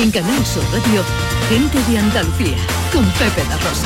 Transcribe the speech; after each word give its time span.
En 0.00 0.12
Canal 0.12 0.46
Sur 0.46 0.62
Radio, 0.72 1.02
gente 1.48 1.76
de 1.90 1.98
Andalucía, 1.98 2.56
con 2.92 3.04
Pepe 3.04 3.42
La 3.48 3.56
Rosa. 3.56 3.84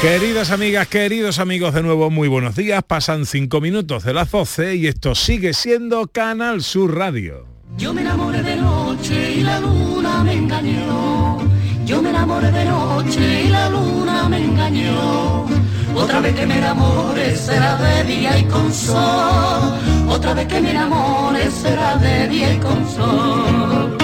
Queridas 0.00 0.52
amigas, 0.52 0.86
queridos 0.86 1.40
amigos, 1.40 1.74
de 1.74 1.82
nuevo 1.82 2.08
muy 2.08 2.28
buenos 2.28 2.54
días. 2.54 2.80
Pasan 2.84 3.26
cinco 3.26 3.60
minutos 3.60 4.04
de 4.04 4.14
las 4.14 4.30
12 4.30 4.76
y 4.76 4.86
esto 4.86 5.16
sigue 5.16 5.54
siendo 5.54 6.06
Canal 6.06 6.62
Sur 6.62 6.96
Radio. 6.96 7.46
Yo 7.76 7.92
me 7.92 8.02
enamoré 8.02 8.44
de 8.44 8.56
noche 8.56 9.32
y 9.38 9.40
la 9.40 9.58
luna 9.58 10.22
me 10.22 10.34
engañó. 10.34 11.38
Yo 11.84 12.00
me 12.00 12.10
enamoré 12.10 12.52
de 12.52 12.64
noche 12.66 13.42
y 13.46 13.48
la 13.48 13.68
luna 13.70 14.28
me 14.28 14.38
engañó. 14.38 15.46
Otra 15.96 16.20
vez 16.20 16.32
que 16.36 16.46
me 16.46 16.58
enamore 16.58 17.34
será 17.34 17.76
de 17.76 18.04
día 18.04 18.38
y 18.38 18.44
con 18.44 18.72
sol. 18.72 19.74
Otra 20.08 20.32
vez 20.32 20.46
que 20.46 20.60
me 20.60 20.70
enamore 20.70 21.50
será 21.50 21.96
de 21.96 22.28
día 22.28 22.54
y 22.54 22.58
con 22.58 22.88
sol. 22.88 23.99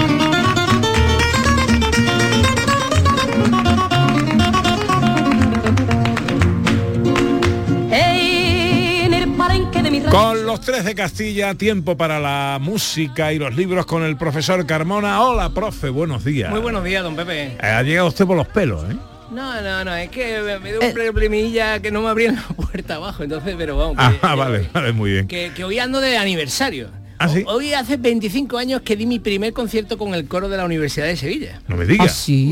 Con 10.09 10.45
los 10.45 10.61
tres 10.61 10.85
de 10.85 10.95
Castilla, 10.95 11.53
tiempo 11.55 11.97
para 11.97 12.19
la 12.19 12.59
música 12.61 13.33
y 13.33 13.39
los 13.39 13.55
libros 13.55 13.85
con 13.85 14.03
el 14.03 14.15
profesor 14.17 14.65
Carmona. 14.65 15.21
Hola, 15.21 15.49
profe, 15.49 15.89
buenos 15.89 16.23
días. 16.23 16.49
Muy 16.49 16.61
buenos 16.61 16.83
días, 16.83 17.03
don 17.03 17.15
Pepe. 17.15 17.57
Eh, 17.61 17.67
ha 17.67 17.83
llegado 17.83 18.07
usted 18.07 18.25
por 18.25 18.37
los 18.37 18.47
pelos, 18.47 18.83
¿eh? 18.89 18.95
No, 19.31 19.61
no, 19.61 19.83
no, 19.83 19.95
es 19.95 20.09
que 20.09 20.59
me, 20.61 20.71
dio 20.71 20.79
un 20.79 20.93
problemilla 20.93 21.81
que 21.81 21.91
no 21.91 22.01
me 22.01 22.07
abrían 22.09 22.35
la 22.35 22.55
puerta 22.55 22.95
abajo, 22.95 23.23
entonces, 23.23 23.55
pero 23.57 23.75
vamos. 23.75 23.95
Ah, 23.97 24.11
que, 24.11 24.15
eh, 24.15 24.19
vale, 24.35 24.69
vale, 24.71 24.91
muy 24.93 25.11
bien. 25.11 25.27
Que, 25.27 25.51
que 25.53 25.63
hoy 25.65 25.79
ando 25.79 25.99
de 25.99 26.17
aniversario. 26.17 26.89
¿Ah, 27.19 27.29
sí? 27.29 27.43
Hoy 27.47 27.73
hace 27.73 27.97
25 27.97 28.57
años 28.57 28.81
que 28.81 28.95
di 28.95 29.05
mi 29.05 29.19
primer 29.19 29.53
concierto 29.53 29.97
con 29.97 30.13
el 30.13 30.27
coro 30.27 30.49
de 30.49 30.57
la 30.57 30.65
Universidad 30.65 31.07
de 31.07 31.17
Sevilla. 31.17 31.61
No 31.67 31.75
me 31.75 31.85
digas. 31.85 32.15
sí? 32.15 32.45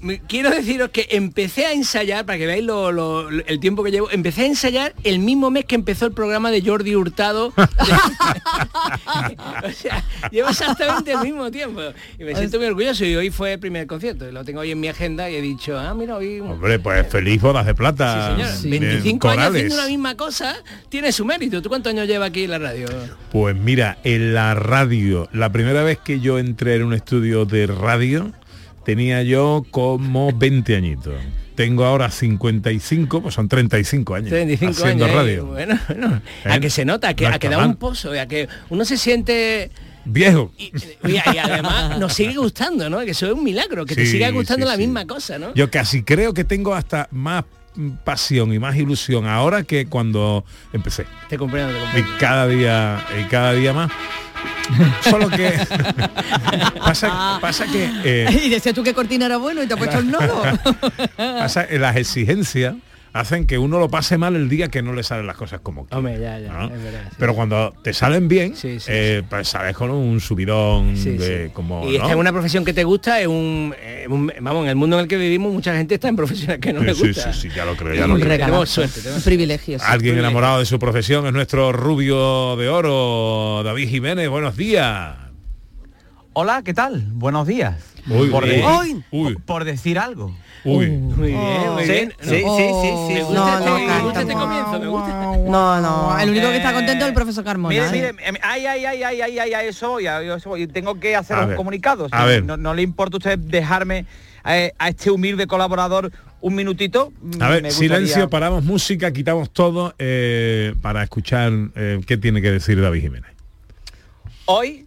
Mm, 0.00 0.10
quiero 0.28 0.50
deciros 0.50 0.90
que 0.90 1.08
empecé 1.10 1.66
a 1.66 1.72
ensayar, 1.72 2.24
para 2.24 2.38
que 2.38 2.46
veáis 2.46 2.64
lo- 2.64 2.92
lo- 2.92 3.28
el 3.30 3.60
tiempo 3.60 3.82
que 3.82 3.90
llevo, 3.90 4.10
empecé 4.10 4.42
a 4.42 4.46
ensayar 4.46 4.94
el 5.04 5.18
mismo 5.18 5.50
mes 5.50 5.64
que 5.64 5.74
empezó 5.74 6.06
el 6.06 6.12
programa 6.12 6.50
de 6.50 6.62
Jordi 6.62 6.94
Hurtado. 6.94 7.52
o 9.64 9.70
sea, 9.72 10.04
llevo 10.30 10.48
exactamente 10.50 11.12
el 11.12 11.20
mismo 11.20 11.50
tiempo. 11.50 11.80
Y 12.18 12.24
me 12.24 12.34
siento 12.36 12.58
muy 12.58 12.66
orgulloso 12.68 13.04
y 13.04 13.14
hoy 13.16 13.30
fue 13.30 13.54
el 13.54 13.58
primer 13.58 13.86
concierto. 13.86 14.30
Lo 14.30 14.44
tengo 14.44 14.60
hoy 14.60 14.70
en 14.70 14.80
mi 14.80 14.88
agenda 14.88 15.28
y 15.30 15.36
he 15.36 15.42
dicho, 15.42 15.78
ah, 15.78 15.94
mira, 15.94 16.16
hoy... 16.16 16.40
Hombre, 16.40 16.78
pues 16.78 17.06
feliz 17.08 17.40
bodas 17.40 17.66
de 17.66 17.72
Sí, 17.72 17.76
plata. 17.76 18.36
señor. 18.36 18.50
en 18.74 18.80
25 18.80 19.28
años 19.30 19.44
haciendo 19.46 19.74
una 19.74 19.86
misma 19.86 20.16
cosa 20.16 20.54
tiene 20.88 21.12
su 21.12 21.24
mérito. 21.24 21.62
¿Tú 21.62 21.68
cuántos 21.68 21.90
años 21.92 22.06
lleva 22.06 22.26
aquí 22.26 22.44
en 22.44 22.50
la 22.50 22.58
radio? 22.58 22.86
Pues 23.30 23.56
mira, 23.56 23.98
en 24.14 24.34
la 24.34 24.54
radio, 24.54 25.28
la 25.32 25.50
primera 25.52 25.82
vez 25.82 25.98
que 25.98 26.20
yo 26.20 26.38
entré 26.38 26.76
en 26.76 26.84
un 26.84 26.94
estudio 26.94 27.44
de 27.44 27.66
radio, 27.66 28.32
tenía 28.84 29.22
yo 29.22 29.64
como 29.70 30.32
20 30.32 30.76
añitos. 30.76 31.14
Tengo 31.54 31.84
ahora 31.84 32.10
55, 32.10 33.22
pues 33.22 33.34
son 33.34 33.46
35 33.48 34.14
años 34.14 34.30
35 34.30 34.72
haciendo 34.72 35.04
años. 35.04 35.14
¿eh? 35.14 35.18
radio. 35.18 35.46
Bueno, 35.46 35.78
bueno. 35.88 36.22
A 36.44 36.56
¿Eh? 36.56 36.60
que 36.60 36.70
se 36.70 36.84
nota, 36.84 37.08
a 37.10 37.14
que, 37.14 37.28
No 37.28 37.34
a 37.34 37.38
que 37.38 37.48
da 37.50 37.58
mal. 37.58 37.68
un 37.68 37.76
pozo, 37.76 38.10
a 38.18 38.26
que 38.26 38.48
uno 38.70 38.84
se 38.84 38.96
siente... 38.96 39.70
Viejo. 40.04 40.50
Y, 40.58 40.72
y- 41.06 41.12
y 41.12 41.38
además 41.38 41.98
nos 42.00 42.14
sigue 42.14 42.34
gustando, 42.36 42.90
¿no? 42.90 42.98
Que 43.00 43.12
eso 43.12 43.26
es 43.26 43.32
un 43.34 43.44
milagro, 43.44 43.84
que 43.86 43.94
te 43.94 44.04
siga 44.06 44.30
gustando 44.30 44.66
sí, 44.66 44.70
la 44.70 44.76
sí. 44.76 44.82
misma 44.82 45.06
cosa, 45.06 45.38
¿no? 45.38 45.54
Yo 45.54 45.70
casi 45.70 46.02
creo 46.02 46.34
que 46.34 46.42
tengo 46.42 46.74
hasta 46.74 47.06
más 47.12 47.44
pasión 48.04 48.52
y 48.52 48.58
más 48.58 48.76
ilusión 48.76 49.26
ahora 49.26 49.62
que 49.62 49.86
cuando 49.86 50.44
empecé. 50.72 51.06
Te 51.28 51.38
comprendo, 51.38 51.72
te 51.72 51.78
Y 51.78 51.82
comprendo. 51.82 52.18
cada 52.18 52.46
día, 52.46 53.04
y 53.20 53.24
cada 53.28 53.52
día 53.52 53.72
más. 53.72 53.90
Solo 55.02 55.28
que 55.28 55.52
pasa, 56.78 57.38
pasa 57.40 57.66
que 57.66 57.90
eh, 58.04 58.40
Y 58.44 58.48
decías 58.48 58.74
tú 58.74 58.82
que 58.82 58.94
cortina 58.94 59.26
era 59.26 59.36
bueno 59.36 59.62
y 59.62 59.66
te 59.66 59.74
ha 59.74 59.76
puesto 59.76 59.98
el 59.98 60.10
nodo. 60.10 60.42
pasa 61.16 61.66
las 61.70 61.96
exigencias 61.96 62.74
hacen 63.14 63.46
que 63.46 63.58
uno 63.58 63.78
lo 63.78 63.90
pase 63.90 64.16
mal 64.16 64.36
el 64.36 64.48
día 64.48 64.68
que 64.68 64.80
no 64.82 64.94
le 64.94 65.02
salen 65.02 65.26
las 65.26 65.36
cosas 65.36 65.60
como 65.60 65.84
quiere, 65.84 65.96
Hombre, 65.98 66.18
ya, 66.18 66.38
ya, 66.38 66.50
¿no? 66.52 66.74
es 66.74 66.82
verdad, 66.82 67.02
sí. 67.10 67.16
Pero 67.18 67.34
cuando 67.34 67.74
te 67.84 67.92
salen 67.92 68.26
bien, 68.28 68.56
Sí, 68.56 68.80
sí, 68.80 68.86
eh, 68.88 69.22
pues 69.28 69.48
sales 69.48 69.76
con 69.76 69.90
un 69.90 70.18
subidón 70.20 70.96
Sí, 70.96 71.10
de 71.18 71.46
sí. 71.48 71.52
como. 71.52 71.86
y 71.88 71.96
es 71.96 72.00
¿no? 72.00 72.06
que 72.06 72.12
es 72.12 72.18
una 72.18 72.32
profesión 72.32 72.64
que 72.64 72.72
te 72.72 72.84
gusta, 72.84 73.20
es 73.20 73.26
un, 73.26 73.74
eh, 73.78 74.06
un- 74.08 74.32
Vamos, 74.40 74.64
en 74.64 74.70
el 74.70 74.76
mundo 74.76 74.96
en 74.96 75.02
el 75.02 75.08
que 75.08 75.16
vivimos 75.18 75.52
mucha 75.52 75.76
gente 75.76 75.94
está 75.96 76.08
en 76.08 76.16
profesiones 76.16 76.58
que 76.58 76.72
no 76.72 76.80
Sí, 76.80 76.86
le 76.86 76.92
gusta. 76.94 77.32
sí, 77.34 77.48
sí, 77.48 77.54
ya 77.54 77.64
lo 77.66 77.76
creo, 77.76 77.94
ya 77.94 78.04
Un 78.04 78.10
lo 78.12 78.16
creo. 78.16 78.28
regalo. 78.28 78.46
Tenemos 78.52 78.70
suerte, 78.70 79.00
tenemos 79.00 79.18
Un 79.18 79.24
privilegio. 79.24 79.78
sí. 79.78 79.84
Alguien 79.86 79.98
privilegio. 80.14 80.28
enamorado 80.28 80.58
de 80.60 80.64
su 80.66 80.78
profesión 80.78 81.26
es 81.26 81.32
nuestro 81.34 81.72
rubio 81.72 82.56
de 82.56 82.68
oro, 82.70 83.62
David 83.62 83.88
Jiménez. 83.88 84.28
Buenos 84.30 84.56
días. 84.56 85.16
Hola, 86.32 86.62
¿qué 86.64 86.72
tal? 86.72 87.04
Buenos 87.12 87.46
días. 87.46 87.76
Uy, 88.08 88.28
por, 88.30 88.44
uy, 88.44 88.48
de- 88.50 88.64
uy, 88.64 89.04
uy. 89.10 89.34
por- 89.34 89.42
por 89.42 89.64
decir 89.64 89.98
algo. 89.98 90.34
Uy. 90.64 90.86
Muy 90.90 91.28
bien, 91.28 91.70
muy 91.72 91.84
Sí, 91.84 91.90
bien. 91.92 92.12
sí, 92.20 92.28
sí, 92.28 92.36
sí, 92.36 92.88
sí. 93.08 93.14
Me 93.14 93.22
gusta, 93.22 93.34
No, 93.34 93.48
este, 93.48 93.70
no, 93.70 93.78
este. 94.20 95.50
No, 95.50 95.80
no. 95.80 96.18
El 96.18 96.30
único 96.30 96.48
que 96.48 96.56
está 96.58 96.72
contento 96.72 97.04
es 97.04 97.08
el 97.08 97.14
profesor 97.14 97.44
Carmona. 97.44 97.74
Mire, 97.90 98.08
¿eh? 98.08 98.12
mire, 98.12 98.38
ay, 98.42 98.66
ay, 98.66 98.84
ay, 98.84 99.02
ay, 99.02 99.20
ay, 99.22 99.38
ay, 99.38 99.54
ay, 99.54 99.66
eso 99.68 99.90
voy, 99.90 100.06
a- 100.06 100.22
eso 100.36 100.48
voy. 100.50 100.66
Tengo 100.68 101.00
que 101.00 101.16
hacer 101.16 101.36
A 101.36 101.42
un 101.42 101.48
ver, 101.48 101.56
comunicado. 101.56 102.06
a 102.10 102.22
Si 102.22 102.26
ver. 102.28 102.44
No, 102.44 102.56
no 102.56 102.74
le 102.74 102.82
importa 102.82 103.16
a 103.16 103.18
usted 103.18 103.38
dejarme 103.38 104.06
eh, 104.44 104.72
a 104.78 104.88
este 104.88 105.10
humilde 105.10 105.46
colaborador 105.46 106.12
un 106.40 106.54
minutito. 106.54 107.12
A 107.40 107.48
ver, 107.48 107.62
gustaría- 107.64 107.70
silencio, 107.70 108.30
paramos 108.30 108.62
música, 108.64 109.12
quitamos 109.12 109.50
todo 109.50 109.94
eh, 109.98 110.74
para 110.80 111.02
escuchar 111.02 111.52
eh, 111.74 112.00
qué 112.06 112.16
tiene 112.16 112.40
que 112.40 112.50
decir 112.52 112.80
David 112.80 113.00
Jiménez. 113.02 113.30
Hoy, 114.46 114.86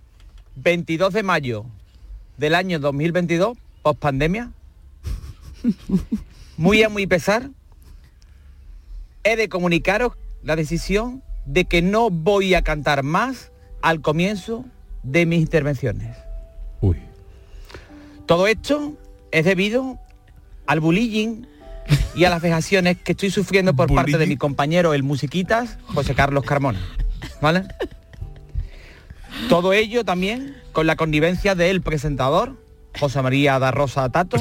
22 0.55 1.13
de 1.13 1.23
mayo 1.23 1.65
del 2.37 2.55
año 2.55 2.79
2022, 2.79 3.57
post 3.81 3.99
pandemia, 3.99 4.51
muy 6.57 6.83
a 6.83 6.89
muy 6.89 7.07
pesar, 7.07 7.49
he 9.23 9.35
de 9.35 9.49
comunicaros 9.49 10.13
la 10.43 10.55
decisión 10.55 11.23
de 11.45 11.65
que 11.65 11.81
no 11.81 12.09
voy 12.09 12.53
a 12.53 12.61
cantar 12.61 13.03
más 13.03 13.51
al 13.81 14.01
comienzo 14.01 14.65
de 15.03 15.25
mis 15.25 15.39
intervenciones. 15.39 16.17
Uy. 16.81 16.97
Todo 18.25 18.47
esto 18.47 18.97
es 19.31 19.45
debido 19.45 19.99
al 20.65 20.79
bullying 20.79 21.43
y 22.15 22.23
a 22.25 22.29
las 22.29 22.41
vejaciones 22.41 22.97
que 22.97 23.11
estoy 23.11 23.29
sufriendo 23.29 23.75
por 23.75 23.93
parte 23.93 24.17
de 24.17 24.25
mi 24.25 24.37
compañero 24.37 24.93
el 24.93 25.03
musiquitas, 25.03 25.77
José 25.87 26.15
Carlos 26.15 26.43
Carmona. 26.43 26.79
¿Vale? 27.41 27.63
Todo 29.49 29.73
ello 29.73 30.03
también 30.03 30.55
con 30.71 30.87
la 30.87 30.95
connivencia 30.95 31.55
del 31.55 31.81
presentador, 31.81 32.55
José 32.99 33.21
María 33.21 33.59
da 33.59 33.71
Rosa 33.71 34.09
Tato, 34.09 34.37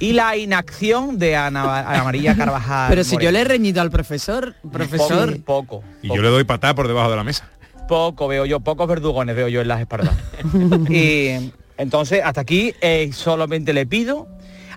y 0.00 0.12
la 0.12 0.36
inacción 0.36 1.18
de 1.18 1.36
Ana, 1.36 1.80
Ana 1.80 2.04
María 2.04 2.36
Carvajal. 2.36 2.88
Pero 2.90 3.04
si 3.04 3.16
yo 3.18 3.30
le 3.30 3.40
he 3.40 3.44
reñido 3.44 3.82
al 3.82 3.90
profesor, 3.90 4.54
profesor. 4.72 5.40
Poco, 5.42 5.80
poco. 5.80 5.84
Y 6.02 6.08
yo 6.08 6.22
le 6.22 6.28
doy 6.28 6.44
patada 6.44 6.74
por 6.74 6.88
debajo 6.88 7.10
de 7.10 7.16
la 7.16 7.24
mesa. 7.24 7.48
Poco 7.88 8.28
veo 8.28 8.46
yo, 8.46 8.60
pocos 8.60 8.88
verdugones 8.88 9.36
veo 9.36 9.48
yo 9.48 9.60
en 9.60 9.68
las 9.68 9.80
espaldas. 9.80 10.14
y 10.88 11.52
entonces, 11.76 12.22
hasta 12.24 12.40
aquí 12.40 12.74
eh, 12.80 13.10
solamente 13.12 13.72
le 13.72 13.86
pido, 13.86 14.28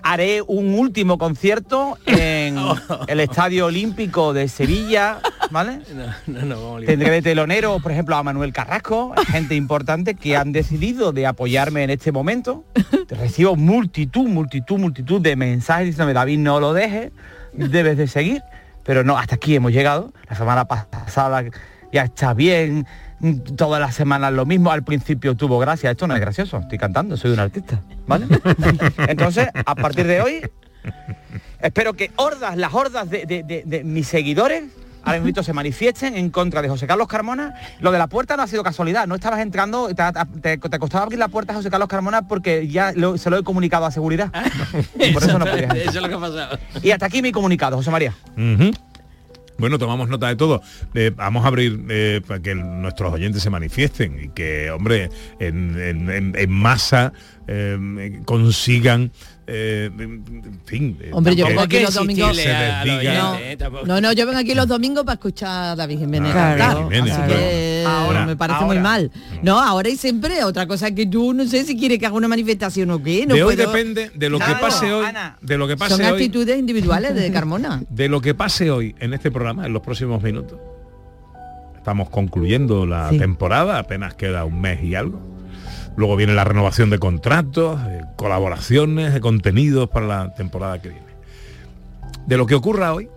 haré 0.02 0.42
un 0.42 0.74
último 0.74 1.18
concierto 1.18 1.98
en 2.06 2.58
el 3.08 3.20
Estadio 3.20 3.66
Olímpico 3.66 4.32
de 4.32 4.48
Sevilla, 4.48 5.20
¿vale? 5.50 5.80
No, 6.26 6.40
no, 6.40 6.46
no, 6.46 6.54
vamos 6.56 6.76
a 6.76 6.80
liar. 6.80 6.86
Tendré 6.90 7.10
de 7.10 7.22
telonero, 7.22 7.78
por 7.80 7.92
ejemplo, 7.92 8.16
a 8.16 8.22
Manuel 8.22 8.52
Carrasco, 8.52 9.14
gente 9.28 9.54
importante 9.54 10.14
que 10.14 10.36
han 10.36 10.52
decidido 10.52 11.12
de 11.12 11.26
apoyarme 11.26 11.82
en 11.84 11.90
este 11.90 12.12
momento. 12.12 12.64
Recibo 13.08 13.56
multitud, 13.56 14.28
multitud, 14.28 14.78
multitud 14.78 15.20
de 15.20 15.36
mensajes 15.36 15.86
diciéndome, 15.86 16.12
David, 16.14 16.38
no 16.38 16.60
lo 16.60 16.72
dejes, 16.72 17.12
debes 17.52 17.96
de 17.96 18.06
seguir. 18.06 18.42
Pero 18.84 19.04
no, 19.04 19.18
hasta 19.18 19.34
aquí 19.36 19.54
hemos 19.54 19.72
llegado. 19.72 20.12
La 20.30 20.36
semana 20.36 20.64
pasada 20.66 21.44
ya 21.92 22.04
está 22.04 22.32
bien, 22.34 22.86
todas 23.56 23.80
las 23.80 23.94
semanas 23.94 24.32
lo 24.32 24.46
mismo. 24.46 24.70
Al 24.70 24.82
principio 24.84 25.36
tuvo 25.36 25.58
gracia. 25.58 25.90
Esto 25.90 26.06
no 26.06 26.14
es 26.14 26.20
gracioso, 26.20 26.58
estoy 26.58 26.78
cantando, 26.78 27.16
soy 27.16 27.32
un 27.32 27.38
artista, 27.40 27.82
¿vale? 28.06 28.26
Entonces, 29.08 29.48
a 29.54 29.74
partir 29.74 30.06
de 30.06 30.20
hoy, 30.22 30.40
espero 31.60 31.92
que 31.94 32.10
hordas, 32.16 32.56
las 32.56 32.72
hordas 32.72 33.10
de, 33.10 33.26
de- 33.26 33.42
de- 33.42 33.62
de 33.66 33.84
mis 33.84 34.06
seguidores 34.06 34.64
ahora 35.04 35.20
mismo 35.20 35.42
se 35.42 35.52
manifiesten 35.52 36.16
en 36.16 36.30
contra 36.30 36.62
de 36.62 36.68
José 36.68 36.86
Carlos 36.86 37.08
Carmona. 37.08 37.54
Lo 37.80 37.90
de 37.92 37.98
la 37.98 38.06
puerta 38.06 38.36
no 38.36 38.42
ha 38.42 38.46
sido 38.46 38.62
casualidad, 38.62 39.06
no 39.06 39.14
estabas 39.14 39.40
entrando, 39.40 39.88
te, 39.94 40.02
te- 40.40 40.58
te 40.58 40.78
costaba 40.78 41.04
abrir 41.04 41.18
la 41.18 41.28
puerta 41.28 41.52
a 41.52 41.56
José 41.56 41.70
Carlos 41.70 41.88
Carmona 41.88 42.22
porque 42.28 42.68
ya 42.68 42.92
lo- 42.94 43.16
se 43.18 43.30
lo 43.30 43.38
he 43.38 43.42
comunicado 43.44 43.86
a 43.86 43.90
seguridad. 43.90 44.30
Y 44.98 45.12
por 45.12 45.22
eso 45.22 45.38
no 45.38 45.44
podías. 45.46 45.74
Eso 45.74 45.90
es 45.90 46.02
lo 46.02 46.08
que 46.08 46.14
ha 46.14 46.20
pasado. 46.20 46.58
Y 46.82 46.90
hasta 46.90 47.06
aquí 47.06 47.22
mi 47.22 47.32
comunicado, 47.32 47.76
José 47.76 47.90
María. 47.90 48.14
Bueno, 49.58 49.76
tomamos 49.78 50.08
nota 50.08 50.28
de 50.28 50.36
todo. 50.36 50.62
Eh, 50.94 51.10
vamos 51.16 51.44
a 51.44 51.48
abrir 51.48 51.84
eh, 51.90 52.20
para 52.24 52.38
que 52.40 52.54
nuestros 52.54 53.12
oyentes 53.12 53.42
se 53.42 53.50
manifiesten 53.50 54.16
y 54.22 54.28
que, 54.28 54.70
hombre, 54.70 55.10
en, 55.40 55.76
en- 55.80 56.10
en- 56.10 56.34
en 56.38 56.50
masa 56.50 57.12
eh, 57.48 58.20
consigan 58.24 59.10
eh, 59.50 59.90
en 59.98 60.60
fin. 60.66 60.98
eh, 61.00 61.10
Hombre, 61.12 61.34
yo 61.34 61.46
vengo 61.46 61.62
aquí 61.62 61.80
los 61.80 61.94
domingos. 61.94 62.36
No, 62.36 62.42
eh, 63.38 63.56
no, 63.86 64.00
no, 64.00 64.12
yo 64.12 64.26
vengo 64.26 64.38
aquí 64.38 64.54
los 64.54 64.68
domingos 64.68 65.04
para 65.04 65.14
escuchar 65.14 65.70
a 65.70 65.76
David 65.76 65.98
Jiménez 66.00 66.32
Claro. 66.32 66.58
cantar. 66.58 66.84
Jiménez, 66.84 67.12
así 67.12 67.22
claro. 67.22 67.34
que 67.40 67.84
Ahora, 67.86 68.26
me 68.26 68.36
parece 68.36 68.54
ahora. 68.56 68.66
muy 68.66 68.78
mal. 68.78 69.10
No, 69.42 69.58
ahora 69.58 69.88
y 69.88 69.96
siempre. 69.96 70.44
Otra 70.44 70.66
cosa 70.66 70.90
que 70.94 71.06
tú 71.06 71.32
no 71.32 71.46
sé 71.46 71.64
si 71.64 71.76
quieres 71.78 71.98
que 71.98 72.06
haga 72.06 72.14
una 72.16 72.28
manifestación 72.28 72.90
o 72.90 73.02
qué. 73.02 73.24
No 73.26 73.34
de 73.34 73.42
hoy 73.42 73.56
depende 73.56 74.10
de 74.14 74.28
lo 74.30 74.38
que 74.38 74.52
pase 74.60 74.92
hoy, 74.92 75.06
Ana. 75.06 75.38
de 75.40 75.56
lo 75.58 75.66
que 75.66 75.76
pase 75.76 75.96
Son 75.96 76.04
hoy, 76.04 76.12
actitudes 76.12 76.58
individuales 76.58 77.14
de 77.14 77.32
Carmona. 77.32 77.82
de 77.88 78.08
lo 78.08 78.20
que 78.20 78.34
pase 78.34 78.70
hoy 78.70 78.94
en 79.00 79.14
este 79.14 79.30
programa 79.30 79.64
en 79.66 79.72
los 79.72 79.82
próximos 79.82 80.22
minutos. 80.22 80.58
Estamos 81.76 82.10
concluyendo 82.10 82.84
la 82.84 83.08
Sí. 83.10 83.18
temporada, 83.18 83.78
apenas 83.78 84.12
queda 84.14 84.44
un 84.44 84.60
mes 84.60 84.82
y 84.84 84.94
algo. 84.94 85.20
Luego 85.98 86.14
viene 86.14 86.32
la 86.32 86.44
renovación 86.44 86.90
de 86.90 87.00
contratos, 87.00 87.84
de 87.84 88.04
colaboraciones, 88.14 89.12
de 89.12 89.20
contenidos 89.20 89.88
para 89.90 90.06
la 90.06 90.32
temporada 90.32 90.80
que 90.80 90.90
viene. 90.90 91.08
De 92.24 92.36
lo 92.36 92.46
que 92.46 92.54
ocurra 92.54 92.94
hoy 92.94 93.08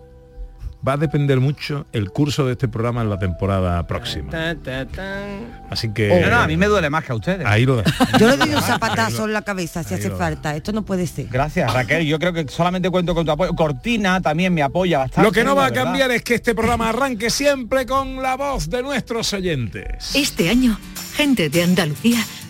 va 0.86 0.94
a 0.94 0.96
depender 0.96 1.38
mucho 1.38 1.86
el 1.92 2.10
curso 2.10 2.44
de 2.44 2.54
este 2.54 2.66
programa 2.66 3.02
en 3.02 3.08
la 3.08 3.20
temporada 3.20 3.86
próxima. 3.86 4.32
Ta, 4.32 4.56
ta, 4.56 4.84
tan. 4.86 5.62
Así 5.70 5.92
que 5.92 6.08
No, 6.22 6.28
no, 6.28 6.40
a 6.40 6.48
mí 6.48 6.56
me 6.56 6.66
duele 6.66 6.90
más 6.90 7.04
que 7.04 7.12
a 7.12 7.14
ustedes. 7.14 7.46
ahí 7.46 7.64
lo. 7.64 7.84
Yo 8.18 8.26
le 8.28 8.36
doy 8.36 8.50
un 8.52 8.60
zapatazo 8.60 9.26
en 9.26 9.32
la 9.32 9.42
cabeza 9.42 9.84
si 9.84 9.94
hace 9.94 10.10
falta. 10.10 10.56
Esto 10.56 10.72
no 10.72 10.82
puede 10.82 11.06
ser. 11.06 11.28
Gracias, 11.28 11.72
Raquel. 11.72 12.04
Yo 12.04 12.18
creo 12.18 12.32
que 12.32 12.48
solamente 12.48 12.90
cuento 12.90 13.14
con 13.14 13.24
tu 13.24 13.30
apoyo. 13.30 13.54
Cortina 13.54 14.20
también 14.20 14.52
me 14.52 14.62
apoya 14.64 14.98
bastante. 14.98 15.22
Lo 15.28 15.30
que 15.30 15.44
no 15.44 15.54
va 15.54 15.66
a 15.66 15.70
cambiar 15.70 16.10
es 16.10 16.24
que 16.24 16.34
este 16.34 16.52
programa 16.52 16.88
arranque 16.88 17.30
siempre 17.30 17.86
con 17.86 18.20
la 18.20 18.36
voz 18.36 18.68
de 18.68 18.82
nuestros 18.82 19.32
oyentes. 19.34 20.16
Este 20.16 20.50
año, 20.50 20.76
gente 21.14 21.48
de 21.48 21.62
Andalucía 21.62 22.18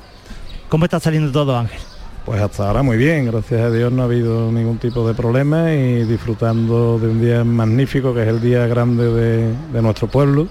¿Cómo 0.69 0.85
está 0.85 1.01
saliendo 1.01 1.33
todo, 1.33 1.57
Ángel? 1.57 1.81
Pues 2.25 2.43
hasta 2.43 2.69
ahora 2.69 2.83
muy 2.83 2.99
bien, 2.99 3.25
gracias 3.25 3.59
a 3.63 3.71
Dios 3.71 3.91
no 3.91 4.03
ha 4.03 4.05
habido 4.05 4.53
ningún 4.53 4.77
tipo 4.77 5.09
de 5.09 5.15
problema 5.15 5.73
y 5.73 6.05
disfrutando 6.05 6.99
de 6.99 7.09
un 7.09 7.23
día 7.23 7.43
magnífico 7.43 8.13
que 8.13 8.21
es 8.23 8.29
el 8.29 8.41
día 8.43 8.67
grande 8.67 9.05
de, 9.11 9.55
de 9.73 9.83
nuestro 9.83 10.09
pueblo. 10.09 10.47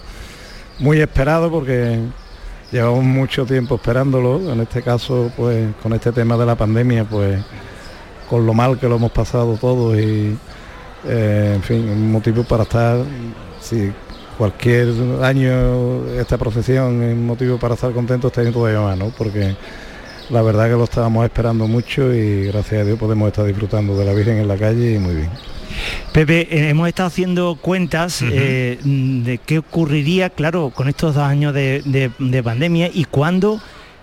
Muy 0.80 1.02
esperado 1.02 1.50
porque 1.50 2.00
llevamos 2.72 3.04
mucho 3.04 3.46
tiempo 3.46 3.76
esperándolo, 3.76 4.52
en 4.52 4.62
este 4.62 4.82
caso 4.84 5.32
pues 5.36 5.74
con 5.82 5.94
este 5.94 6.12
tema 6.12 6.38
de 6.38 6.46
la 6.46 6.56
pandemia 6.56 7.04
pues 7.04 7.42
con 8.30 8.46
lo 8.46 8.54
mal 8.54 8.78
que 8.78 8.88
lo 8.88 8.98
hemos 8.98 9.12
pasado 9.12 9.58
todos 9.58 9.98
y 9.98 10.38
eh, 11.06 11.54
en 11.56 11.64
fin, 11.64 11.90
un 11.90 12.12
motivo 12.12 12.44
para 12.44 12.64
estar, 12.64 13.00
si 13.62 13.92
cualquier 14.38 14.90
año 15.24 16.06
esta 16.20 16.38
procesión 16.38 17.02
es 17.02 17.16
motivo 17.16 17.58
para 17.58 17.76
estar 17.76 17.92
contentos, 17.94 18.32
este 18.32 18.42
año 18.42 18.52
todavía 18.52 18.82
más, 18.82 18.98
¿no? 18.98 19.10
Porque 19.18 19.56
la 20.30 20.42
verdad 20.42 20.66
que 20.66 20.74
lo 20.74 20.84
estábamos 20.84 21.24
esperando 21.26 21.68
mucho 21.68 22.14
y 22.14 22.48
gracias 22.48 22.82
a 22.82 22.86
Dios 22.86 23.00
podemos 23.00 23.28
estar 23.28 23.46
disfrutando 23.46 23.98
de 23.98 24.06
la 24.06 24.14
Virgen 24.14 24.38
en 24.38 24.48
la 24.48 24.58
calle 24.58 24.94
y 24.94 25.00
muy 25.00 25.16
bien. 25.16 25.57
Pepe, 26.14 26.48
eh, 26.52 26.70
hemos 26.70 26.88
estado 26.88 27.08
haciendo 27.08 27.58
cuentas 27.62 28.22
eh, 28.24 28.80
mm, 28.84 29.24
de 29.24 29.38
qué 29.40 29.60
ocurriría, 29.60 30.30
claro, 30.30 30.72
con 30.74 30.88
estos 30.90 31.16
dos 31.16 31.24
años 31.24 31.54
de, 31.54 31.82
de- 31.86 32.12
de 32.20 32.44
pandemia 32.44 32.90
y 32.94 33.06
cuándo 33.06 33.60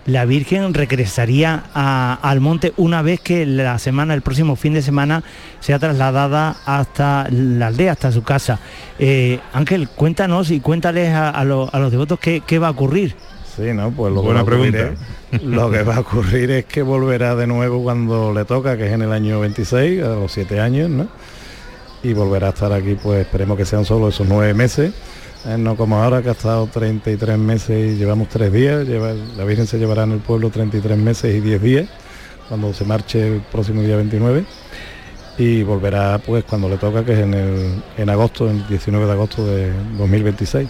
la 0.07 0.27
Virgen 0.27 0.75
regresaría 0.75 1.65
a- 1.75 2.19
al 2.23 2.41
monte 2.41 2.75
una 2.77 3.01
vez 3.01 3.21
que 3.21 3.47
la 3.47 3.79
semana, 3.79 4.13
el 4.15 4.21
próximo 4.21 4.55
fin 4.55 4.75
de 4.75 4.83
semana, 4.83 5.25
sea 5.61 5.79
trasladada 5.79 6.57
hasta 6.67 7.27
la 7.31 7.69
aldea, 7.69 7.93
hasta 7.93 8.13
su 8.13 8.23
casa. 8.23 8.59
Eh, 8.99 9.41
Ángel, 9.55 9.89
cuéntanos 9.89 10.51
y 10.51 10.61
cuéntales 10.61 11.09
a, 11.15 11.31
a 11.31 11.45
lo- 11.45 11.71
a 11.73 11.79
los 11.79 11.91
devotos 11.91 12.19
qué, 12.21 12.43
qué 12.47 12.59
va 12.59 12.69
a 12.69 12.73
ocurrir. 12.73 13.15
Sí, 13.57 13.73
¿no? 13.73 13.91
Pues 13.93 14.13
lo 14.13 14.21
Buena 14.21 14.45
que 14.45 14.51
va 14.51 14.57
a 14.57 14.59
ocurrir 14.59 14.73
pregunta. 14.73 15.05
es- 15.33 15.43
lo 15.43 15.71
que 15.71 15.83
va 15.85 15.97
a 15.97 16.01
ocurrir 16.01 16.51
es 16.51 16.65
que 16.67 16.83
volverá 16.83 17.35
de 17.35 17.47
nuevo 17.47 17.83
cuando 17.83 18.33
le 18.35 18.45
toca, 18.45 18.77
que 18.77 18.87
es 18.87 18.93
en 18.93 19.03
el 19.03 19.13
año 19.13 19.41
26, 19.41 20.03
a 20.03 20.09
los 20.09 20.33
siete 20.33 20.61
años, 20.61 20.91
¿no? 20.91 21.09
Y 22.05 22.13
volverá 22.13 22.49
a 22.49 22.51
estar 22.51 22.73
aquí, 22.73 22.95
pues 22.95 23.23
esperemos 23.23 23.57
que 23.57 23.65
sean 23.65 23.85
solo 23.85 24.09
esos 24.09 24.29
nueve 24.29 24.55
meses, 24.55 24.93
eh, 25.47 25.57
no 25.59 25.77
como 25.77 26.01
ahora 26.01 26.23
que 26.23 26.29
ha 26.29 26.33
estado 26.33 26.67
33 26.67 27.37
meses 27.39 27.93
y 27.93 27.97
llevamos 27.97 28.29
tres 28.29 28.53
días, 28.53 28.87
la 28.87 29.45
Virgen 29.45 29.67
se 29.67 29.79
llevará 29.79 30.05
en 30.05 30.13
el 30.13 30.21
pueblo 30.21 30.51
33 30.51 30.97
meses 30.97 31.35
y 31.35 31.41
10 31.41 31.63
días, 31.63 31.89
cuando 32.49 32.73
se 32.73 32.85
marche 32.85 33.27
el 33.27 33.41
próximo 33.41 33.83
día 33.83 33.97
29 33.97 34.45
y 35.39 35.63
volverá 35.63 36.19
pues 36.19 36.45
cuando 36.45 36.69
le 36.69 36.77
toca 36.77 37.05
que 37.05 37.15
es 37.15 37.19
en, 37.19 37.83
en 37.97 38.11
agosto, 38.11 38.49
el 38.49 38.67
19 38.69 39.07
de 39.07 39.13
agosto 39.13 39.47
de 39.47 39.73
2026. 39.99 40.69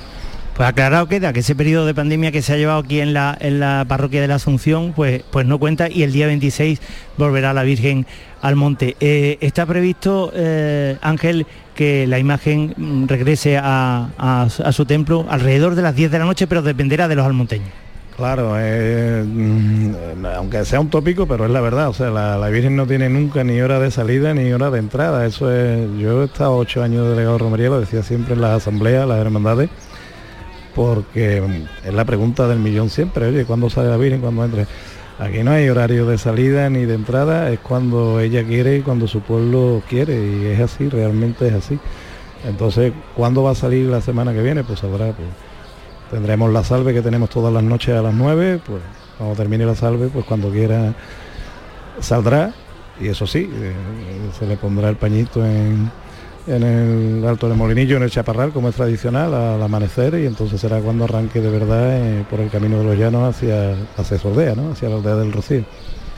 Pues 0.56 0.68
aclarado 0.68 1.08
queda 1.08 1.32
que 1.32 1.40
ese 1.40 1.56
periodo 1.56 1.84
de 1.84 1.94
pandemia 1.94 2.30
que 2.30 2.40
se 2.40 2.52
ha 2.52 2.56
llevado 2.56 2.78
aquí 2.78 3.00
en 3.00 3.12
la, 3.12 3.36
en 3.40 3.58
la 3.58 3.84
parroquia 3.88 4.20
de 4.20 4.28
la 4.28 4.36
Asunción, 4.36 4.92
pues, 4.94 5.24
pues 5.32 5.46
no 5.46 5.58
cuenta 5.58 5.88
y 5.90 6.04
el 6.04 6.12
día 6.12 6.28
26 6.28 6.80
volverá 7.18 7.52
la 7.52 7.64
Virgen 7.64 8.06
al 8.40 8.54
monte. 8.54 8.96
Eh, 9.00 9.36
está 9.40 9.66
previsto, 9.66 10.30
eh, 10.32 10.96
Ángel, 11.02 11.44
que 11.74 12.06
la 12.06 12.20
imagen 12.20 12.72
mm, 12.76 13.06
regrese 13.08 13.58
a, 13.60 14.10
a- 14.16 14.48
su 14.72 14.84
templo 14.86 15.26
alrededor 15.28 15.74
de 15.74 15.82
las 15.82 15.96
10 15.96 16.12
de 16.12 16.18
la 16.20 16.24
noche, 16.24 16.46
pero 16.46 16.62
dependerá 16.62 17.08
de 17.08 17.16
los 17.16 17.26
almonteños. 17.26 17.68
Claro, 18.16 18.54
eh, 18.56 19.24
mm, 19.26 20.24
aunque 20.36 20.64
sea 20.64 20.78
un 20.78 20.88
tópico, 20.88 21.26
pero 21.26 21.46
es 21.46 21.50
la 21.50 21.60
verdad. 21.60 21.88
O 21.88 21.92
sea, 21.94 22.10
la, 22.10 22.38
la 22.38 22.48
Virgen 22.48 22.76
no 22.76 22.86
tiene 22.86 23.08
nunca 23.08 23.42
ni 23.42 23.60
hora 23.60 23.80
de 23.80 23.90
salida 23.90 24.32
ni 24.34 24.52
hora 24.52 24.70
de 24.70 24.78
entrada. 24.78 25.26
Eso 25.26 25.52
es. 25.52 25.80
Yo 25.98 26.22
he 26.22 26.26
estado 26.26 26.54
ocho 26.54 26.80
años 26.80 27.02
de 27.06 27.10
delegado 27.10 27.32
de 27.32 27.38
romería, 27.40 27.70
lo 27.70 27.80
decía 27.80 28.04
siempre 28.04 28.34
en 28.34 28.40
las 28.40 28.58
asambleas, 28.58 29.08
las 29.08 29.18
hermandades, 29.18 29.68
porque 30.74 31.42
es 31.84 31.94
la 31.94 32.04
pregunta 32.04 32.46
del 32.48 32.58
millón 32.58 32.90
siempre. 32.90 33.26
Oye, 33.26 33.44
¿cuándo 33.44 33.70
sale 33.70 33.88
la 33.88 33.96
Virgen? 33.96 34.20
¿Cuándo 34.20 34.44
entre? 34.44 34.66
Aquí 35.18 35.44
no 35.44 35.52
hay 35.52 35.68
horario 35.68 36.06
de 36.06 36.18
salida 36.18 36.68
ni 36.70 36.86
de 36.86 36.94
entrada, 36.94 37.50
es 37.50 37.60
cuando 37.60 38.18
ella 38.18 38.42
quiere 38.42 38.78
y 38.78 38.82
cuando 38.82 39.06
su 39.06 39.20
pueblo 39.20 39.80
quiere, 39.88 40.14
y 40.16 40.46
es 40.46 40.60
así, 40.60 40.88
realmente 40.88 41.46
es 41.46 41.54
así. 41.54 41.78
Entonces, 42.44 42.92
¿cuándo 43.14 43.44
va 43.44 43.52
a 43.52 43.54
salir 43.54 43.86
la 43.86 44.00
semana 44.00 44.32
que 44.32 44.42
viene? 44.42 44.64
Pues 44.64 44.80
sabrá, 44.80 45.12
pues 45.12 45.28
tendremos 46.10 46.52
la 46.52 46.64
salve 46.64 46.92
que 46.92 47.00
tenemos 47.00 47.30
todas 47.30 47.52
las 47.52 47.62
noches 47.62 47.94
a 47.96 48.02
las 48.02 48.12
9, 48.12 48.60
pues 48.66 48.82
cuando 49.16 49.36
termine 49.36 49.64
la 49.64 49.76
salve, 49.76 50.08
pues 50.08 50.24
cuando 50.24 50.50
quiera 50.50 50.94
saldrá, 52.00 52.52
y 53.00 53.06
eso 53.06 53.24
sí, 53.26 53.48
eh, 53.52 53.72
se 54.36 54.46
le 54.46 54.56
pondrá 54.56 54.88
el 54.88 54.96
pañito 54.96 55.46
en, 55.46 55.92
en 56.46 56.62
el 56.62 57.24
Alto 57.26 57.48
de 57.48 57.54
Molinillo, 57.54 57.96
en 57.96 58.02
el 58.02 58.10
Chaparral, 58.10 58.52
como 58.52 58.68
es 58.68 58.74
tradicional, 58.74 59.32
al 59.34 59.62
amanecer, 59.62 60.14
y 60.14 60.26
entonces 60.26 60.60
será 60.60 60.80
cuando 60.80 61.04
arranque 61.04 61.40
de 61.40 61.50
verdad 61.50 61.96
eh, 61.96 62.24
por 62.28 62.40
el 62.40 62.50
camino 62.50 62.78
de 62.78 62.84
los 62.84 62.98
llanos 62.98 63.34
hacia, 63.34 63.74
hacia 63.96 64.18
Sordea, 64.18 64.54
¿no? 64.54 64.72
hacia 64.72 64.88
la 64.88 64.96
aldea 64.96 65.16
del 65.16 65.32
Rocío. 65.32 65.64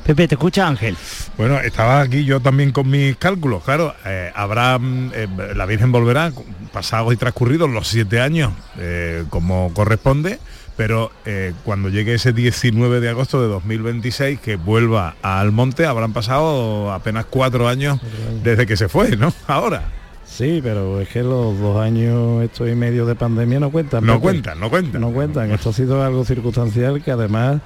Pepe, 0.07 0.29
te 0.29 0.37
escucha 0.37 0.69
Ángel. 0.69 0.97
Bueno, 1.37 1.59
estaba 1.59 2.01
aquí 2.01 2.25
yo 2.25 2.39
también 2.39 2.71
con 2.71 2.89
mis 2.89 3.17
cálculos, 3.17 3.65
claro, 3.65 3.93
eh, 4.05 4.31
habrá, 4.37 4.79
eh, 5.15 5.27
la 5.57 5.67
Virgen 5.67 5.91
volverá 5.91 6.33
pasados 6.73 7.13
y 7.13 7.17
transcurridos 7.17 7.69
los 7.69 7.89
siete 7.89 8.21
años 8.21 8.53
eh, 8.79 9.25
como 9.31 9.73
corresponde, 9.75 10.39
pero 10.77 11.11
eh, 11.25 11.55
cuando 11.65 11.89
llegue 11.89 12.15
ese 12.15 12.33
19 12.33 13.01
de 13.01 13.09
agosto 13.09 13.43
de 13.43 13.49
2026 13.49 14.39
que 14.39 14.55
vuelva 14.55 15.17
al 15.23 15.51
monte 15.51 15.87
habrán 15.87 16.13
pasado 16.13 16.93
apenas 16.93 17.25
cuatro 17.25 17.67
años 17.67 17.99
desde 18.45 18.65
que 18.65 18.77
se 18.77 18.89
fue, 18.89 19.17
¿no? 19.17 19.33
Ahora. 19.49 20.06
Sí, 20.37 20.61
pero 20.63 21.01
es 21.01 21.09
que 21.09 21.23
los 21.23 21.59
dos 21.59 21.81
años 21.81 22.43
estos 22.43 22.69
y 22.69 22.75
medio 22.75 23.07
de 23.07 23.15
pandemia 23.15 23.59
no 23.59 23.71
cuentan. 23.71 24.05
No 24.05 24.21
cuentan, 24.21 24.61
no 24.61 24.69
cuentan. 24.69 25.01
No 25.01 25.11
cuentan. 25.11 25.51
Esto 25.51 25.71
ha 25.71 25.73
sido 25.73 26.03
algo 26.03 26.27
circunstancial 26.27 27.03
que 27.03 27.11
además, 27.11 27.63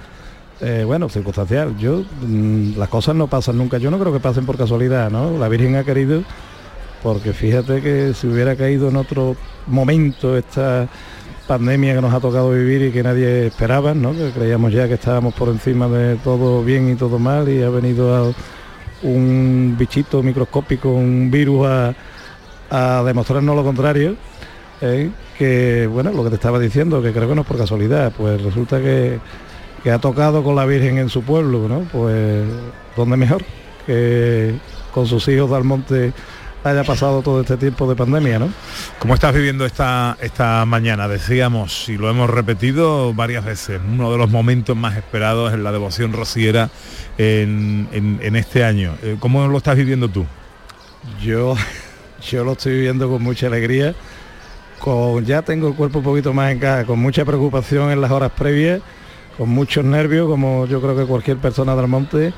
eh, 0.61 0.85
bueno, 0.87 1.09
circunstancial. 1.09 1.77
Yo, 1.79 2.05
mm, 2.21 2.79
las 2.79 2.89
cosas 2.89 3.17
no 3.17 3.27
pasan 3.27 3.59
nunca. 3.59 3.79
Yo 3.79 3.91
no 3.91 3.99
creo 3.99 4.13
que 4.13 4.21
pasen 4.21 4.47
por 4.47 4.57
casualidad, 4.57 5.11
¿no? 5.11 5.37
La 5.37 5.49
Virgen 5.49 5.75
ha 5.75 5.83
querido, 5.83 6.23
porque 7.03 7.33
fíjate 7.33 7.83
que 7.83 8.15
si 8.15 8.29
hubiera 8.29 8.55
caído 8.55 8.89
en 8.89 8.95
otro 8.95 9.35
momento 9.67 10.37
esta 10.37 10.87
pandemia 11.49 11.97
que 11.97 12.03
nos 12.03 12.15
ha 12.15 12.21
tocado 12.21 12.53
vivir 12.53 12.83
y 12.83 12.93
que 12.93 13.03
nadie 13.03 13.49
esperaba, 13.49 13.95
¿no? 13.95 14.13
Que 14.13 14.31
creíamos 14.31 14.73
ya 14.73 14.87
que 14.87 14.95
estábamos 14.95 15.35
por 15.35 15.49
encima 15.49 15.89
de 15.89 16.15
todo 16.19 16.63
bien 16.63 16.89
y 16.89 16.95
todo 16.95 17.19
mal 17.19 17.49
y 17.49 17.65
ha 17.65 17.69
venido 17.69 18.15
a 18.15 18.33
un 19.03 19.75
bichito 19.77 20.23
microscópico, 20.23 20.89
un 20.93 21.33
virus 21.33 21.67
a, 21.67 21.95
a 22.71 23.03
demostrarnos 23.05 23.55
lo 23.57 23.65
contrario. 23.65 24.17
¿eh? 24.81 25.11
Que 25.39 25.87
bueno, 25.91 26.11
lo 26.13 26.23
que 26.25 26.31
te 26.31 26.37
estaba 26.37 26.59
diciendo, 26.59 27.03
que 27.03 27.13
creo 27.13 27.29
que 27.29 27.35
no 27.35 27.43
es 27.43 27.47
por 27.47 27.59
casualidad, 27.59 28.13
pues 28.17 28.41
resulta 28.43 28.79
que, 28.81 29.19
que 29.83 29.91
ha 29.91 29.99
tocado 29.99 30.43
con 30.43 30.55
la 30.57 30.65
Virgen 30.67 30.99
en 30.99 31.09
su 31.09 31.23
pueblo, 31.23 31.67
¿no? 31.69 31.81
Pues 31.93 32.45
¿dónde 32.97 33.17
mejor? 33.17 33.43
Que 33.87 34.55
con 34.93 35.07
sus 35.07 35.27
hijos 35.29 35.51
del 35.51 35.65
monte 35.65 36.13
haya 36.63 36.85
pasado 36.85 37.23
todo 37.23 37.41
este 37.41 37.57
tiempo 37.57 37.89
de 37.89 37.97
pandemia, 37.97 38.39
¿no? 38.39 38.51
¿Cómo 38.99 39.15
estás 39.15 39.35
viviendo 39.35 39.65
esta, 39.65 40.19
esta 40.21 40.65
mañana? 40.67 41.09
Decíamos, 41.09 41.89
y 41.89 41.97
lo 41.97 42.11
hemos 42.11 42.29
repetido 42.29 43.15
varias 43.15 43.47
veces, 43.47 43.81
uno 43.91 44.13
de 44.13 44.19
los 44.19 44.29
momentos 44.31 44.77
más 44.77 44.95
esperados 44.99 45.55
en 45.55 45.65
la 45.65 45.73
devoción 45.73 46.13
rociera 46.13 46.69
en, 47.17 47.89
en- 47.93 48.19
en 48.23 48.37
este 48.37 48.63
año. 48.63 48.95
Eh, 49.03 49.17
¿Cómo 49.19 49.49
lo 49.49 49.57
estás 49.57 49.77
viviendo 49.77 50.11
tú? 50.11 50.27
Yo, 51.23 51.55
yo 52.23 52.45
lo 52.45 52.53
estoy 52.53 52.73
viviendo 52.75 53.09
con 53.09 53.23
mucha 53.23 53.47
alegría. 53.47 53.95
Con, 54.79 55.25
ya 55.25 55.43
tengo 55.43 55.69
el 55.69 55.75
cuerpo 55.75 55.99
un 55.99 56.05
poquito 56.05 56.33
más 56.33 56.53
en 56.53 56.59
casa, 56.59 56.87
con 56.87 56.99
mucha 56.99 57.25
preocupación 57.25 57.91
en 57.91 58.01
las 58.01 58.11
horas 58.11 58.33
previas, 58.33 58.81
con 59.37 59.51
muchos 59.51 59.85
nervios, 59.85 60.29
como 60.29 60.67
yo 60.67 60.81
creo 60.81 60.97
que 60.97 61.05
cualquier 61.05 61.37
persona 61.37 61.77
del 61.77 61.87
monte. 61.87 62.33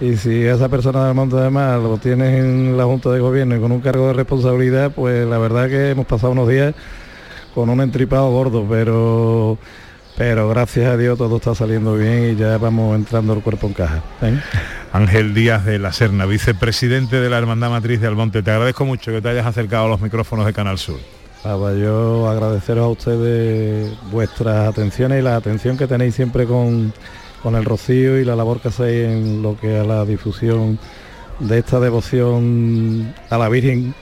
Y 0.00 0.16
si 0.16 0.44
esa 0.44 0.68
persona 0.68 1.06
del 1.06 1.14
monte 1.14 1.36
además 1.36 1.80
lo 1.82 1.98
tienes 1.98 2.40
en 2.40 2.76
la 2.76 2.84
Junta 2.84 3.10
de 3.10 3.20
Gobierno 3.20 3.56
y 3.56 3.60
con 3.60 3.70
un 3.70 3.80
cargo 3.80 4.08
de 4.08 4.14
responsabilidad, 4.14 4.92
pues 4.92 5.26
la 5.26 5.38
verdad 5.38 5.68
que 5.68 5.90
hemos 5.90 6.06
pasado 6.06 6.32
unos 6.32 6.48
días 6.48 6.74
con 7.54 7.70
un 7.70 7.80
entripado 7.80 8.30
gordo, 8.30 8.66
pero 8.68 9.56
pero 10.16 10.48
gracias 10.48 10.86
a 10.86 10.96
Dios 10.96 11.18
todo 11.18 11.36
está 11.36 11.54
saliendo 11.54 11.94
bien 11.96 12.32
y 12.32 12.36
ya 12.36 12.56
vamos 12.58 12.94
entrando 12.96 13.32
el 13.32 13.40
cuerpo 13.40 13.66
en 13.66 13.72
caja. 13.72 14.02
¿eh? 14.22 14.38
Ángel 14.92 15.34
Díaz 15.34 15.64
de 15.64 15.78
la 15.78 15.92
Serna, 15.92 16.24
vicepresidente 16.26 17.20
de 17.20 17.28
la 17.28 17.38
Hermandad 17.38 17.70
Matriz 17.70 18.00
de 18.00 18.06
Almonte. 18.06 18.42
Te 18.42 18.50
agradezco 18.50 18.84
mucho 18.84 19.10
que 19.10 19.20
te 19.20 19.28
hayas 19.28 19.46
acercado 19.46 19.86
a 19.86 19.88
los 19.88 20.00
micrófonos 20.00 20.46
de 20.46 20.52
Canal 20.52 20.78
Sur. 20.78 20.98
Nada, 21.44 21.74
yo 21.74 22.28
agradeceros 22.28 22.84
a 22.84 22.88
ustedes 22.88 23.92
vuestras 24.10 24.68
atenciones 24.68 25.18
y 25.18 25.22
la 25.22 25.36
atención 25.36 25.76
que 25.76 25.86
tenéis 25.86 26.14
siempre 26.14 26.46
con, 26.46 26.92
con 27.42 27.54
el 27.54 27.64
rocío 27.64 28.18
y 28.18 28.24
la 28.24 28.34
labor 28.34 28.60
que 28.60 28.68
hacéis 28.68 29.08
en 29.08 29.42
lo 29.42 29.58
que 29.58 29.78
a 29.78 29.84
la 29.84 30.04
difusión 30.04 30.78
de 31.40 31.58
esta 31.58 31.80
devoción 31.80 33.14
a 33.28 33.36
la 33.36 33.48
Virgen, 33.48 33.94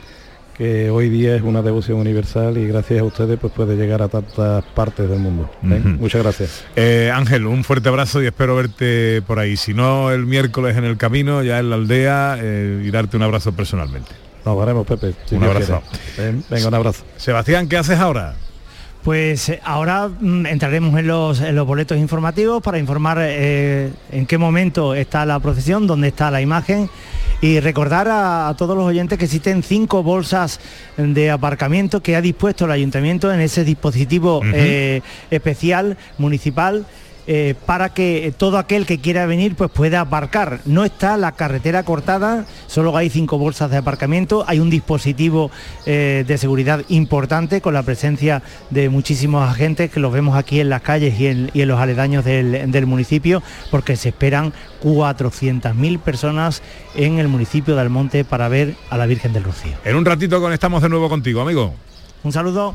que 0.57 0.91
hoy 0.91 1.09
día 1.09 1.35
es 1.37 1.43
una 1.43 1.63
devoción 1.63 1.99
universal 1.99 2.59
y 2.59 2.67
gracias 2.67 3.01
a 3.01 3.05
ustedes 3.05 3.39
pues 3.39 3.53
puede 3.53 3.77
llegar 3.77 4.03
a 4.03 4.09
tantas 4.09 4.65
partes 4.75 5.09
del 5.09 5.19
mundo. 5.19 5.51
¿eh? 5.65 5.81
Muchas 5.85 6.23
gracias. 6.23 6.65
Eh, 6.77 7.11
Ángel, 7.13 7.47
un 7.47 7.65
fuerte 7.65 7.89
abrazo 7.89 8.23
y 8.23 8.27
espero 8.27 8.57
verte 8.57 9.23
por 9.23 9.39
ahí. 9.39 9.57
Si 9.57 9.75
no, 9.75 10.11
el 10.11 10.27
miércoles 10.27 10.77
en 10.77 10.85
el 10.85 10.97
camino, 10.97 11.43
ya 11.43 11.59
en 11.59 11.71
la 11.71 11.77
aldea, 11.77 12.37
eh, 12.41 12.83
y 12.85 12.91
darte 12.91 13.17
un 13.17 13.23
abrazo 13.23 13.53
personalmente. 13.53 14.11
Nos 14.45 14.59
veremos, 14.59 14.87
Pepe. 14.87 15.15
si 15.27 15.37
Un 15.37 15.45
abrazo. 15.45 15.83
Ven, 16.19 16.45
venga, 16.51 16.69
un 16.69 16.75
abrazo. 16.75 17.05
Sebastián, 17.17 17.69
¿qué 17.69 17.77
haces 17.77 17.99
ahora? 17.99 18.35
Pues 19.03 19.49
eh, 19.49 19.61
ahora 19.65 20.09
mm, 20.09 20.47
entraremos 20.47 20.99
en 20.99 21.07
los, 21.09 21.41
en 21.41 21.57
los 21.57 21.67
boletos 21.67 21.99
informativos 21.99 22.63
para 22.63 22.79
informar 22.79 23.19
eh, 23.21 23.91
en 24.13 24.27
qué 24.27 24.39
momento 24.39 24.95
está 24.95 25.27
la 25.27 25.41
procesión, 25.41 25.87
dónde 25.87 26.09
está 26.09 26.31
la 26.31 26.41
imagen 26.41 26.89
y 27.41 27.59
recordar 27.59 28.07
a, 28.07 28.49
a 28.49 28.57
todos 28.57 28.77
los 28.77 28.87
oyentes 28.87 29.19
que 29.19 29.25
existen 29.25 29.65
cinco 29.65 30.05
bolsas 30.05 30.61
de 30.97 31.31
aparcamiento 31.31 32.01
que 32.01 32.15
ha 32.15 32.21
dispuesto 32.21 32.67
el 32.67 32.71
ayuntamiento 32.71 33.33
en 33.33 33.41
ese 33.41 33.65
dispositivo 33.65 34.41
eh, 34.45 35.03
especial 35.31 35.97
municipal. 36.19 36.87
Eh, 37.27 37.55
para 37.67 37.95
que 37.95 38.35
todo 38.37 38.59
aquel 38.59 38.87
que 38.87 38.99
quiera 38.99 39.27
venir 39.27 39.55
pues 39.55 39.71
pueda 39.71 40.01
aparcar. 40.01 40.61
No 40.65 40.85
está 40.85 41.17
la 41.17 41.33
carretera 41.33 41.85
cortada, 41.85 42.47
solo 42.67 42.97
hay 42.97 43.11
cinco 43.11 43.39
bolsas 43.39 43.71
de 43.71 43.77
aparcamiento, 43.77 44.45
hay 44.47 44.59
un 44.59 44.71
dispositivo 44.71 45.51
eh, 45.87 46.25
de 46.27 46.39
seguridad 46.39 46.85
importante 46.89 47.61
con 47.61 47.75
la 47.75 47.83
presencia 47.83 48.43
de 48.71 48.89
muchísimos 48.89 49.49
agentes 49.49 49.91
que 49.91 50.01
los 50.01 50.13
vemos 50.13 50.37
aquí 50.37 50.61
en 50.61 50.69
las 50.69 50.83
calles 50.83 51.19
y 51.19 51.29
en, 51.29 51.51
y 51.55 51.63
en 51.63 51.69
los 51.69 51.81
aledaños 51.81 52.25
del, 52.25 52.71
del 52.71 52.87
municipio 52.87 53.43
porque 53.71 53.97
se 53.97 54.09
esperan 54.09 54.53
400.000 54.83 55.99
personas 56.01 56.63
en 56.95 57.19
el 57.19 57.29
municipio 57.29 57.75
de 57.75 57.81
Almonte 57.83 58.25
para 58.25 58.49
ver 58.49 58.75
a 58.91 58.99
la 58.99 59.07
Virgen 59.07 59.33
del 59.33 59.45
Rocío. 59.45 59.73
En 59.85 59.97
un 59.97 60.05
ratito 60.05 60.41
conectamos 60.41 60.83
de 60.83 60.89
nuevo 60.89 61.09
contigo, 61.09 61.41
amigo. 61.41 61.75
Un 62.25 62.33
saludo. 62.33 62.75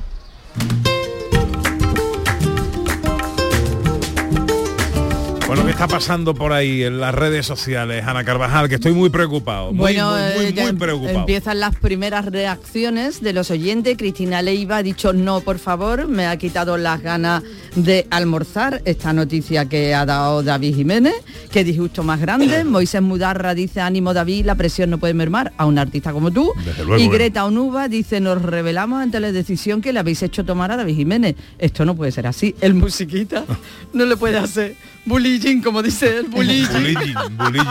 Bueno, 5.57 5.69
¿qué 5.69 5.71
está 5.71 5.87
pasando 5.87 6.35
por 6.35 6.53
ahí 6.53 6.83
en 6.83 6.99
las 6.99 7.15
redes 7.15 7.47
sociales, 7.47 8.05
Ana 8.05 8.23
Carvajal? 8.23 8.69
Que 8.69 8.75
estoy 8.75 8.93
muy 8.93 9.09
preocupado. 9.09 9.73
Muy, 9.73 9.95
Bueno, 9.95 10.11
muy, 10.11 10.51
muy, 10.51 10.59
eh, 10.59 10.61
muy 10.61 10.73
preocupado. 10.73 11.19
empiezan 11.21 11.59
las 11.59 11.75
primeras 11.75 12.25
reacciones 12.25 13.21
de 13.23 13.33
los 13.33 13.49
oyentes. 13.49 13.97
Cristina 13.97 14.43
Leiva 14.43 14.77
ha 14.77 14.83
dicho 14.83 15.13
no, 15.13 15.41
por 15.41 15.57
favor, 15.57 16.07
me 16.07 16.27
ha 16.27 16.37
quitado 16.37 16.77
las 16.77 17.01
ganas 17.01 17.41
de 17.75 18.05
almorzar. 18.11 18.83
Esta 18.85 19.13
noticia 19.13 19.67
que 19.67 19.95
ha 19.95 20.05
dado 20.05 20.43
David 20.43 20.75
Jiménez, 20.75 21.15
que 21.51 21.63
disgusto 21.63 22.03
más 22.03 22.19
grande. 22.21 22.63
Moisés 22.63 23.01
Mudarra 23.01 23.55
dice 23.55 23.81
ánimo 23.81 24.13
David, 24.13 24.45
la 24.45 24.53
presión 24.53 24.91
no 24.91 24.99
puede 24.99 25.15
mermar 25.15 25.53
a 25.57 25.65
un 25.65 25.79
artista 25.79 26.13
como 26.13 26.29
tú. 26.29 26.53
Luego, 26.85 26.99
y 26.99 27.05
¿eh? 27.05 27.09
Greta 27.09 27.45
Onuba 27.45 27.87
dice 27.87 28.19
nos 28.21 28.43
revelamos 28.43 29.01
ante 29.01 29.19
la 29.19 29.31
decisión 29.31 29.81
que 29.81 29.91
le 29.91 29.97
habéis 29.97 30.21
hecho 30.21 30.45
tomar 30.45 30.71
a 30.71 30.77
David 30.77 30.97
Jiménez. 30.97 31.35
Esto 31.57 31.83
no 31.83 31.95
puede 31.95 32.11
ser 32.11 32.27
así. 32.27 32.53
El 32.61 32.75
musiquita 32.75 33.43
no 33.93 34.05
le 34.05 34.15
puede 34.17 34.37
hacer 34.37 34.75
bullying, 35.07 35.61
como 35.61 35.81
dice 35.81 36.17
el 36.17 36.27
bullying. 36.29 36.67
Bullying, 36.67 37.15
bullying. 37.37 37.65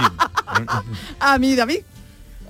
a 1.21 1.39
mí, 1.39 1.55
David. 1.55 1.81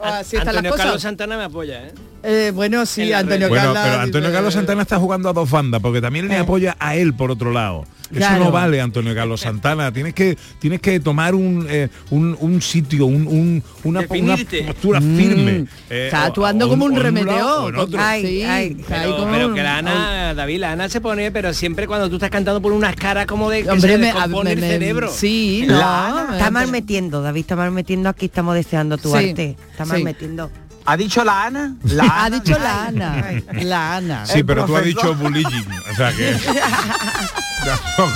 Así 0.03 0.37
están 0.37 0.55
las 0.55 0.57
Antonio 0.57 0.71
cosas. 0.73 0.87
Carlos 0.87 1.03
Santana 1.03 1.37
me 1.37 1.45
apoya, 1.45 1.87
¿eh? 1.87 1.93
Eh, 2.23 2.51
bueno, 2.55 2.85
sí, 2.87 3.13
Antonio 3.13 3.49
Bueno, 3.49 3.73
Carlos. 3.73 3.83
pero 3.91 4.03
Antonio 4.03 4.33
Carlos 4.33 4.55
Santana 4.55 4.83
está 4.83 4.99
jugando 4.99 5.29
a 5.29 5.33
dos 5.33 5.51
bandas, 5.51 5.81
porque 5.81 6.01
también 6.01 6.27
le 6.29 6.37
apoya 6.37 6.77
a 6.81 6.97
él 6.97 7.15
por 7.15 7.31
otro 7.31 7.53
lado. 7.53 7.85
Eso 8.15 8.39
no 8.39 8.53
vale, 8.53 8.81
Antonio 8.81 9.15
Carlos 9.17 9.41
Santana. 9.41 9.93
Tienes 9.93 10.15
que, 10.15 10.39
tienes 10.61 10.81
que 10.81 11.01
tomar 11.01 11.35
un, 11.35 11.67
eh, 11.69 11.89
un, 12.11 12.37
un 12.41 12.63
sitio, 12.63 13.07
un, 13.07 13.27
un- 13.27 13.63
una, 13.83 14.03
postura 14.03 15.01
Mm, 15.01 15.17
firme. 15.17 15.67
eh, 15.91 16.05
está 16.07 16.27
actuando 16.27 16.67
o 16.67 16.69
como 16.69 16.85
un 16.85 16.93
o 16.93 16.97
en 16.99 17.03
remedio. 17.03 17.27
lado 17.27 17.65
o 17.65 17.69
en 17.69 17.77
otro. 17.77 18.01
Sí, 18.21 18.45
Pero, 18.89 19.55
que 19.55 19.63
la 19.63 19.79
Ana, 19.79 20.35
David, 20.35 20.61
la 20.61 20.73
Ana 20.73 20.89
se 20.89 21.01
pone, 21.01 21.31
pero 21.33 21.53
siempre 21.53 21.87
cuando 21.89 22.09
tú 22.09 22.17
estás 22.17 22.31
cantando 22.31 22.63
por 22.63 22.73
unas 22.73 22.95
caras 22.95 23.27
como 23.27 23.51
de 23.51 23.65
que 23.65 23.71
Hombre, 23.71 23.93
se 23.93 23.99
me- 23.99 24.07
descompone 24.07 24.45
me- 24.51 24.53
el 24.55 24.61
me- 24.61 24.69
cerebro. 24.69 25.11
sí, 25.13 25.65
La 25.67 25.75
no, 25.75 26.19
Ana 26.21 26.29
está 26.37 26.51
mal 26.53 26.69
metiendo, 26.71 27.23
David 27.23 27.41
está 27.41 27.57
mal 27.57 27.73
metiendo, 27.73 28.09
aquí 28.09 28.27
estamos 28.27 28.55
deseando 28.55 28.99
tu 28.99 29.11
Sí, 29.11 29.31
arte. 29.31 29.57
Está 29.73 29.85
mal 29.85 29.99
sí. 29.99 30.05
metiendo. 30.05 30.51
¿Ha 30.87 30.97
dicho 30.97 31.25
la 31.25 31.45
Ana? 31.47 31.77
La 31.85 32.05
ha 32.11 32.25
Ana. 32.27 32.41
dicho 32.41 32.59
la 32.59 32.87
Ana. 32.87 33.25
La 33.63 33.97
Ana. 33.97 34.27
Sí, 34.27 34.43
pero 34.45 34.65
tú 34.65 34.77
has 34.77 34.85
dicho 34.85 35.15
bullying. 35.15 35.45
O 35.91 35.95
sea 35.95 36.13
que. 36.13 36.37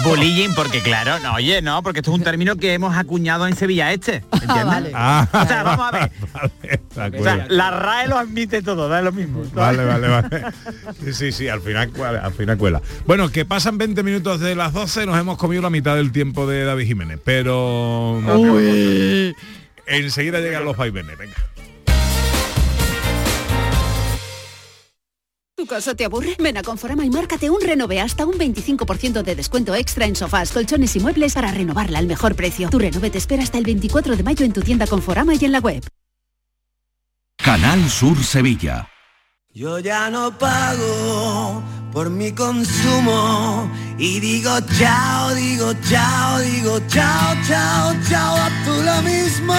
Bullying, 0.04 0.50
porque 0.54 0.80
claro, 0.80 1.18
no, 1.24 1.34
oye, 1.34 1.60
no, 1.60 1.82
porque 1.82 1.98
esto 2.00 2.12
es 2.12 2.18
un 2.18 2.22
término 2.22 2.54
que 2.54 2.72
hemos 2.72 2.96
acuñado 2.96 3.48
en 3.48 3.56
Sevilla 3.56 3.92
Este, 3.92 4.22
¿entiendes? 4.32 4.64
vale. 4.64 4.92
Ah, 4.94 5.26
O 5.32 5.44
sea, 5.46 5.62
vamos 5.64 5.88
a 5.88 5.90
ver. 5.90 6.10
vale, 6.94 7.18
O 7.18 7.22
sea, 7.24 7.46
la 7.48 7.70
RAE 7.72 8.06
lo 8.06 8.16
admite 8.18 8.62
todo, 8.62 8.88
da 8.88 9.02
lo 9.02 9.10
mismo. 9.10 9.42
Vale, 9.52 9.84
vale, 9.84 10.06
vale. 10.06 10.28
Sí, 11.04 11.12
sí, 11.14 11.32
sí, 11.32 11.48
al 11.48 11.60
final, 11.62 11.90
cuela, 11.90 12.20
al 12.20 12.32
final 12.32 12.58
cuela. 12.58 12.80
Bueno, 13.06 13.30
que 13.30 13.44
pasan 13.44 13.76
20 13.76 14.04
minutos 14.04 14.38
de 14.38 14.54
las 14.54 14.72
12, 14.72 15.06
nos 15.06 15.18
hemos 15.18 15.36
comido 15.36 15.62
la 15.62 15.70
mitad 15.70 15.96
del 15.96 16.12
tiempo 16.12 16.46
de 16.46 16.62
David 16.64 16.86
Jiménez, 16.86 17.18
pero 17.24 18.20
enseguida 19.86 20.38
llegan 20.38 20.64
los 20.64 20.76
vaivenes, 20.76 21.18
venga. 21.18 21.34
¿Tu 25.60 25.66
casa 25.66 25.94
te 25.94 26.06
aburre? 26.06 26.36
Ven 26.38 26.56
a 26.56 26.62
Conforama 26.62 27.04
y 27.04 27.10
márcate 27.10 27.50
un 27.50 27.60
renove 27.60 28.00
hasta 28.00 28.24
un 28.24 28.32
25% 28.32 29.22
de 29.22 29.34
descuento 29.36 29.74
extra 29.74 30.06
en 30.06 30.16
sofás, 30.16 30.52
colchones 30.52 30.96
y 30.96 31.00
muebles 31.00 31.34
para 31.34 31.50
renovarla 31.50 31.98
al 31.98 32.06
mejor 32.06 32.34
precio. 32.34 32.70
Tu 32.70 32.78
renove 32.78 33.10
te 33.10 33.18
espera 33.18 33.42
hasta 33.42 33.58
el 33.58 33.64
24 33.64 34.16
de 34.16 34.22
mayo 34.22 34.46
en 34.46 34.54
tu 34.54 34.62
tienda 34.62 34.86
Conforama 34.86 35.34
y 35.34 35.44
en 35.44 35.52
la 35.52 35.58
web. 35.58 35.86
Canal 37.36 37.90
Sur 37.90 38.24
Sevilla. 38.24 38.88
Yo 39.52 39.80
ya 39.80 40.08
no 40.08 40.38
pago 40.38 41.62
por 41.92 42.08
mi 42.08 42.32
consumo 42.32 43.70
y 43.98 44.18
digo 44.18 44.56
chao, 44.78 45.34
digo 45.34 45.74
chao, 45.90 46.38
digo 46.38 46.80
chao, 46.88 47.36
chao, 47.46 47.94
chao, 48.08 48.34
a 48.34 48.48
tú 48.64 48.82
lo 48.82 49.02
mismo. 49.02 49.54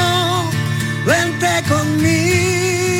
Vente 1.05 1.63
conmigo, 1.69 2.90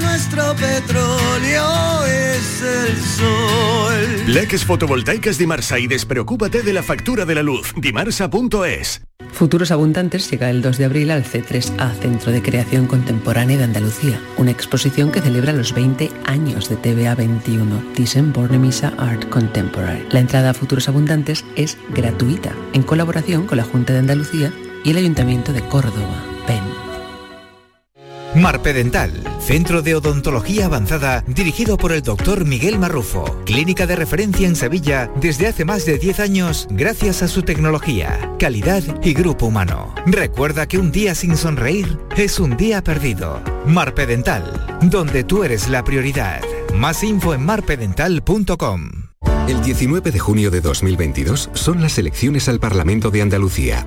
nuestro 0.00 0.54
petróleo 0.54 2.04
es 2.06 2.62
el 2.62 2.96
sol. 3.02 4.26
Leques 4.26 4.64
fotovoltaicas 4.64 5.38
Dimarsa 5.38 5.78
y 5.78 5.86
despreocúpate 5.86 6.62
de 6.62 6.72
la 6.72 6.82
factura 6.82 7.24
de 7.24 7.34
la 7.34 7.42
luz. 7.42 7.72
Dimarsa.es. 7.76 9.02
Futuros 9.32 9.70
Abundantes 9.70 10.30
llega 10.30 10.50
el 10.50 10.62
2 10.62 10.78
de 10.78 10.84
abril 10.84 11.10
al 11.10 11.24
C3A, 11.24 11.94
Centro 11.94 12.32
de 12.32 12.42
Creación 12.42 12.86
Contemporánea 12.86 13.56
de 13.58 13.64
Andalucía, 13.64 14.20
una 14.36 14.50
exposición 14.50 15.10
que 15.10 15.20
celebra 15.20 15.52
los 15.52 15.74
20 15.74 16.10
años 16.24 16.68
de 16.68 16.76
TVA 16.76 17.14
21, 17.14 17.82
Thyssen 17.94 18.32
Bornemisza 18.32 18.92
Art 18.98 19.28
Contemporary. 19.28 20.06
La 20.10 20.20
entrada 20.20 20.50
a 20.50 20.54
Futuros 20.54 20.88
Abundantes 20.88 21.44
es 21.56 21.78
gratuita, 21.94 22.52
en 22.72 22.82
colaboración 22.82 23.46
con 23.46 23.58
la 23.58 23.64
Junta 23.64 23.92
de 23.92 24.00
Andalucía 24.00 24.52
y 24.84 24.90
el 24.90 24.98
Ayuntamiento 24.98 25.52
de 25.52 25.62
Córdoba, 25.62 26.22
PEN. 26.46 26.81
Marpedental, 28.34 29.12
centro 29.40 29.82
de 29.82 29.94
odontología 29.94 30.64
avanzada 30.64 31.22
dirigido 31.26 31.76
por 31.76 31.92
el 31.92 32.02
doctor 32.02 32.46
Miguel 32.46 32.78
Marrufo, 32.78 33.42
clínica 33.44 33.86
de 33.86 33.94
referencia 33.94 34.48
en 34.48 34.56
Sevilla 34.56 35.10
desde 35.20 35.48
hace 35.48 35.66
más 35.66 35.84
de 35.84 35.98
10 35.98 36.20
años 36.20 36.66
gracias 36.70 37.22
a 37.22 37.28
su 37.28 37.42
tecnología, 37.42 38.32
calidad 38.38 38.82
y 39.02 39.12
grupo 39.12 39.46
humano. 39.46 39.94
Recuerda 40.06 40.66
que 40.66 40.78
un 40.78 40.90
día 40.90 41.14
sin 41.14 41.36
sonreír 41.36 41.98
es 42.16 42.40
un 42.40 42.56
día 42.56 42.82
perdido. 42.82 43.42
Marpedental, 43.66 44.78
donde 44.80 45.24
tú 45.24 45.44
eres 45.44 45.68
la 45.68 45.84
prioridad. 45.84 46.40
Más 46.74 47.04
info 47.04 47.34
en 47.34 47.44
marpedental.com. 47.44 48.90
El 49.46 49.62
19 49.62 50.10
de 50.10 50.18
junio 50.18 50.50
de 50.50 50.62
2022 50.62 51.50
son 51.52 51.82
las 51.82 51.98
elecciones 51.98 52.48
al 52.48 52.60
Parlamento 52.60 53.10
de 53.10 53.20
Andalucía. 53.20 53.86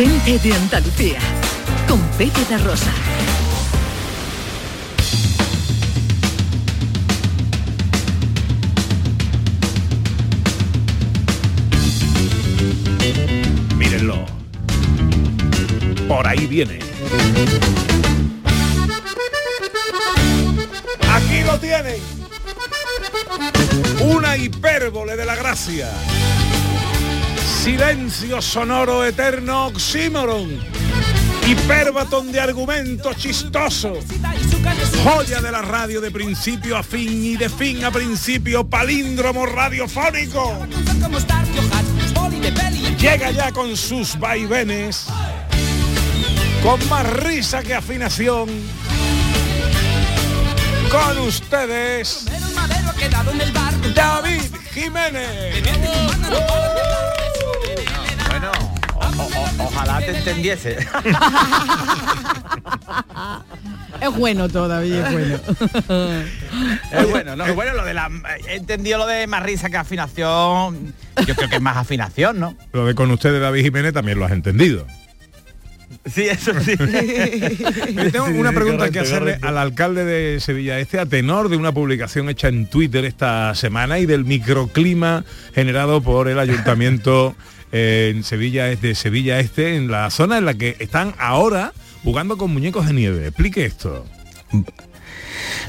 Gente 0.00 0.38
de 0.38 0.54
Andalucía. 0.54 1.18
Con 1.86 2.00
Pepe 2.16 2.56
Rosa. 2.64 2.90
Mírenlo. 13.76 14.24
Por 16.08 16.26
ahí 16.26 16.46
viene. 16.46 16.78
Aquí 21.12 21.42
lo 21.44 21.58
tienen. 21.58 22.00
Una 24.00 24.38
hipérbole 24.38 25.14
de 25.16 25.26
la 25.26 25.36
gracia. 25.36 25.90
Silencio 27.62 28.40
sonoro 28.40 29.04
eterno 29.04 29.66
oxímoron. 29.66 30.48
Hiperbatón 31.46 32.32
de 32.32 32.40
argumento 32.40 33.12
chistoso. 33.12 33.92
Joya 35.04 35.42
de 35.42 35.52
la 35.52 35.60
radio 35.60 36.00
de 36.00 36.10
principio 36.10 36.78
a 36.78 36.82
fin 36.82 37.22
y 37.22 37.36
de 37.36 37.50
fin 37.50 37.84
a 37.84 37.90
principio. 37.90 38.66
Palíndromo 38.66 39.44
radiofónico. 39.44 40.66
Llega 42.98 43.30
ya 43.30 43.52
con 43.52 43.76
sus 43.76 44.18
vaivenes. 44.18 45.04
Con 46.62 46.88
más 46.88 47.12
risa 47.12 47.62
que 47.62 47.74
afinación. 47.74 48.48
Con 50.90 51.18
ustedes. 51.18 52.24
David 53.94 54.50
Jiménez. 54.72 56.79
Ojalá 59.80 60.04
te 60.04 60.16
entendiese. 60.16 60.76
Es 64.00 64.16
bueno 64.16 64.48
todavía, 64.48 65.06
es 65.06 65.12
bueno. 65.12 65.40
Es 66.90 67.10
bueno, 67.10 67.36
no, 67.36 67.54
bueno, 67.54 67.74
lo 67.74 67.84
de 67.84 67.92
la 67.92 68.10
he 68.48 68.56
entendido 68.56 68.96
lo 68.98 69.06
de 69.06 69.26
más 69.26 69.42
risa 69.42 69.68
que 69.68 69.76
afinación. 69.76 70.94
Yo 71.26 71.34
creo 71.34 71.50
que 71.50 71.56
es 71.56 71.62
más 71.62 71.76
afinación, 71.76 72.40
¿no? 72.40 72.56
Lo 72.72 72.86
de 72.86 72.94
con 72.94 73.10
ustedes 73.10 73.40
David 73.42 73.62
Jiménez 73.62 73.92
también 73.92 74.18
lo 74.18 74.24
has 74.24 74.32
entendido. 74.32 74.86
Sí, 76.06 76.22
eso 76.22 76.58
sí. 76.60 76.76
Yo 76.78 78.10
tengo 78.10 78.26
una 78.26 78.52
pregunta 78.52 78.90
que 78.90 79.00
hacerle 79.00 79.38
al 79.42 79.58
alcalde 79.58 80.04
de 80.04 80.40
Sevilla 80.40 80.78
Este 80.78 80.98
a 80.98 81.04
tenor 81.04 81.50
de 81.50 81.56
una 81.56 81.72
publicación 81.72 82.30
hecha 82.30 82.48
en 82.48 82.66
Twitter 82.66 83.04
esta 83.04 83.54
semana 83.54 83.98
y 83.98 84.06
del 84.06 84.24
microclima 84.24 85.24
generado 85.54 86.00
por 86.00 86.28
el 86.28 86.38
ayuntamiento 86.38 87.36
eh, 87.72 88.12
en 88.14 88.24
Sevilla 88.24 88.66
de 88.66 88.94
Sevilla 88.94 89.38
Este, 89.38 89.76
en 89.76 89.90
la 89.90 90.10
zona 90.10 90.38
en 90.38 90.44
la 90.44 90.54
que 90.54 90.76
están 90.78 91.14
ahora 91.18 91.72
jugando 92.04 92.36
con 92.36 92.52
muñecos 92.52 92.86
de 92.86 92.92
nieve. 92.92 93.26
Explique 93.26 93.64
esto. 93.64 94.04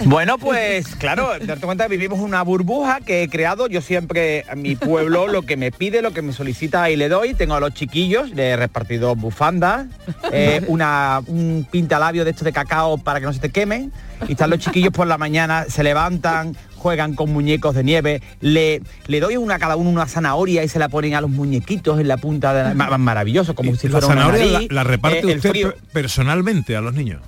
Bueno, 0.05 0.37
pues 0.37 0.95
claro, 0.95 1.31
darte 1.39 1.65
cuenta 1.65 1.87
vivimos 1.87 2.19
una 2.19 2.41
burbuja 2.41 2.99
que 3.01 3.23
he 3.23 3.29
creado. 3.29 3.67
Yo 3.67 3.81
siempre, 3.81 4.45
a 4.49 4.55
mi 4.55 4.75
pueblo, 4.75 5.27
lo 5.27 5.43
que 5.43 5.57
me 5.57 5.71
pide, 5.71 6.01
lo 6.01 6.11
que 6.11 6.21
me 6.21 6.33
solicita 6.33 6.89
y 6.89 6.95
le 6.95 7.07
doy. 7.09 7.33
Tengo 7.33 7.55
a 7.55 7.59
los 7.59 7.73
chiquillos, 7.73 8.31
le 8.31 8.49
he 8.49 8.55
repartido 8.57 9.15
bufandas, 9.15 9.87
eh, 10.31 10.63
una, 10.67 11.21
un 11.27 11.67
pintalabio 11.69 12.25
de 12.25 12.31
esto 12.31 12.45
de 12.45 12.51
cacao 12.51 12.97
para 12.97 13.19
que 13.19 13.25
no 13.25 13.33
se 13.33 13.39
te 13.39 13.49
quemen. 13.49 13.91
Y 14.27 14.31
están 14.31 14.49
los 14.49 14.59
chiquillos 14.59 14.91
por 14.91 15.07
la 15.07 15.17
mañana, 15.17 15.65
se 15.67 15.83
levantan, 15.83 16.55
juegan 16.81 17.13
con 17.15 17.31
muñecos 17.31 17.75
de 17.75 17.83
nieve, 17.83 18.21
le, 18.41 18.81
le 19.07 19.19
doy 19.19 19.37
una 19.37 19.55
a 19.55 19.59
cada 19.59 19.75
uno 19.75 19.89
una 19.89 20.07
zanahoria 20.07 20.63
y 20.63 20.67
se 20.67 20.79
la 20.79 20.89
ponen 20.89 21.13
a 21.15 21.21
los 21.21 21.29
muñequitos 21.29 21.99
en 21.99 22.07
la 22.07 22.17
punta 22.17 22.53
de 22.53 22.63
la... 22.63 22.73
ma- 22.73 22.97
Maravilloso, 22.97 23.53
como 23.55 23.75
si 23.75 23.87
la 23.87 23.99
fuera 24.01 24.07
una 24.07 24.15
zanahoria 24.15 24.45
la, 24.45 24.51
nariz. 24.53 24.71
la 24.71 24.83
reparte 24.83 25.19
Eh, 25.31 25.35
usted 25.35 25.49
frío- 25.51 25.73
personalmente 25.93 26.75
a 26.75 26.81
los 26.81 26.93
niños. 26.93 27.21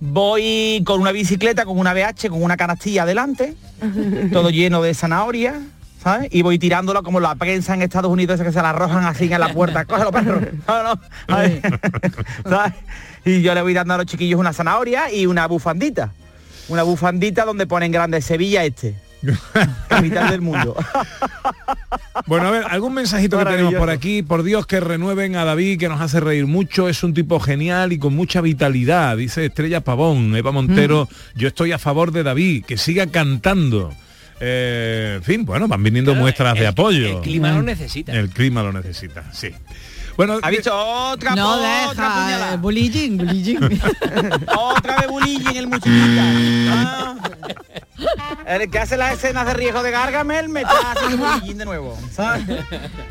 Voy 0.00 0.82
con 0.86 1.00
una 1.00 1.12
bicicleta, 1.12 1.64
con 1.66 1.78
una 1.78 1.92
BH, 1.92 2.28
con 2.30 2.42
una 2.42 2.56
canastilla 2.56 3.02
adelante, 3.02 3.54
todo 4.32 4.48
lleno 4.50 4.80
de 4.80 4.94
zanahoria, 4.94 5.60
¿sabes? 6.02 6.28
Y 6.32 6.40
voy 6.42 6.58
tirándolo 6.58 7.02
como 7.02 7.20
la 7.20 7.34
prensa 7.34 7.74
en 7.74 7.82
Estados 7.82 8.10
Unidos, 8.10 8.36
esa 8.36 8.44
que 8.44 8.52
se 8.52 8.62
la 8.62 8.70
arrojan 8.70 9.04
así 9.04 9.30
en 9.30 9.38
la 9.40 9.52
puerta. 9.52 9.84
Cógelo, 9.86 10.10
perro. 10.10 10.40
No, 10.66 10.82
no. 10.82 11.00
A 11.28 11.38
ver. 11.40 11.60
¿Sabes? 12.48 12.72
Y 13.26 13.42
yo 13.42 13.54
le 13.54 13.60
voy 13.60 13.74
dando 13.74 13.92
a 13.92 13.98
los 13.98 14.06
chiquillos 14.06 14.40
una 14.40 14.54
zanahoria 14.54 15.12
y 15.12 15.26
una 15.26 15.46
bufandita. 15.46 16.12
Una 16.68 16.82
bufandita 16.82 17.44
donde 17.44 17.66
ponen 17.66 17.92
grande 17.92 18.20
Sevilla 18.20 18.64
este. 18.64 18.94
Capital 19.88 20.30
del 20.30 20.40
mundo. 20.40 20.74
Bueno, 22.26 22.48
a 22.48 22.50
ver, 22.50 22.64
algún 22.68 22.94
mensajito 22.94 23.38
que 23.38 23.44
tenemos 23.44 23.74
por 23.74 23.90
aquí. 23.90 24.22
Por 24.22 24.42
Dios 24.42 24.66
que 24.66 24.80
renueven 24.80 25.36
a 25.36 25.44
David, 25.44 25.78
que 25.78 25.88
nos 25.88 26.00
hace 26.00 26.20
reír 26.20 26.46
mucho. 26.46 26.88
Es 26.88 27.02
un 27.02 27.12
tipo 27.12 27.40
genial 27.40 27.92
y 27.92 27.98
con 27.98 28.14
mucha 28.14 28.40
vitalidad. 28.40 29.16
Dice 29.16 29.46
Estrella 29.46 29.82
Pavón, 29.82 30.34
Eva 30.36 30.52
Montero. 30.52 31.08
Yo 31.34 31.48
estoy 31.48 31.72
a 31.72 31.78
favor 31.78 32.12
de 32.12 32.22
David, 32.22 32.64
que 32.64 32.76
siga 32.78 33.06
cantando. 33.06 33.92
Eh, 34.40 35.14
en 35.16 35.22
fin, 35.22 35.44
bueno, 35.44 35.68
van 35.68 35.82
viniendo 35.82 36.14
muestras 36.14 36.58
de 36.58 36.66
apoyo. 36.66 37.18
El 37.18 37.22
clima 37.22 37.52
lo 37.52 37.62
necesita. 37.62 38.12
El 38.12 38.30
clima 38.30 38.62
lo 38.62 38.72
necesita, 38.72 39.24
sí. 39.32 39.50
Bueno, 40.20 40.38
¿Ha 40.42 40.50
visto 40.50 40.70
otra, 40.76 41.34
No 41.34 41.54
otra 41.56 41.68
deja, 41.88 41.92
puñalada? 41.94 42.52
eh, 42.52 42.56
bullying, 42.58 43.16
bullying. 43.16 43.56
Otra 44.54 44.96
vez 44.98 45.08
bullying 45.08 45.56
el 45.56 45.66
muchachita. 45.66 46.22
Ah. 46.70 47.14
El 48.46 48.70
que 48.70 48.78
hace 48.80 48.98
las 48.98 49.14
escenas 49.14 49.46
de 49.46 49.54
riesgo 49.54 49.82
de 49.82 49.90
Gargamel 49.90 50.50
me 50.50 50.60
está 50.60 50.92
haciendo 50.92 51.16
bullying 51.40 51.54
de 51.54 51.64
nuevo. 51.64 51.98
¿sabes? 52.12 52.44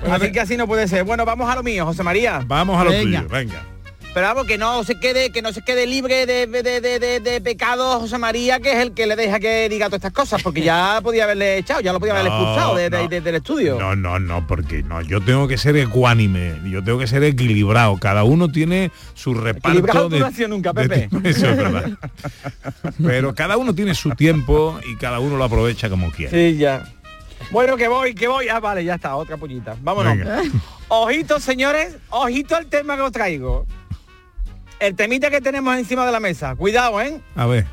Así 0.08 0.32
que 0.32 0.40
así 0.40 0.56
no 0.56 0.68
puede 0.68 0.88
ser. 0.88 1.04
Bueno, 1.04 1.26
vamos 1.26 1.50
a 1.50 1.56
lo 1.56 1.64
mío, 1.64 1.84
José 1.84 2.04
María. 2.04 2.44
vamos 2.46 2.80
a 2.80 2.84
lo 2.84 2.92
Venga. 2.92 3.22
tuyo, 3.22 3.30
venga. 3.30 3.64
Pero 4.12 4.26
vamos, 4.26 4.48
que 4.48 4.58
no 4.58 4.84
se 4.84 5.00
quede, 5.00 5.32
que 5.32 5.42
no 5.44 5.54
se 5.54 5.62
quede 5.62 5.86
libre 5.86 6.26
de, 6.26 6.48
de, 6.48 6.64
de, 6.82 7.00
de- 7.00 7.20
de 7.20 7.42
pecado 7.42 8.00
José 8.00 8.18
María, 8.18 8.60
que 8.60 8.72
es 8.72 8.78
el 8.80 8.94
que 8.94 9.06
le 9.06 9.16
deja 9.16 9.40
que 9.40 9.70
diga 9.70 9.86
todas 9.86 10.00
estas 10.00 10.14
cosas, 10.14 10.42
porque 10.42 10.62
ya 10.62 11.00
podía 11.04 11.26
haberle 11.26 11.60
echado, 11.60 11.80
ya 11.82 11.94
lo 11.94 12.00
podía 12.00 12.14
haber 12.14 12.26
No, 12.26 12.38
expulsado 12.40 12.76
de- 12.76 12.90
de- 12.90 13.04
no. 13.04 13.08
de- 13.08 13.22
del 13.22 13.36
estudio. 13.36 13.78
No, 13.80 13.96
no, 13.96 14.18
no, 14.20 14.48
porque 14.48 14.82
no, 14.82 15.02
yo 15.02 15.22
tengo 15.22 15.48
que 15.48 15.58
ser 15.60 15.78
ecuánime, 15.78 16.56
yo 16.70 16.84
tengo 16.84 16.98
que 16.98 17.06
ser 17.08 17.24
equilibrado. 17.24 17.98
Cada 18.00 18.24
uno 18.24 18.50
tiene 18.52 18.92
su 19.14 19.36
reparto 19.36 19.70
Equilibrado 19.70 20.10
de, 20.10 20.20
no 20.20 20.26
has 20.26 20.34
sido 20.36 20.48
nunca, 20.50 20.74
Pepe. 20.74 21.08
Eso 21.24 21.48
es 21.50 21.58
verdad. 21.58 21.90
Pero 23.06 23.36
cada 23.36 23.58
uno 23.58 23.76
tiene 23.76 23.94
su 23.94 24.10
tiempo 24.12 24.80
y 24.92 24.96
cada 24.98 25.20
uno 25.20 25.38
lo 25.38 25.44
aprovecha 25.44 25.88
como 25.90 26.12
quiere. 26.12 26.52
Sí, 26.52 26.58
ya. 26.58 26.84
Bueno, 27.52 27.78
que 27.78 27.88
voy, 27.88 28.16
que 28.16 28.28
voy. 28.28 28.50
Ah, 28.50 28.60
vale, 28.60 28.84
ya 28.84 28.96
está, 28.96 29.16
otra 29.16 29.38
puñita. 29.38 29.76
Vámonos. 29.82 30.18
Venga. 30.18 30.42
Ojito, 30.90 31.40
señores, 31.40 31.96
ojito 32.10 32.56
al 32.56 32.66
tema 32.66 32.96
que 32.96 33.02
os 33.04 33.12
traigo. 33.12 33.66
El 34.80 34.96
temita 34.96 35.30
que 35.30 35.42
tenemos 35.42 35.78
encima 35.78 36.06
de 36.06 36.12
la 36.12 36.20
mesa. 36.20 36.56
Cuidado, 36.56 37.02
¿eh? 37.02 37.20
A 37.36 37.46
ver. 37.46 37.66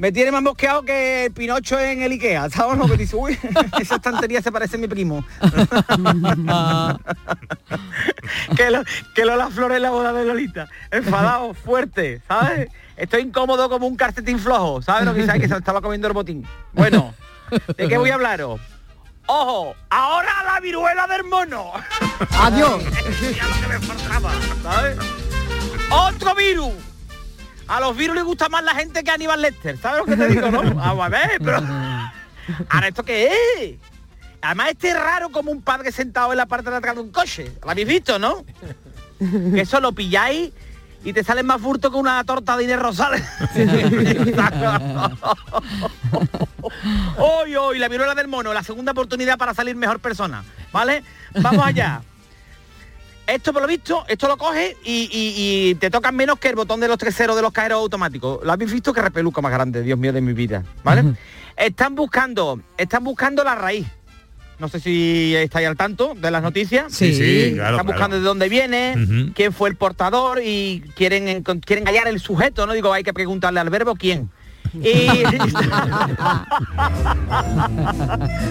Me 0.00 0.10
tiene 0.12 0.32
más 0.32 0.42
mosqueado 0.42 0.82
que 0.82 1.26
el 1.26 1.32
Pinocho 1.32 1.78
en 1.78 2.00
el 2.00 2.12
Ikea, 2.12 2.48
¿sabes? 2.48 2.78
No, 2.78 2.88
que 2.88 2.96
dice, 2.96 3.16
uy, 3.16 3.38
esa 3.80 3.96
estantería 3.96 4.40
se 4.40 4.50
parece 4.50 4.76
a 4.76 4.78
mi 4.78 4.88
primo. 4.88 5.22
que, 8.56 8.70
lo, 8.70 8.82
que 9.14 9.26
Lola 9.26 9.50
Flores 9.50 9.76
en 9.76 9.82
la 9.82 9.90
boda 9.90 10.14
de 10.14 10.24
Lolita. 10.24 10.68
Enfadado, 10.90 11.52
fuerte, 11.52 12.22
¿sabes? 12.26 12.70
Estoy 12.96 13.20
incómodo 13.20 13.68
como 13.68 13.86
un 13.86 13.96
calcetín 13.96 14.38
flojo, 14.38 14.80
¿sabes 14.80 15.04
lo 15.04 15.12
que 15.12 15.20
dice? 15.20 15.38
Que 15.38 15.48
se 15.48 15.52
lo 15.52 15.58
estaba 15.58 15.82
comiendo 15.82 16.08
el 16.08 16.14
botín. 16.14 16.46
Bueno, 16.72 17.12
¿de 17.76 17.86
qué 17.86 17.98
voy 17.98 18.08
a 18.08 18.14
hablaros? 18.14 18.58
¡Ojo! 19.26 19.74
¡Ahora 19.90 20.32
la 20.46 20.60
viruela 20.60 21.06
del 21.06 21.24
mono! 21.24 21.72
Adiós. 22.40 22.82
Ya 23.36 23.46
lo 23.46 23.60
que 23.60 23.66
me 23.68 23.78
faltaba, 23.80 24.32
¿sabes? 24.62 24.96
¡Otro 25.90 26.34
virus! 26.34 26.72
A 27.68 27.80
los 27.80 27.96
virus 27.96 28.16
les 28.16 28.24
gusta 28.24 28.48
más 28.48 28.64
la 28.64 28.74
gente 28.74 29.04
que 29.04 29.10
Aníbal 29.10 29.42
Lester, 29.42 29.78
¿sabes 29.78 30.00
lo 30.00 30.06
que 30.06 30.16
te 30.16 30.28
digo, 30.28 30.50
no? 30.50 30.62
Vamos 30.74 31.06
a 31.06 31.08
ver, 31.08 31.38
pero... 31.38 31.58
¿Ahora 32.68 32.88
esto 32.88 33.04
qué 33.04 33.30
es? 33.60 33.74
Además 34.42 34.70
este 34.70 34.88
es 34.88 34.98
raro 34.98 35.30
como 35.30 35.52
un 35.52 35.62
padre 35.62 35.92
sentado 35.92 36.32
en 36.32 36.38
la 36.38 36.46
parte 36.46 36.70
de 36.70 36.76
atrás 36.76 36.94
de 36.94 37.02
un 37.02 37.10
coche. 37.10 37.52
¿Lo 37.62 37.70
habéis 37.70 37.88
visto, 37.88 38.18
no? 38.18 38.44
Que 39.54 39.60
eso 39.60 39.80
lo 39.80 39.92
pilláis 39.92 40.50
y 41.04 41.12
te 41.12 41.22
salen 41.22 41.44
más 41.44 41.60
furto 41.60 41.90
que 41.90 41.96
una 41.98 42.24
torta 42.24 42.56
de 42.56 42.64
Inés 42.64 42.78
Rosales. 42.78 43.22
hoy, 47.18 47.54
hoy, 47.54 47.78
la 47.78 47.88
viruela 47.88 48.14
del 48.14 48.28
mono, 48.28 48.54
la 48.54 48.62
segunda 48.62 48.92
oportunidad 48.92 49.36
para 49.36 49.52
salir 49.52 49.76
mejor 49.76 50.00
persona. 50.00 50.42
¿Vale? 50.72 51.04
Vamos 51.34 51.66
allá. 51.66 52.00
Esto 53.30 53.52
por 53.52 53.62
lo 53.62 53.68
visto, 53.68 54.04
esto 54.08 54.26
lo 54.28 54.36
coge 54.36 54.76
y, 54.84 55.08
y- 55.12 55.70
y 55.70 55.74
te 55.76 55.88
tocan 55.90 56.16
menos 56.16 56.38
que 56.38 56.48
el 56.48 56.56
botón 56.56 56.80
de 56.80 56.88
los 56.88 56.98
tres 56.98 57.14
ceros 57.14 57.36
de 57.36 57.42
los 57.42 57.52
cajeros 57.52 57.78
automáticos. 57.80 58.40
Lo 58.44 58.52
habéis 58.52 58.72
visto 58.72 58.92
que 58.92 59.00
repeluca 59.00 59.40
más 59.40 59.52
grande, 59.52 59.82
Dios 59.82 59.98
mío 59.98 60.12
de 60.12 60.20
mi 60.20 60.32
vida. 60.32 60.64
¿Vale? 60.82 61.04
Están 61.56 61.94
buscando, 61.94 62.60
están 62.76 63.04
buscando 63.04 63.44
la 63.44 63.54
raíz. 63.54 63.86
No 64.58 64.68
sé 64.68 64.80
si 64.80 65.34
estáis 65.36 65.68
al 65.68 65.76
tanto 65.76 66.14
de 66.14 66.30
las 66.30 66.42
noticias. 66.42 66.92
Sí, 66.92 67.14
sí, 67.14 67.52
claro, 67.54 67.76
Están 67.76 67.84
claro. 67.84 67.84
buscando 67.84 68.16
de 68.16 68.22
dónde 68.22 68.48
viene, 68.48 69.32
quién 69.34 69.52
fue 69.52 69.70
el 69.70 69.76
portador 69.76 70.40
y 70.44 70.82
quieren 70.96 71.42
quieren 71.64 71.86
hallar 71.86 72.08
el 72.08 72.20
sujeto, 72.20 72.66
no 72.66 72.72
digo 72.74 72.92
hay 72.92 73.02
que 73.04 73.14
preguntarle 73.14 73.60
al 73.60 73.70
verbo 73.70 73.94
quién. 73.94 74.28
Y 74.74 75.08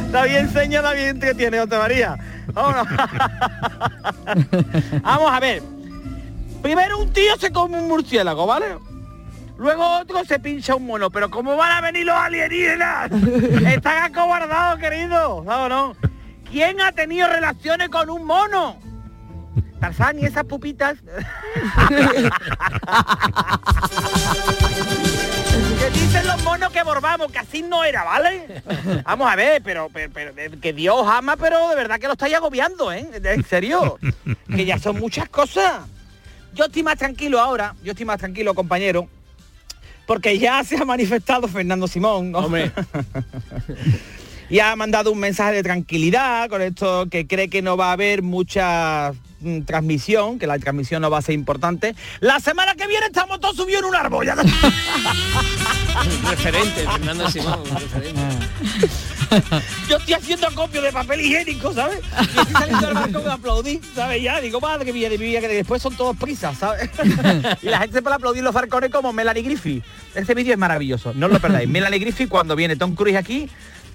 está 0.05 0.23
bien 0.23 0.49
seña, 0.51 0.79
está 0.79 0.93
bien 0.93 1.19
que 1.19 1.33
tiene 1.33 1.59
José 1.59 1.77
María. 1.77 2.17
Vámonos. 2.53 2.87
Vamos 5.01 5.31
a 5.31 5.39
ver. 5.39 5.63
Primero 6.61 6.99
un 6.99 7.11
tío 7.13 7.37
se 7.37 7.51
come 7.51 7.79
un 7.79 7.87
murciélago, 7.87 8.45
¿vale? 8.45 8.77
Luego 9.57 9.99
otro 9.99 10.23
se 10.23 10.39
pincha 10.39 10.75
un 10.75 10.85
mono, 10.85 11.09
pero 11.09 11.29
¿cómo 11.29 11.57
van 11.57 11.71
a 11.71 11.81
venir 11.81 12.05
los 12.05 12.15
alienígenas? 12.15 13.11
Están 13.67 14.03
acobardados, 14.03 14.79
querido. 14.79 15.43
¿Sabes 15.45 15.65
o 15.65 15.69
no? 15.69 15.95
¿Quién 16.49 16.81
ha 16.81 16.91
tenido 16.91 17.27
relaciones 17.27 17.89
con 17.89 18.09
un 18.09 18.25
mono? 18.25 18.77
Tarzán 19.79 20.19
y 20.19 20.25
esas 20.25 20.43
pupitas. 20.45 20.97
Dicen 25.93 26.28
los 26.28 26.43
monos 26.43 26.71
que 26.71 26.84
borbamos, 26.84 27.32
que 27.32 27.39
así 27.39 27.62
no 27.62 27.84
era, 27.84 28.04
¿vale? 28.04 28.62
Vamos 29.06 29.32
a 29.32 29.36
ver, 29.36 29.62
pero, 29.63 29.89
pero, 29.91 30.12
pero, 30.13 30.32
eh, 30.38 30.52
que 30.62 30.73
Dios 30.73 31.06
ama, 31.08 31.36
pero 31.38 31.69
de 31.69 31.75
verdad 31.75 31.99
que 31.99 32.08
lo 32.08 32.13
estáis 32.13 32.36
agobiando, 32.36 32.91
¿eh? 32.91 33.08
En 33.23 33.43
serio. 33.45 33.97
que 34.56 34.65
ya 34.65 34.80
son 34.80 34.99
muchas 34.99 35.30
cosas. 35.30 35.84
Yo 36.54 36.65
estoy 36.65 36.84
más 36.84 36.97
tranquilo 36.97 37.39
ahora, 37.39 37.75
yo 37.84 37.91
estoy 37.91 38.06
más 38.06 38.19
tranquilo, 38.19 38.54
compañero, 38.56 39.08
porque 40.06 40.39
ya 40.39 40.63
se 40.63 40.78
ha 40.78 40.86
manifestado 40.86 41.47
Fernando 41.47 41.88
Simón, 41.88 42.32
¿no? 42.32 42.39
Hombre. 42.39 42.71
y 44.49 44.60
ha 44.60 44.75
mandado 44.75 45.12
un 45.12 45.19
mensaje 45.19 45.54
de 45.54 45.63
tranquilidad 45.63 46.49
con 46.49 46.62
esto 46.62 47.08
que 47.10 47.28
cree 47.28 47.49
que 47.49 47.62
no 47.62 47.78
va 47.78 47.89
a 47.89 47.93
haber 47.93 48.23
mucha 48.23 49.13
mm, 49.41 49.62
transmisión, 49.62 50.39
que 50.39 50.47
la 50.47 50.58
transmisión 50.60 51.02
no 51.02 51.10
va 51.10 51.19
a 51.19 51.21
ser 51.21 51.36
importante. 51.36 51.95
La 52.19 52.39
semana 52.39 52.75
que 52.75 52.88
viene 52.88 53.06
estamos 53.08 53.39
todos 53.39 53.56
subidos 53.56 53.82
en 53.82 53.89
un 53.89 53.95
árbol. 53.95 54.25
ya- 54.25 54.36
referente, 56.30 56.88
Fernando 56.91 57.30
Simón, 57.30 57.60
referente. 57.65 58.19
Yo 59.89 59.97
estoy 59.97 60.13
haciendo 60.15 60.47
acopio 60.47 60.82
de 60.82 60.91
papel 60.91 61.21
higiénico, 61.21 61.73
¿sabes? 61.73 61.99
Y 62.19 62.39
estoy 62.39 62.54
saliendo 62.54 62.86
del 62.88 62.95
balcón 62.95 63.28
a 63.30 63.34
aplaudir, 63.34 63.80
¿sabes? 63.93 64.23
Ya, 64.23 64.41
digo, 64.41 64.60
madre 64.60 64.91
mía, 64.91 65.10
de 65.10 65.17
mi 65.17 65.25
vida, 65.25 65.39
que 65.41 65.47
después 65.47 65.82
son 65.82 65.95
todos 65.95 66.17
prisas, 66.17 66.58
¿sabes? 66.58 66.89
y 67.62 67.67
la 67.67 67.80
gente 67.80 68.02
para 68.02 68.15
aplaudir 68.15 68.43
los 68.43 68.54
balcones 68.54 68.89
como 68.89 69.13
Melanie 69.13 69.43
Griffith. 69.43 69.84
Este 70.15 70.34
vídeo 70.34 70.54
es 70.54 70.60
maravilloso, 70.60 71.13
no 71.13 71.28
os 71.28 71.34
lo 71.34 71.39
perdáis. 71.39 71.69
Melanie 71.69 71.99
Griffith 71.99 72.30
cuando 72.30 72.56
viene 72.56 72.75
Tom 72.75 72.95
Cruise 72.95 73.17
aquí 73.17 73.47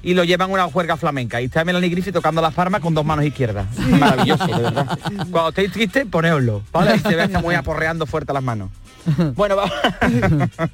y 0.04 0.12
lo 0.14 0.22
llevan 0.22 0.50
a 0.50 0.52
una 0.52 0.64
juerga 0.64 0.96
flamenca. 0.96 1.40
Y 1.40 1.46
está 1.46 1.64
Melanie 1.64 1.88
Griffith 1.88 2.12
tocando 2.14 2.42
las 2.42 2.52
palmas 2.54 2.82
con 2.82 2.94
dos 2.94 3.04
manos 3.04 3.24
izquierdas. 3.24 3.66
Maravilloso, 3.78 4.46
de 4.46 4.62
verdad. 4.62 4.98
Cuando 5.30 5.48
estéis 5.48 5.72
tristes, 5.72 6.06
poneoslo, 6.06 6.62
¿vale? 6.70 6.96
Y 6.96 7.00
se 7.00 7.16
ve 7.16 7.24
esta 7.24 7.40
muy 7.40 7.54
aporreando 7.54 8.06
fuerte 8.06 8.32
las 8.32 8.42
manos. 8.42 8.70
Bueno, 9.34 9.56
va. 9.56 9.70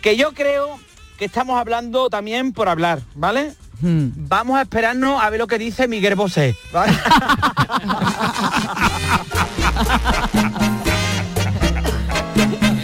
que 0.00 0.16
yo 0.16 0.32
creo 0.32 0.78
que 1.18 1.26
estamos 1.26 1.60
hablando 1.60 2.08
también 2.08 2.54
por 2.54 2.66
hablar, 2.70 3.00
¿vale? 3.14 3.52
Vamos 3.80 4.56
a 4.56 4.62
esperarnos 4.62 5.22
a 5.22 5.28
ver 5.28 5.38
lo 5.38 5.46
que 5.46 5.58
dice 5.58 5.86
Miguel 5.86 6.14
Bosé. 6.14 6.56
¿vale? 6.72 6.92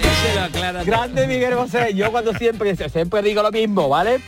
Ese 0.02 0.34
lo 0.34 0.42
aclara. 0.42 0.84
Grande 0.84 1.26
Miguel 1.26 1.54
Bosé. 1.54 1.94
Yo 1.94 2.12
cuando 2.12 2.34
siempre, 2.34 2.76
siempre 2.90 3.22
digo 3.22 3.42
lo 3.42 3.50
mismo, 3.50 3.88
¿vale? 3.88 4.20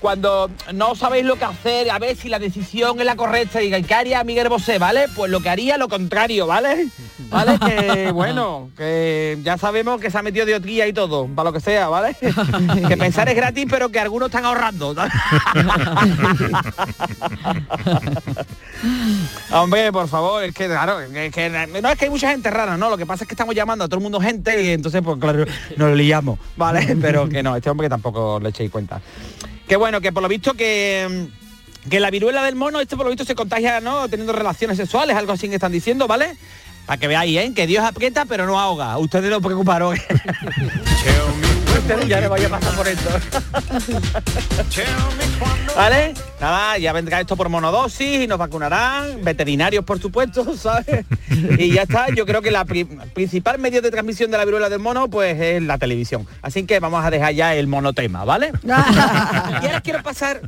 Cuando 0.00 0.50
no 0.72 0.94
sabéis 0.94 1.26
lo 1.26 1.36
que 1.36 1.44
hacer, 1.44 1.90
a 1.90 1.98
ver 1.98 2.16
si 2.16 2.30
la 2.30 2.38
decisión 2.38 2.98
es 2.98 3.04
la 3.04 3.16
correcta, 3.16 3.58
diga, 3.58 3.78
¿qué 3.82 3.94
haría 3.94 4.24
Miguel 4.24 4.48
Bosé, 4.48 4.78
vale? 4.78 5.08
Pues 5.14 5.30
lo 5.30 5.40
que 5.40 5.50
haría 5.50 5.76
lo 5.76 5.88
contrario, 5.88 6.46
¿vale? 6.46 6.88
¿Vale? 7.28 7.58
Que 7.58 8.10
bueno, 8.12 8.70
que 8.76 9.38
ya 9.42 9.58
sabemos 9.58 10.00
que 10.00 10.10
se 10.10 10.16
ha 10.18 10.22
metido 10.22 10.46
de 10.46 10.54
otría 10.54 10.88
y 10.88 10.92
todo, 10.92 11.28
para 11.28 11.50
lo 11.50 11.52
que 11.52 11.60
sea, 11.60 11.88
¿vale? 11.88 12.16
que 12.88 12.96
pensar 12.96 13.28
es 13.28 13.36
gratis, 13.36 13.66
pero 13.68 13.90
que 13.90 14.00
algunos 14.00 14.30
están 14.30 14.46
ahorrando. 14.46 14.90
Hombre, 19.52 19.92
por 19.92 20.08
favor, 20.08 20.42
es 20.42 20.54
que 20.54 20.66
claro, 20.66 20.98
es 21.00 21.32
que, 21.32 21.50
no 21.50 21.90
es 21.90 21.98
que 21.98 22.06
hay 22.06 22.10
mucha 22.10 22.30
gente 22.30 22.50
rara, 22.50 22.76
no, 22.78 22.88
lo 22.88 22.96
que 22.96 23.04
pasa 23.06 23.24
es 23.24 23.28
que 23.28 23.34
estamos 23.34 23.54
llamando 23.54 23.84
a 23.84 23.88
todo 23.88 23.98
el 23.98 24.02
mundo 24.02 24.18
gente 24.18 24.62
y 24.62 24.70
entonces 24.70 25.02
pues 25.02 25.18
claro, 25.20 25.44
nos 25.76 25.94
liamos, 25.96 26.38
¿vale? 26.56 26.96
Pero 27.00 27.28
que 27.28 27.42
no, 27.42 27.54
este 27.54 27.68
hombre 27.68 27.88
tampoco 27.88 28.40
le 28.40 28.48
echéis 28.48 28.70
cuenta. 28.70 29.00
Que 29.70 29.76
bueno, 29.76 30.00
que 30.00 30.10
por 30.10 30.20
lo 30.20 30.28
visto 30.28 30.54
que 30.54 31.28
que 31.88 32.00
la 32.00 32.10
viruela 32.10 32.42
del 32.42 32.56
mono, 32.56 32.80
este 32.80 32.96
por 32.96 33.06
lo 33.06 33.10
visto 33.10 33.24
se 33.24 33.36
contagia, 33.36 33.80
¿no? 33.80 34.08
Teniendo 34.08 34.32
relaciones 34.32 34.76
sexuales, 34.76 35.14
algo 35.14 35.30
así 35.30 35.48
que 35.48 35.54
están 35.54 35.70
diciendo, 35.70 36.08
¿vale? 36.08 36.36
Para 36.86 36.98
que 36.98 37.06
veáis, 37.06 37.38
¿eh? 37.38 37.52
Que 37.54 37.68
Dios 37.68 37.84
aprieta 37.84 38.24
pero 38.24 38.46
no 38.46 38.58
ahoga. 38.58 38.98
Ustedes 38.98 39.30
no 39.30 39.40
preocuparon. 39.40 39.96
Ya 42.06 42.20
no 42.20 42.30
vaya 42.30 42.46
a 42.46 42.50
pasar 42.50 42.74
por 42.76 42.88
esto. 42.88 43.10
¿Vale? 45.76 46.14
Nada, 46.40 46.78
ya 46.78 46.92
vendrá 46.92 47.20
esto 47.20 47.36
por 47.36 47.48
monodosis 47.48 48.24
y 48.24 48.26
nos 48.26 48.38
vacunarán, 48.38 49.22
veterinarios 49.22 49.84
por 49.84 50.00
supuesto, 50.00 50.56
¿sabes? 50.56 51.04
Y 51.58 51.72
ya 51.74 51.82
está, 51.82 52.06
yo 52.14 52.26
creo 52.26 52.42
que 52.42 52.50
la 52.50 52.64
pri- 52.64 52.86
principal 53.14 53.58
medio 53.58 53.82
de 53.82 53.90
transmisión 53.90 54.30
de 54.30 54.38
la 54.38 54.44
viruela 54.44 54.68
del 54.68 54.80
mono 54.80 55.08
pues 55.08 55.38
es 55.40 55.62
la 55.62 55.78
televisión. 55.78 56.26
Así 56.42 56.64
que 56.64 56.80
vamos 56.80 57.04
a 57.04 57.10
dejar 57.10 57.34
ya 57.34 57.54
el 57.54 57.66
monotema, 57.66 58.24
¿vale? 58.24 58.52
y 58.64 58.70
ahora 58.70 59.80
quiero 59.82 60.02
pasar 60.02 60.40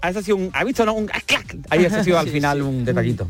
ha 0.00 0.12
sido 0.12 0.36
un, 0.36 0.50
¿ha 0.54 0.64
visto 0.64 0.84
no? 0.84 0.94
Un 0.94 1.06
clac. 1.06 1.56
Ahí 1.70 1.84
ha 1.86 2.02
sido 2.02 2.18
al 2.18 2.28
final 2.28 2.58
sí. 2.58 2.62
un 2.62 2.84
detallito. 2.84 3.28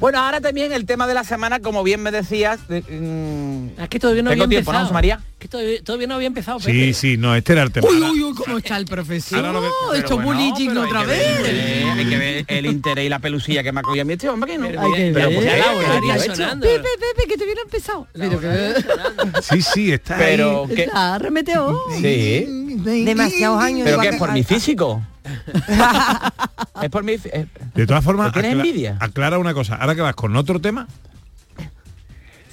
Bueno, 0.00 0.18
ahora 0.18 0.40
también 0.40 0.72
el 0.72 0.86
tema 0.86 1.06
de 1.06 1.12
la 1.14 1.24
semana, 1.24 1.60
como 1.60 1.82
bien 1.82 2.02
me 2.02 2.10
decías, 2.10 2.66
de- 2.68 2.80
mm, 2.82 3.80
Es 3.82 3.88
que 3.90 3.98
todavía 4.00 4.22
no 4.22 4.30
tengo 4.30 4.44
había 4.44 4.58
tiempo, 4.58 4.72
¿no, 4.72 4.78
empezado. 4.78 4.84
José 4.86 4.94
María? 4.94 5.20
Que 5.38 5.48
todavía, 5.48 5.82
todavía 5.84 6.06
no 6.06 6.14
había 6.14 6.26
empezado. 6.26 6.58
Sí, 6.60 6.66
Pepe. 6.66 6.94
sí, 6.94 7.16
no, 7.18 7.34
este 7.34 7.52
era 7.52 7.62
el 7.62 7.70
tema. 7.72 7.86
Uy, 7.88 7.96
uy, 8.02 8.22
uy, 8.24 8.34
cómo 8.34 8.58
está 8.58 8.76
el 8.78 8.86
profesor. 8.86 9.42
Que- 9.42 9.48
Pero 9.90 9.94
hecho 9.94 10.14
bueno, 10.16 10.32
bullying 10.32 10.68
pero 10.68 10.82
hay 10.82 10.88
otra 10.88 11.00
que 11.00 11.06
ver 11.06 11.20
el 11.20 11.26
vez. 11.26 11.38
interés, 11.38 11.84
Hay 11.98 12.06
que 12.08 12.18
ver 12.18 12.44
el 12.48 12.66
interés 12.66 13.04
y 13.04 13.08
la 13.10 13.18
pelusilla 13.18 13.62
que 13.62 13.72
me 13.72 13.80
ha 13.80 13.82
cogido 13.82 14.02
a 14.02 14.04
mí 14.06 14.12
este 14.14 14.28
hombre, 14.30 14.52
que 14.52 14.58
no. 14.58 14.68
Pero 14.68 14.80
Hay 14.80 14.92
que 14.92 15.10
Pero 15.12 15.28
ver. 15.28 15.34
¿por 15.36 15.44
qué? 15.44 16.36
Ya. 16.38 16.50
Pepe, 16.54 16.78
Pepe, 16.82 17.28
que 17.28 17.36
te 17.36 17.44
hubiera 17.44 17.62
empezado. 17.62 18.06
Pero 18.12 18.40
que 18.40 18.74
Sí, 19.42 19.62
sí, 19.62 19.92
está 19.92 20.16
Pero 20.16 20.64
ahí. 20.68 20.74
que... 20.76 20.82
está 20.84 21.18
remeteo. 21.18 21.78
Sí. 22.00 22.46
Demasiados 23.04 23.62
años. 23.62 23.82
¿Pero 23.84 24.00
qué 24.00 24.08
es 24.08 24.16
por 24.16 24.32
mi 24.32 24.44
físico? 24.44 25.02
es 26.82 26.90
por 26.90 27.02
mi... 27.04 27.12
eh, 27.12 27.46
De 27.74 27.86
todas 27.86 28.02
formas, 28.04 28.32
¿Tienes 28.32 28.52
acla- 28.52 28.60
envidia? 28.64 28.96
aclara 29.00 29.38
una 29.38 29.54
cosa. 29.54 29.76
Ahora 29.76 29.94
que 29.94 30.00
vas 30.02 30.14
con 30.14 30.34
otro 30.36 30.60
tema, 30.60 30.86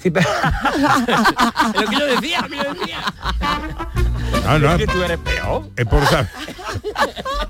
Sí, 0.00 0.12
pero... 0.12 0.28
Es 1.74 1.80
lo 1.80 1.88
que 1.88 1.96
yo 1.98 2.06
decía, 2.06 2.40
lo 2.42 2.48
que 2.48 2.56
yo 2.56 2.74
decía. 2.74 2.98
no, 4.46 4.58
no, 4.60 4.70
Es 4.72 4.78
que 4.78 4.86
tú 4.86 5.02
eres 5.02 5.18
peor. 5.18 5.68
es 5.74 5.86
por 5.86 6.06
saber. 6.06 6.28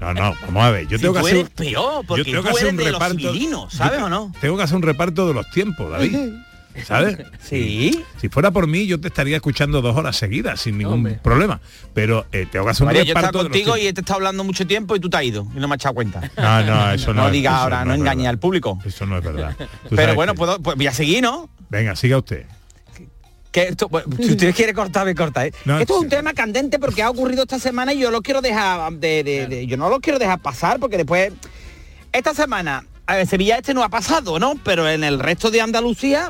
No, 0.00 0.14
no, 0.14 0.34
vamos 0.46 0.64
a 0.64 0.70
ver. 0.70 0.86
Yo 0.88 0.96
Si 0.96 1.02
tengo 1.02 1.12
que 1.14 1.20
hacer. 1.20 1.36
eres 1.36 1.50
peor, 1.50 2.06
porque 2.06 2.24
yo 2.24 2.24
tengo 2.24 2.38
tú 2.38 2.44
que 2.44 2.50
hacer 2.50 2.62
eres 2.68 2.72
un 2.72 2.76
de 2.78 2.84
los 2.92 3.00
reparto. 3.02 3.70
¿sabes 3.70 4.00
o 4.02 4.08
no? 4.08 4.32
Tengo 4.40 4.56
que 4.56 4.62
hacer 4.62 4.76
un 4.76 4.82
reparto 4.82 5.28
de 5.28 5.34
los 5.34 5.50
tiempos, 5.50 5.90
David. 5.90 6.16
¿Sabes? 6.84 7.18
Sí. 7.48 8.04
Si 8.20 8.28
fuera 8.28 8.50
por 8.50 8.66
mí, 8.66 8.86
yo 8.86 9.00
te 9.00 9.08
estaría 9.08 9.36
escuchando 9.36 9.80
dos 9.80 9.96
horas 9.96 10.16
seguidas 10.16 10.60
sin 10.60 10.76
ningún 10.76 10.94
Hombre. 10.94 11.18
problema. 11.22 11.60
Pero 11.94 12.26
eh, 12.32 12.46
tengo 12.50 12.66
que 12.66 12.70
hacer 12.72 12.82
un 12.82 12.86
María, 12.88 13.02
yo 13.04 13.14
estaba 13.14 13.32
contigo 13.32 13.76
y 13.78 13.86
este 13.86 14.00
está 14.02 14.14
hablando 14.14 14.44
mucho 14.44 14.66
tiempo 14.66 14.94
y 14.96 15.00
tú 15.00 15.08
te 15.08 15.16
has 15.16 15.22
ido 15.24 15.46
y 15.54 15.58
no 15.60 15.66
me 15.68 15.74
has 15.74 15.80
echado 15.80 15.94
cuenta. 15.94 16.20
No, 16.36 16.62
no, 16.64 16.92
eso 16.92 17.14
no. 17.14 17.22
No 17.22 17.26
es- 17.28 17.32
diga 17.32 17.50
eso 17.52 17.60
ahora, 17.60 17.84
no 17.84 17.94
es 17.94 18.00
engañe 18.00 18.28
al 18.28 18.38
público. 18.38 18.78
Eso 18.84 19.06
no 19.06 19.16
es 19.18 19.24
verdad. 19.24 19.56
Tú 19.88 19.96
Pero 19.96 20.14
bueno, 20.14 20.32
que- 20.34 20.38
puedo, 20.38 20.60
pues 20.60 20.76
voy 20.76 20.86
a 20.86 20.92
seguir, 20.92 21.22
¿no? 21.22 21.48
Venga, 21.70 21.96
siga 21.96 22.18
usted. 22.18 22.44
Que 23.50 23.68
esto, 23.68 23.88
bueno, 23.88 24.08
si 24.18 24.32
usted 24.32 24.54
quiere 24.54 24.74
cortar, 24.74 25.06
me 25.06 25.14
corta, 25.14 25.46
¿eh? 25.46 25.52
No, 25.64 25.78
esto 25.78 25.96
es 25.96 26.02
un 26.02 26.08
tema 26.10 26.34
candente 26.34 26.78
porque 26.78 27.02
ha 27.02 27.08
ocurrido 27.08 27.42
esta 27.44 27.58
semana 27.58 27.94
y 27.94 27.98
yo 28.00 28.10
lo 28.10 28.20
quiero 28.20 28.42
dejar 28.42 28.92
de, 28.92 29.24
de- 29.24 29.46
de- 29.46 29.66
yo 29.66 29.78
no 29.78 29.88
lo 29.88 30.00
quiero 30.00 30.18
dejar 30.18 30.40
pasar 30.40 30.78
porque 30.78 30.98
después 30.98 31.32
esta 32.12 32.34
semana 32.34 32.84
a 33.06 33.16
ver, 33.16 33.26
Sevilla 33.26 33.56
este 33.56 33.72
no 33.72 33.82
ha 33.82 33.88
pasado, 33.88 34.38
¿no? 34.38 34.52
Pero 34.62 34.86
en 34.86 35.02
el 35.02 35.18
resto 35.18 35.50
de 35.50 35.62
Andalucía 35.62 36.28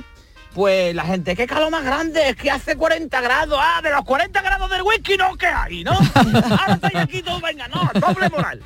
pues 0.55 0.95
la 0.95 1.05
gente, 1.05 1.37
qué 1.37 1.47
calor 1.47 1.71
más 1.71 1.85
grande, 1.85 2.31
es 2.31 2.37
que 2.37 2.51
hace 2.51 2.77
40 2.77 3.21
grados, 3.21 3.59
ah, 3.61 3.81
de 3.83 3.91
los 3.91 4.05
40 4.05 4.41
grados 4.41 4.71
del 4.71 4.83
whisky 4.83 5.17
no 5.17 5.37
que 5.37 5.47
hay, 5.47 5.85
¿no? 5.85 5.93
Ahora 6.15 6.75
estáis 6.75 6.97
aquí 6.97 7.23
todos, 7.23 7.41
venga, 7.41 7.69
no, 7.69 7.91
doble 7.95 8.29
moral. 8.31 8.63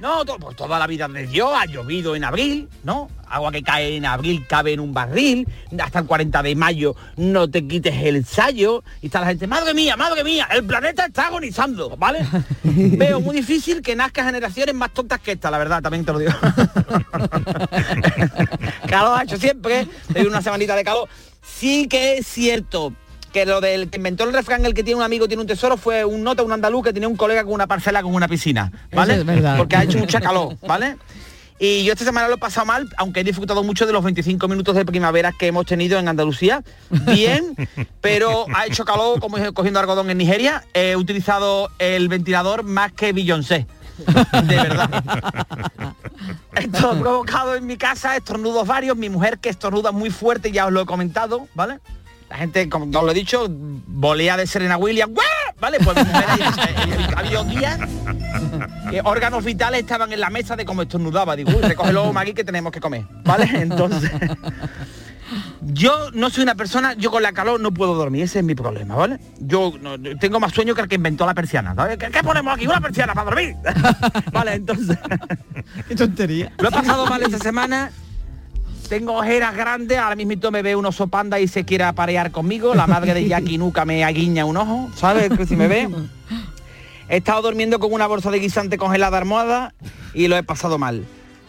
No, 0.00 0.24
to- 0.24 0.38
pues 0.38 0.56
toda 0.56 0.78
la 0.78 0.86
vida 0.86 1.06
de 1.08 1.26
Dios 1.26 1.50
ha 1.54 1.66
llovido 1.66 2.16
en 2.16 2.24
abril, 2.24 2.68
¿no? 2.82 3.08
Agua 3.28 3.52
que 3.52 3.62
cae 3.62 3.96
en 3.96 4.04
abril 4.04 4.44
cabe 4.46 4.72
en 4.72 4.80
un 4.80 4.92
barril, 4.92 5.46
hasta 5.82 6.00
el 6.00 6.06
40 6.06 6.42
de 6.42 6.54
mayo 6.56 6.94
no 7.16 7.48
te 7.48 7.66
quites 7.66 7.94
el 8.02 8.24
sayo, 8.24 8.82
y 9.00 9.06
está 9.06 9.20
la 9.20 9.26
gente, 9.28 9.46
madre 9.46 9.72
mía, 9.72 9.96
madre 9.96 10.24
mía, 10.24 10.48
el 10.52 10.64
planeta 10.64 11.06
está 11.06 11.28
agonizando, 11.28 11.96
¿vale? 11.96 12.26
Veo 12.64 13.20
muy 13.20 13.36
difícil 13.36 13.80
que 13.82 13.96
nazca 13.96 14.24
generaciones 14.24 14.74
más 14.74 14.92
tontas 14.92 15.20
que 15.20 15.32
esta, 15.32 15.50
la 15.50 15.58
verdad, 15.58 15.82
también 15.82 16.04
te 16.04 16.12
lo 16.12 16.18
digo. 16.18 16.32
calor 18.88 19.18
ha 19.18 19.22
hecho 19.22 19.36
siempre, 19.36 19.86
hay 20.14 20.26
una 20.26 20.42
semanita 20.42 20.76
de 20.76 20.84
calor. 20.84 21.08
Sí 21.42 21.86
que 21.88 22.18
es 22.18 22.26
cierto 22.26 22.92
que 23.34 23.44
lo 23.44 23.60
del 23.60 23.90
que 23.90 23.96
inventó 23.96 24.22
el 24.22 24.32
refrán, 24.32 24.64
el 24.64 24.74
que 24.74 24.84
tiene 24.84 24.96
un 24.96 25.02
amigo 25.02 25.26
tiene 25.26 25.40
un 25.40 25.48
tesoro, 25.48 25.76
fue 25.76 26.04
un 26.04 26.22
nota, 26.22 26.44
un 26.44 26.52
andaluz 26.52 26.84
que 26.84 26.92
tenía 26.92 27.08
un 27.08 27.16
colega 27.16 27.42
con 27.42 27.52
una 27.52 27.66
parcela 27.66 28.00
con 28.00 28.14
una 28.14 28.28
piscina, 28.28 28.70
¿vale? 28.92 29.14
Eso 29.14 29.22
es 29.22 29.26
verdad. 29.26 29.58
Porque 29.58 29.74
ha 29.74 29.82
hecho 29.82 29.98
mucha 29.98 30.20
calor, 30.20 30.56
¿vale? 30.62 30.96
Y 31.58 31.82
yo 31.82 31.94
esta 31.94 32.04
semana 32.04 32.28
lo 32.28 32.34
he 32.34 32.38
pasado 32.38 32.64
mal, 32.64 32.88
aunque 32.96 33.20
he 33.20 33.24
disfrutado 33.24 33.64
mucho 33.64 33.86
de 33.86 33.92
los 33.92 34.04
25 34.04 34.46
minutos 34.46 34.76
de 34.76 34.84
primavera 34.84 35.32
que 35.32 35.48
hemos 35.48 35.66
tenido 35.66 35.98
en 35.98 36.06
Andalucía. 36.06 36.62
Bien, 36.90 37.56
pero 38.00 38.46
ha 38.54 38.66
hecho 38.66 38.84
calor 38.84 39.18
como 39.18 39.36
cogiendo 39.52 39.80
algodón 39.80 40.10
en 40.10 40.18
Nigeria. 40.18 40.64
He 40.72 40.94
utilizado 40.94 41.70
el 41.80 42.08
ventilador 42.08 42.62
más 42.62 42.92
que 42.92 43.12
Beyoncé. 43.12 43.66
De 44.44 44.56
verdad. 44.56 44.90
Esto 46.54 46.90
ha 46.90 46.98
provocado 47.00 47.56
en 47.56 47.66
mi 47.66 47.76
casa 47.76 48.16
estornudos 48.16 48.64
varios. 48.64 48.96
Mi 48.96 49.08
mujer 49.08 49.38
que 49.38 49.48
estornuda 49.48 49.90
muy 49.90 50.10
fuerte, 50.10 50.52
ya 50.52 50.66
os 50.66 50.72
lo 50.72 50.82
he 50.82 50.86
comentado, 50.86 51.48
¿vale? 51.54 51.80
La 52.34 52.38
gente, 52.38 52.68
como 52.68 52.86
os 52.86 53.04
lo 53.04 53.12
he 53.12 53.14
dicho, 53.14 53.46
volea 53.48 54.36
de 54.36 54.48
Serena 54.48 54.76
Williams. 54.76 55.14
¡guau! 55.14 55.24
¿Vale? 55.60 55.78
Pues 55.78 55.96
mi 55.96 56.02
mujer 56.12 57.14
ha 57.14 57.18
habido 57.20 57.44
días 57.44 57.78
que 58.90 59.00
órganos 59.04 59.44
vitales 59.44 59.82
estaban 59.82 60.12
en 60.12 60.18
la 60.18 60.30
mesa 60.30 60.56
de 60.56 60.64
cómo 60.64 60.82
estornudaba. 60.82 61.36
Digo, 61.36 61.52
uy, 61.54 61.62
recógelo, 61.62 62.12
Magui, 62.12 62.34
que 62.34 62.42
tenemos 62.42 62.72
que 62.72 62.80
comer. 62.80 63.04
¿Vale? 63.24 63.48
Entonces. 63.54 64.10
Yo 65.60 66.10
no 66.12 66.28
soy 66.28 66.42
una 66.42 66.56
persona, 66.56 66.94
yo 66.94 67.12
con 67.12 67.22
la 67.22 67.30
calor 67.32 67.60
no 67.60 67.70
puedo 67.72 67.94
dormir, 67.94 68.24
ese 68.24 68.40
es 68.40 68.44
mi 68.44 68.56
problema, 68.56 68.96
¿vale? 68.96 69.20
Yo 69.38 69.72
no- 69.80 69.96
tengo 70.18 70.38
más 70.40 70.52
sueño 70.52 70.74
que 70.74 70.82
el 70.82 70.88
que 70.88 70.96
inventó 70.96 71.24
la 71.26 71.34
persiana, 71.34 71.72
¿sabes? 71.76 71.98
¿Qué, 71.98 72.10
qué 72.10 72.22
ponemos 72.24 72.52
aquí? 72.52 72.66
Una 72.66 72.80
persiana 72.80 73.14
para 73.14 73.26
dormir. 73.30 73.54
vale, 74.32 74.54
entonces. 74.54 74.98
Qué 75.86 75.94
tontería. 75.94 76.52
Lo 76.58 76.68
he 76.68 76.72
pasado 76.72 77.06
mal 77.06 77.22
esta 77.22 77.38
semana. 77.38 77.92
Tengo 78.94 79.14
ojeras 79.14 79.56
grandes, 79.56 79.98
ahora 79.98 80.14
mismo 80.14 80.52
me 80.52 80.62
ve 80.62 80.76
un 80.76 80.86
oso 80.86 81.08
panda 81.08 81.40
y 81.40 81.48
se 81.48 81.64
quiere 81.64 81.82
aparear 81.82 82.30
conmigo. 82.30 82.76
La 82.76 82.86
madre 82.86 83.12
de 83.12 83.26
Jackie 83.26 83.58
Nuca 83.58 83.84
me 83.84 84.04
aguiña 84.04 84.44
un 84.44 84.56
ojo, 84.56 84.88
¿sabes? 84.94 85.36
Que 85.36 85.46
si 85.46 85.56
me 85.56 85.66
ve. 85.66 85.88
He 87.08 87.16
estado 87.16 87.42
durmiendo 87.42 87.80
con 87.80 87.92
una 87.92 88.06
bolsa 88.06 88.30
de 88.30 88.38
guisante 88.38 88.78
congelada 88.78 89.18
almohada 89.18 89.74
y 90.14 90.28
lo 90.28 90.36
he 90.36 90.44
pasado 90.44 90.78
mal. 90.78 91.04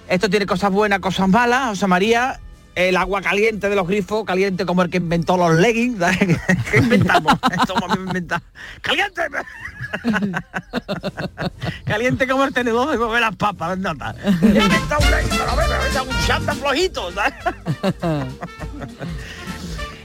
Esto 0.10 0.27
tiene 0.27 0.47
cosas 0.47 0.71
buenas, 0.71 1.01
cosas 1.01 1.29
malas. 1.29 1.69
José 1.69 1.86
María, 1.86 2.39
el 2.73 2.97
agua 2.97 3.21
caliente 3.21 3.69
de 3.69 3.75
los 3.75 3.88
grifos, 3.88 4.25
caliente 4.25 4.65
como 4.65 4.81
el 4.81 4.89
que 4.89 4.97
inventó 4.97 5.38
los 5.38 5.53
leggings. 5.53 5.99
¿Qué 6.71 6.79
inventamos? 6.79 7.31
Esto 7.62 7.75
hemos 7.77 7.95
inventado. 7.95 8.41
¡Caliente! 8.81 9.21
Caliente 11.86 12.27
como 12.27 12.43
el 12.45 12.53
tenedor 12.53 12.91
de 12.91 12.97
mover 12.97 13.21
las 13.21 13.36
papas, 13.36 13.77
nota. 13.77 14.15
He 14.41 14.47
inventado 14.47 15.05
un 15.05 15.12
legging, 15.12 15.29
pero 15.38 15.51
a 15.51 15.55
ver, 15.55 15.69
me 15.69 15.75
he 15.75 15.77
inventado 15.77 16.10
un 16.10 16.27
chándal 16.27 16.55
flojito. 16.58 17.12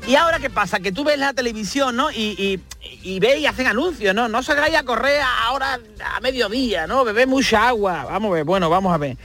Y 0.07 0.17
ahora 0.17 0.39
qué 0.41 0.51
pasa, 0.51 0.81
que 0.81 0.93
tú 0.93 1.05
ves 1.05 1.19
la 1.19 1.33
televisión, 1.35 1.95
¿no? 1.95 2.11
Y, 2.11 2.35
y, 2.37 2.61
y 3.03 3.21
ves 3.21 3.39
y 3.39 3.47
hacen 3.47 3.67
anuncios, 3.67 4.15
¿no? 4.15 4.29
No 4.29 4.43
salgáis 4.43 4.75
a 4.75 4.83
correr 4.83 5.21
ahora 5.45 5.79
a 6.15 6.21
mediodía, 6.21 6.87
¿no? 6.87 7.05
Bebé 7.05 7.27
mucha 7.27 7.69
agua. 7.69 8.05
Vamos 8.05 8.31
a 8.31 8.35
ver, 8.35 8.45
bueno, 8.45 8.69
vamos 8.71 8.93
a 8.93 8.99
ver. 8.99 9.17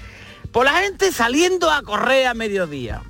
Por 0.51 0.65
la 0.65 0.73
gente 0.73 1.11
saliendo 1.11 1.71
a 1.71 1.81
correr 1.81 2.27
a 2.27 2.33
mediodía. 2.33 3.01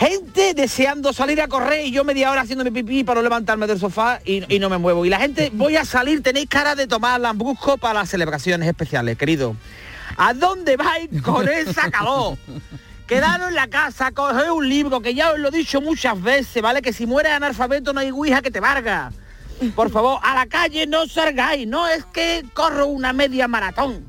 Gente 0.00 0.54
deseando 0.54 1.12
salir 1.12 1.42
a 1.42 1.48
correr 1.48 1.84
y 1.84 1.90
yo 1.90 2.04
media 2.04 2.30
hora 2.30 2.40
haciendo 2.40 2.64
mi 2.64 2.70
pipí 2.70 3.04
para 3.04 3.20
no 3.20 3.22
levantarme 3.24 3.66
del 3.66 3.78
sofá 3.78 4.18
y, 4.24 4.58
no 4.58 4.70
me 4.70 4.78
muevo. 4.78 5.04
Y 5.04 5.10
la 5.10 5.18
gente, 5.18 5.50
voy 5.52 5.76
a 5.76 5.84
salir, 5.84 6.22
tenéis 6.22 6.48
cara 6.48 6.74
de 6.74 6.86
tomar 6.86 7.20
lambrusco 7.20 7.76
para 7.76 8.00
las 8.00 8.08
celebraciones 8.08 8.66
especiales, 8.66 9.18
querido. 9.18 9.56
¿A 10.16 10.32
dónde 10.32 10.78
vais 10.78 11.10
con 11.20 11.46
esa 11.50 11.90
calor? 11.90 12.38
Quedaros 13.06 13.48
en 13.48 13.54
la 13.54 13.66
casa, 13.66 14.10
coger 14.12 14.50
un 14.52 14.66
libro, 14.66 15.02
que 15.02 15.14
ya 15.14 15.32
os 15.32 15.38
lo 15.38 15.48
he 15.48 15.50
dicho 15.50 15.82
muchas 15.82 16.22
veces, 16.22 16.62
¿vale? 16.62 16.80
Que 16.80 16.94
si 16.94 17.06
mueres 17.06 17.32
analfabeto 17.32 17.92
no 17.92 18.00
hay 18.00 18.10
guija 18.10 18.40
que 18.40 18.50
te 18.50 18.60
valga. 18.60 19.12
Por 19.76 19.90
favor, 19.90 20.18
a 20.22 20.34
la 20.34 20.46
calle 20.46 20.86
no 20.86 21.06
salgáis, 21.08 21.68
no 21.68 21.86
es 21.86 22.06
que 22.06 22.46
corro 22.54 22.86
una 22.86 23.12
media 23.12 23.48
maratón. 23.48 24.06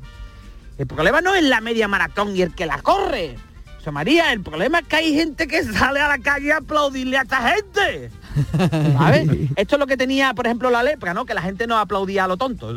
El 0.78 0.86
problema 0.86 1.20
no 1.20 1.34
es 1.34 1.42
la 1.42 1.60
media 1.60 1.86
maratón 1.86 2.34
y 2.34 2.40
el 2.40 2.54
que 2.54 2.64
la 2.64 2.80
corre. 2.80 3.36
José 3.82 3.90
María, 3.90 4.32
el 4.32 4.42
problema 4.42 4.78
es 4.78 4.86
que 4.86 4.94
hay 4.94 5.12
gente 5.12 5.48
que 5.48 5.64
sale 5.64 5.98
a 5.98 6.06
la 6.06 6.18
calle 6.18 6.52
a 6.52 6.58
aplaudirle 6.58 7.18
a 7.18 7.22
esta 7.22 7.52
gente. 7.52 8.12
¿Sabes? 8.96 9.28
Esto 9.56 9.74
es 9.74 9.80
lo 9.80 9.88
que 9.88 9.96
tenía, 9.96 10.34
por 10.34 10.46
ejemplo, 10.46 10.70
la 10.70 10.84
lepra, 10.84 11.12
¿no? 11.14 11.24
Que 11.24 11.34
la 11.34 11.42
gente 11.42 11.66
no 11.66 11.76
aplaudía 11.76 12.22
a 12.22 12.28
lo 12.28 12.36
tonto. 12.36 12.76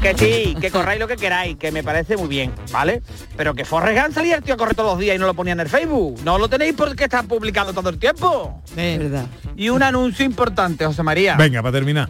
que 0.00 0.14
sí, 0.16 0.56
que 0.58 0.70
corráis 0.70 0.98
lo 0.98 1.06
que 1.06 1.16
queráis, 1.16 1.58
que 1.58 1.70
me 1.70 1.82
parece 1.82 2.16
muy 2.16 2.28
bien, 2.28 2.50
¿vale? 2.72 3.02
Pero 3.36 3.52
que 3.52 3.66
Forrest 3.66 4.14
salía 4.14 4.36
el 4.36 4.42
tío 4.42 4.54
a 4.54 4.56
correr 4.56 4.74
todos 4.74 4.92
los 4.92 5.00
días 5.00 5.16
y 5.16 5.18
no 5.18 5.26
lo 5.26 5.34
ponía 5.34 5.52
en 5.52 5.60
el 5.60 5.68
Facebook. 5.68 6.18
No 6.24 6.38
lo 6.38 6.48
tenéis 6.48 6.72
porque 6.74 7.04
está 7.04 7.24
publicando 7.24 7.74
todo 7.74 7.90
el 7.90 7.98
tiempo. 7.98 8.62
verdad. 8.74 9.26
Y 9.54 9.68
un 9.68 9.82
anuncio 9.82 10.24
importante, 10.24 10.86
José 10.86 11.02
María. 11.02 11.36
Venga, 11.36 11.60
para 11.60 11.72
terminar. 11.72 12.08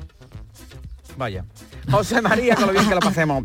Vaya. 1.17 1.45
José 1.91 2.23
María, 2.23 2.55
con 2.55 2.67
lo 2.67 2.73
bien 2.73 2.89
que 2.89 2.95
lo 2.95 3.01
pasemos. 3.01 3.45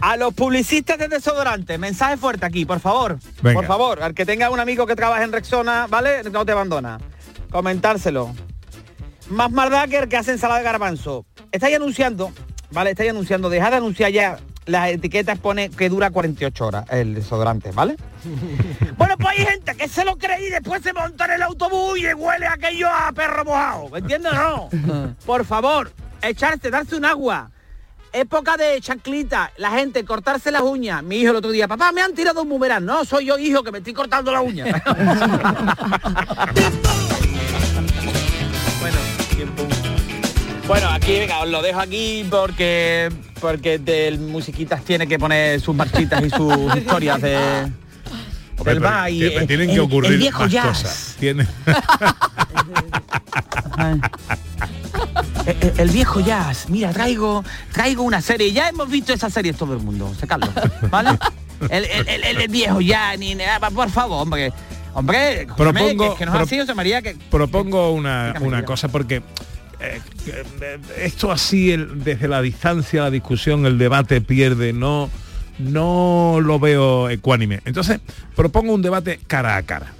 A 0.00 0.16
los 0.16 0.32
publicistas 0.32 0.96
de 0.98 1.08
desodorante, 1.08 1.76
mensaje 1.76 2.16
fuerte 2.16 2.46
aquí, 2.46 2.64
por 2.64 2.78
favor. 2.78 3.18
Venga. 3.42 3.54
Por 3.54 3.66
favor, 3.66 4.02
al 4.02 4.14
que 4.14 4.24
tenga 4.24 4.48
un 4.50 4.60
amigo 4.60 4.86
que 4.86 4.94
trabaje 4.94 5.24
en 5.24 5.32
Rexona, 5.32 5.86
¿vale? 5.88 6.22
No 6.30 6.46
te 6.46 6.52
abandona. 6.52 6.98
Comentárselo. 7.50 8.32
Más 9.30 9.50
maldad 9.50 9.88
que 9.88 9.98
el 9.98 10.08
que 10.08 10.16
hace 10.16 10.32
ensalada 10.32 10.60
de 10.60 10.64
garbanzo. 10.64 11.26
Estáis 11.50 11.76
anunciando, 11.76 12.32
¿vale? 12.70 12.90
Estáis 12.90 13.10
anunciando, 13.10 13.50
dejad 13.50 13.72
de 13.72 13.76
anunciar 13.78 14.12
ya 14.12 14.38
las 14.68 14.90
etiquetas 14.90 15.38
pone 15.38 15.70
que 15.70 15.88
dura 15.88 16.10
48 16.10 16.66
horas 16.66 16.84
el 16.90 17.14
desodorante, 17.14 17.72
¿vale? 17.72 17.96
bueno, 18.98 19.16
pues 19.16 19.38
hay 19.38 19.46
gente 19.46 19.74
que 19.74 19.88
se 19.88 20.04
lo 20.04 20.16
cree 20.16 20.46
y 20.46 20.50
después 20.50 20.82
se 20.82 20.92
monta 20.92 21.24
en 21.24 21.32
el 21.32 21.42
autobús 21.42 21.98
y 21.98 22.12
huele 22.12 22.46
aquello 22.46 22.88
a 22.88 23.10
perro 23.12 23.44
mojado. 23.44 23.88
¿Me 23.88 23.98
entiendes 23.98 24.32
o 24.32 24.68
no? 24.70 25.16
Por 25.26 25.44
favor, 25.44 25.90
echarse, 26.22 26.70
darse 26.70 26.96
un 26.96 27.04
agua. 27.04 27.50
Época 28.12 28.56
de 28.56 28.80
chanclita, 28.80 29.52
la 29.58 29.70
gente 29.70 30.04
cortarse 30.04 30.50
las 30.50 30.62
uñas. 30.62 31.02
Mi 31.02 31.16
hijo 31.16 31.30
el 31.30 31.36
otro 31.36 31.50
día, 31.50 31.68
papá, 31.68 31.92
me 31.92 32.00
han 32.00 32.14
tirado 32.14 32.42
un 32.42 32.48
boomerang. 32.48 32.84
No, 32.84 33.04
soy 33.04 33.26
yo, 33.26 33.38
hijo, 33.38 33.62
que 33.62 33.70
me 33.70 33.78
estoy 33.78 33.92
cortando 33.92 34.32
la 34.32 34.40
uña. 34.40 34.64
bueno, 38.80 38.98
tiempo. 39.34 39.66
Bueno, 40.66 40.88
aquí, 40.90 41.18
venga, 41.18 41.40
os 41.40 41.48
lo 41.48 41.62
dejo 41.62 41.80
aquí 41.80 42.26
porque 42.30 43.10
porque 43.40 43.78
del 43.78 44.18
musiquitas 44.18 44.82
tiene 44.84 45.06
que 45.06 45.18
poner 45.18 45.60
sus 45.60 45.74
marchitas 45.74 46.24
y 46.24 46.30
sus 46.30 46.76
historias 46.76 47.20
de 47.22 47.70
Hombre, 48.58 48.74
del 48.74 48.82
tienen 49.46 49.70
el- 49.70 49.74
que 49.76 49.80
ocurrir 49.80 50.12
el 50.12 50.18
viejo 50.18 50.40
más 50.40 50.52
jazz. 50.52 50.66
cosas. 50.66 51.16
El, 55.78 55.88
viejo 55.90 56.20
jazz. 56.20 56.68
Mira, 56.68 56.92
traigo 56.92 57.42
traigo 57.72 58.02
una 58.02 58.20
serie. 58.20 58.52
Ya 58.52 58.68
hemos 58.68 58.88
visto 58.90 59.12
esa 59.12 59.30
serie 59.30 59.52
todo 59.54 59.74
el 59.74 59.80
mundo, 59.80 60.08
José 60.08 60.26
Carlos, 60.26 60.50
¿vale? 60.90 61.10
El, 61.70 61.84
el- 61.86 62.24
el- 62.36 62.48
viejo 62.48 62.80
jazz, 62.80 63.18
ni 63.18 63.34
nada, 63.34 63.70
por 63.70 63.90
favor, 63.90 64.22
hombre. 64.22 64.52
Hombre, 64.94 65.46
Propongo- 65.56 66.12
que, 66.14 66.18
que 66.18 66.26
no 66.26 66.32
es 66.32 66.36
pro- 66.36 66.44
así, 66.44 66.58
José 66.58 66.74
María, 66.74 67.02
que 67.02 67.16
Propongo 67.30 67.92
una, 67.92 68.34
una 68.40 68.64
cosa 68.64 68.88
porque 68.88 69.22
eh, 69.80 70.00
eh, 70.26 70.78
esto 70.98 71.30
así 71.30 71.76
desde 71.76 72.26
la 72.26 72.42
distancia, 72.42 73.02
la 73.02 73.10
discusión, 73.10 73.64
el 73.66 73.78
debate 73.78 74.20
pierde, 74.20 74.72
no, 74.72 75.08
no 75.58 76.38
lo 76.42 76.58
veo 76.58 77.08
ecuánime. 77.10 77.60
Entonces, 77.64 78.00
propongo 78.36 78.72
un 78.74 78.82
debate 78.82 79.18
cara 79.26 79.56
a 79.56 79.62
cara. 79.62 79.92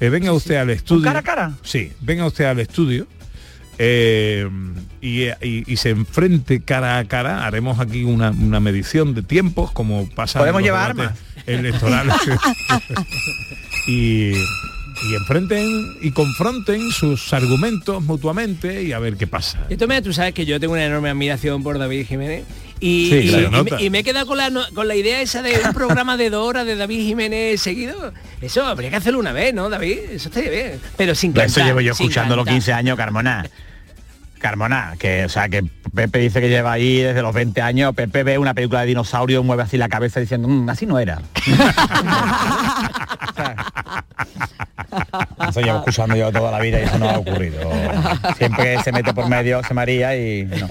Eh, 0.00 0.08
venga 0.08 0.32
usted 0.32 0.56
al 0.56 0.70
estudio. 0.70 1.04
cara 1.04 1.20
a 1.20 1.22
cara? 1.22 1.52
Sí, 1.62 1.92
venga 2.00 2.26
usted 2.26 2.44
al 2.46 2.58
estudio. 2.60 3.06
eh, 3.78 4.48
y, 5.00 5.24
y- 5.24 5.64
y 5.66 5.76
se 5.76 5.90
enfrente 5.90 6.60
cara 6.62 6.98
a 6.98 7.04
cara, 7.06 7.44
haremos 7.46 7.80
aquí 7.80 8.04
una, 8.04 8.30
una 8.30 8.60
medición 8.60 9.14
de 9.14 9.22
tiempos, 9.22 9.72
como 9.72 10.08
pasa 10.10 10.38
en 10.38 10.42
Podemos 10.42 10.60
los 10.62 10.66
llevar 10.66 10.94
debates 10.94 11.20
electorales. 11.46 12.14
y, 13.86 14.32
y 14.32 15.14
enfrenten 15.18 15.96
y 16.02 16.10
confronten 16.12 16.90
sus 16.90 17.32
argumentos 17.32 18.02
mutuamente 18.02 18.82
y 18.82 18.92
a 18.92 18.98
ver 18.98 19.16
qué 19.16 19.26
pasa. 19.26 19.60
De 19.68 19.76
todas 19.76 20.02
tú 20.02 20.12
sabes 20.12 20.34
que 20.34 20.46
yo 20.46 20.58
tengo 20.60 20.72
una 20.74 20.84
enorme 20.86 21.10
admiración 21.10 21.62
por 21.62 21.78
David 21.78 22.06
Jiménez. 22.06 22.44
Y, 22.80 23.08
Sí, 23.08 23.16
y- 23.30 23.62
me, 23.62 23.82
y 23.84 23.90
me 23.90 23.98
he 24.00 24.04
quedado 24.04 24.26
con 24.26 24.36
la, 24.36 24.50
con 24.74 24.88
la 24.88 24.94
idea 24.96 25.20
esa 25.20 25.42
de 25.42 25.58
un 25.64 25.72
programa 25.72 26.16
de 26.16 26.28
dos 26.30 26.46
horas 26.46 26.66
de 26.66 26.76
David 26.76 27.06
Jiménez 27.06 27.60
seguido. 27.62 28.12
Eso 28.40 28.66
habría 28.66 28.90
que 28.90 28.96
hacerlo 28.96 29.18
una 29.20 29.32
vez, 29.32 29.54
¿no, 29.54 29.70
David? 29.70 29.98
Eso 30.12 30.28
estaría 30.28 30.50
bien. 30.50 30.80
Pero 30.96 31.14
sin 31.14 31.32
cantar. 31.32 31.46
Eso 31.46 31.64
llevo 31.64 31.80
yo 31.80 31.92
escuchándolo 31.92 32.42
cantar. 32.42 32.54
15 32.54 32.72
años, 32.72 32.96
Carmona. 32.96 33.48
Carmona, 34.44 34.94
que 34.98 35.24
o 35.24 35.28
sea 35.30 35.48
que 35.48 35.64
Pepe 35.94 36.18
dice 36.18 36.38
que 36.38 36.50
lleva 36.50 36.72
ahí 36.72 36.98
desde 36.98 37.22
los 37.22 37.32
20 37.32 37.62
años, 37.62 37.94
Pepe 37.94 38.24
ve 38.24 38.36
una 38.36 38.52
película 38.52 38.82
de 38.82 38.88
dinosaurio, 38.88 39.42
mueve 39.42 39.62
así 39.62 39.78
la 39.78 39.88
cabeza 39.88 40.20
diciendo, 40.20 40.48
"Mm, 40.48 40.68
así 40.68 40.84
no 40.84 40.98
era. 40.98 41.22
Eso 45.48 45.60
llevo 45.62 45.78
escuchando 45.78 46.14
yo 46.14 46.30
toda 46.30 46.50
la 46.50 46.60
vida 46.60 46.78
y 46.78 46.82
eso 46.84 46.98
no 46.98 47.08
ha 47.08 47.18
ocurrido. 47.18 47.58
Siempre 48.36 48.82
se 48.82 48.92
mete 48.92 49.14
por 49.14 49.28
medio 49.28 49.62
se 49.64 49.72
María 49.72 50.14
y 50.14 50.44
no. 50.44 50.68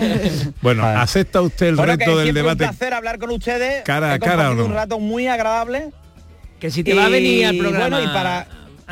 Bueno, 0.62 0.86
¿acepta 0.86 1.42
usted 1.42 1.70
el 1.70 1.76
Bueno, 1.76 1.98
que 1.98 2.06
reto 2.06 2.20
del 2.20 2.34
debate? 2.34 2.66
Un 2.66 2.70
placer 2.70 2.94
hablar 2.94 3.18
con 3.18 3.32
ustedes. 3.32 3.84
Cara 3.84 4.14
a 4.14 4.20
cara, 4.20 4.34
¿o 4.34 4.38
compartido 4.38 4.64
no? 4.64 4.70
Un 4.70 4.74
rato 4.76 5.00
muy 5.00 5.28
agradable. 5.28 5.90
Que 6.60 6.70
si 6.72 6.84
te 6.84 6.94
va 6.94 7.08
a 7.08 7.10
venir 7.10 7.48
al 7.48 7.58
programa... 7.58 7.98
Bueno, 7.98 8.12
y 8.12 8.14
para 8.14 8.46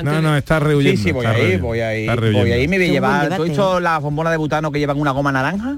No, 0.04 0.22
no, 0.22 0.38
está 0.38 0.60
rehuyendo. 0.60 0.98
Sí, 0.98 1.04
sí, 1.04 1.12
voy 1.12 1.26
ahí, 1.26 1.58
voy 1.58 1.80
ahí, 1.82 2.08
voy 2.08 2.52
ahí, 2.52 2.68
me 2.68 2.78
voy 2.78 2.88
a 2.88 2.92
llevar. 2.92 3.28
¿Tú 3.28 3.34
has 3.34 3.50
visto 3.50 3.80
las 3.80 4.02
bombonas 4.02 4.32
de 4.32 4.38
butano 4.38 4.72
que 4.72 4.80
llevan 4.80 5.00
una 5.00 5.12
goma 5.12 5.32
naranja? 5.32 5.78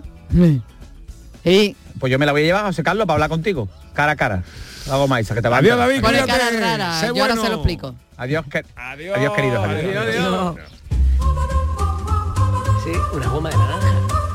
Sí. 1.43 1.75
Pues 1.99 2.11
yo 2.11 2.19
me 2.19 2.25
la 2.25 2.31
voy 2.31 2.41
a 2.41 2.45
llevar, 2.45 2.65
José 2.65 2.83
Carlos, 2.83 3.05
para 3.05 3.15
hablar 3.15 3.29
contigo, 3.29 3.67
cara 3.93 4.13
a 4.13 4.15
cara. 4.15 4.43
La 4.87 4.97
goma 4.97 5.19
esa 5.19 5.33
que 5.33 5.41
te 5.41 5.47
va 5.49 5.57
a 5.57 5.59
Adiós. 5.59 5.77
David, 5.77 6.01
Pone 6.01 6.25
cara 6.25 6.49
rara, 6.59 6.99
Sé 6.99 7.07
yo 7.07 7.11
ahora 7.21 7.35
bueno. 7.35 7.41
se 7.43 7.49
lo 7.49 7.55
explico. 7.55 7.95
Adiós, 8.17 8.45
que... 8.51 8.63
Adiós, 8.75 9.17
adiós 9.17 9.33
queridos. 9.33 9.65
adiós, 9.65 10.05
adiós. 10.07 10.55
Sí, 12.83 12.91
una 13.13 13.27
goma 13.27 13.49
de 13.49 13.57
naranja. 13.57 13.91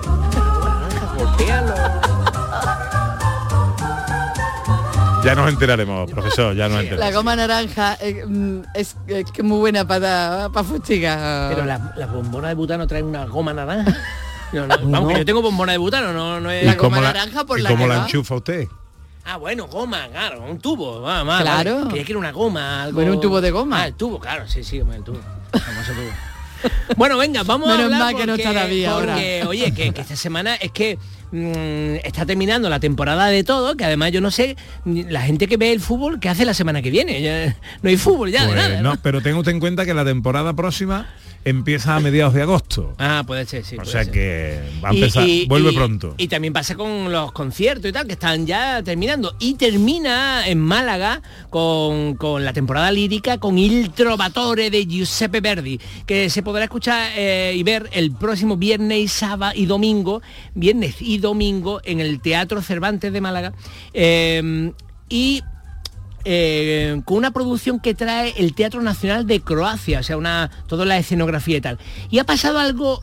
Una 0.06 0.54
goma 0.54 0.88
de 0.88 0.94
naranja, 0.94 1.14
golpéalo. 1.16 2.07
Ya 5.28 5.34
nos 5.34 5.48
enteraremos, 5.50 6.10
profesor, 6.10 6.54
ya 6.56 6.64
nos 6.68 6.76
La 6.76 6.82
enteraremos. 6.84 7.14
goma 7.14 7.36
naranja 7.36 7.98
eh, 8.00 8.24
mm, 8.26 8.60
es, 8.74 8.96
es 9.06 9.30
que 9.30 9.42
muy 9.42 9.58
buena 9.58 9.86
para 9.86 10.48
para 10.52 10.64
fustigar. 10.66 11.52
Pero 11.54 11.66
las 11.66 11.80
las 11.96 12.10
bombonas 12.10 12.48
de 12.50 12.54
butano 12.54 12.86
traen 12.86 13.04
una 13.06 13.26
goma 13.26 13.52
naranja. 13.52 13.94
No, 14.50 14.66
no, 14.66 14.78
vamos, 14.88 15.12
que 15.12 15.18
yo 15.18 15.24
tengo 15.26 15.42
bombona 15.42 15.72
de 15.72 15.78
butano, 15.78 16.10
no, 16.14 16.40
no 16.40 16.50
es... 16.50 16.64
La 16.64 16.72
¿Y 16.72 16.76
cómo 16.76 16.96
goma 16.96 17.02
la- 17.08 17.12
naranja 17.12 17.44
por 17.44 17.58
y 17.58 17.62
la 17.62 17.68
cómo 17.68 17.86
la 17.86 17.96
enchufa 18.04 18.36
usted? 18.36 18.66
Ah, 19.26 19.36
bueno, 19.36 19.66
goma, 19.66 20.08
claro, 20.10 20.40
un 20.42 20.58
tubo, 20.58 21.02
va, 21.02 21.22
va, 21.22 21.42
Claro. 21.42 21.74
vale. 21.80 21.88
Creía 21.90 22.04
que 22.06 22.12
era 22.12 22.18
una 22.18 22.32
goma, 22.32 22.84
algo... 22.84 22.94
Bueno, 22.94 23.12
un 23.12 23.20
tubo 23.20 23.42
de 23.42 23.50
goma. 23.50 23.82
Ah, 23.82 23.86
el 23.88 23.92
tubo, 23.92 24.18
claro, 24.18 24.48
sí, 24.48 24.64
sí, 24.64 24.78
el 24.78 25.04
tubo. 25.04 25.18
Famoso 25.52 25.92
tubo. 25.92 26.70
Bueno, 26.96 27.18
venga, 27.18 27.42
vamos 27.42 27.68
Menos 27.68 27.82
a 27.82 27.84
hablar 27.84 28.00
mal 28.00 28.16
que 28.16 28.26
no 28.26 28.32
porque, 28.32 28.42
está 28.42 28.54
David 28.58 28.84
ahora. 28.86 29.12
porque, 29.12 29.44
oye, 29.46 29.74
que, 29.74 29.92
que 29.92 30.00
esta 30.00 30.16
semana 30.16 30.54
es 30.54 30.72
que 30.72 30.98
mm, 31.32 31.96
está 32.04 32.26
terminando 32.26 32.68
la 32.68 32.80
temporada 32.80 33.26
de 33.26 33.44
todo, 33.44 33.76
que 33.76 33.84
además 33.84 34.12
yo 34.12 34.20
no 34.20 34.30
sé, 34.30 34.56
la 34.84 35.22
gente 35.22 35.46
que 35.46 35.56
ve 35.56 35.72
el 35.72 35.80
fútbol, 35.80 36.20
¿qué 36.20 36.28
hace 36.28 36.44
la 36.44 36.54
semana 36.54 36.82
que 36.82 36.90
viene? 36.90 37.20
Ya 37.22 37.56
no 37.82 37.88
hay 37.88 37.96
fútbol 37.96 38.30
ya, 38.30 38.42
de 38.42 38.48
Pues 38.48 38.56
nada, 38.56 38.82
no, 38.82 38.94
¿no? 38.94 39.00
pero 39.02 39.20
tenga 39.20 39.38
usted 39.38 39.52
en 39.52 39.60
cuenta 39.60 39.84
que 39.84 39.94
la 39.94 40.04
temporada 40.04 40.54
próxima 40.54 41.06
empieza 41.48 41.96
a 41.96 42.00
mediados 42.00 42.34
de 42.34 42.42
agosto. 42.42 42.94
Ah, 42.98 43.22
puede 43.26 43.44
ser, 43.46 43.64
sí. 43.64 43.76
o 43.80 43.84
sea 43.84 44.04
ser. 44.04 44.12
que 44.12 44.60
va 44.84 44.90
a 44.90 44.94
Y- 44.94 44.98
empezar, 44.98 45.28
y- 45.28 45.46
vuelve 45.46 45.72
y- 45.72 45.74
pronto. 45.74 46.14
Y 46.18 46.28
también 46.28 46.52
pasa 46.52 46.74
con 46.76 47.10
los 47.12 47.32
conciertos 47.32 47.88
y 47.88 47.92
tal, 47.92 48.06
que 48.06 48.12
están 48.12 48.46
ya 48.46 48.82
terminando. 48.82 49.34
Y 49.38 49.54
termina 49.54 50.46
en 50.48 50.58
Málaga 50.60 51.22
con, 51.50 52.14
con 52.16 52.44
la 52.44 52.52
temporada 52.52 52.90
lírica 52.92 53.38
con 53.38 53.58
Il 53.58 53.90
Trovatore 53.90 54.70
de 54.70 54.86
Giuseppe 54.86 55.40
Verdi, 55.40 55.80
que 56.06 56.30
se 56.30 56.42
podrá 56.42 56.64
escuchar 56.64 57.10
eh, 57.16 57.52
y 57.56 57.62
ver 57.62 57.88
el 57.92 58.12
próximo 58.12 58.56
viernes 58.56 58.98
y 58.98 59.08
sábado 59.08 59.52
y 59.54 59.66
domingo, 59.66 60.22
viernes 60.54 60.96
y 61.00 61.18
domingo 61.18 61.80
en 61.84 62.00
el 62.00 62.20
Teatro 62.20 62.62
Cervantes 62.62 63.12
de 63.12 63.20
Málaga. 63.20 63.52
Eh, 63.92 64.72
y 65.08 65.42
eh, 66.30 67.00
con 67.06 67.16
una 67.16 67.30
producción 67.30 67.80
que 67.80 67.94
trae 67.94 68.34
el 68.36 68.54
Teatro 68.54 68.82
Nacional 68.82 69.26
de 69.26 69.40
Croacia, 69.40 70.00
o 70.00 70.02
sea, 70.02 70.18
una, 70.18 70.50
toda 70.66 70.84
la 70.84 70.98
escenografía 70.98 71.56
y 71.56 71.60
tal. 71.62 71.78
Y 72.10 72.18
ha 72.18 72.24
pasado 72.24 72.58
algo 72.58 73.02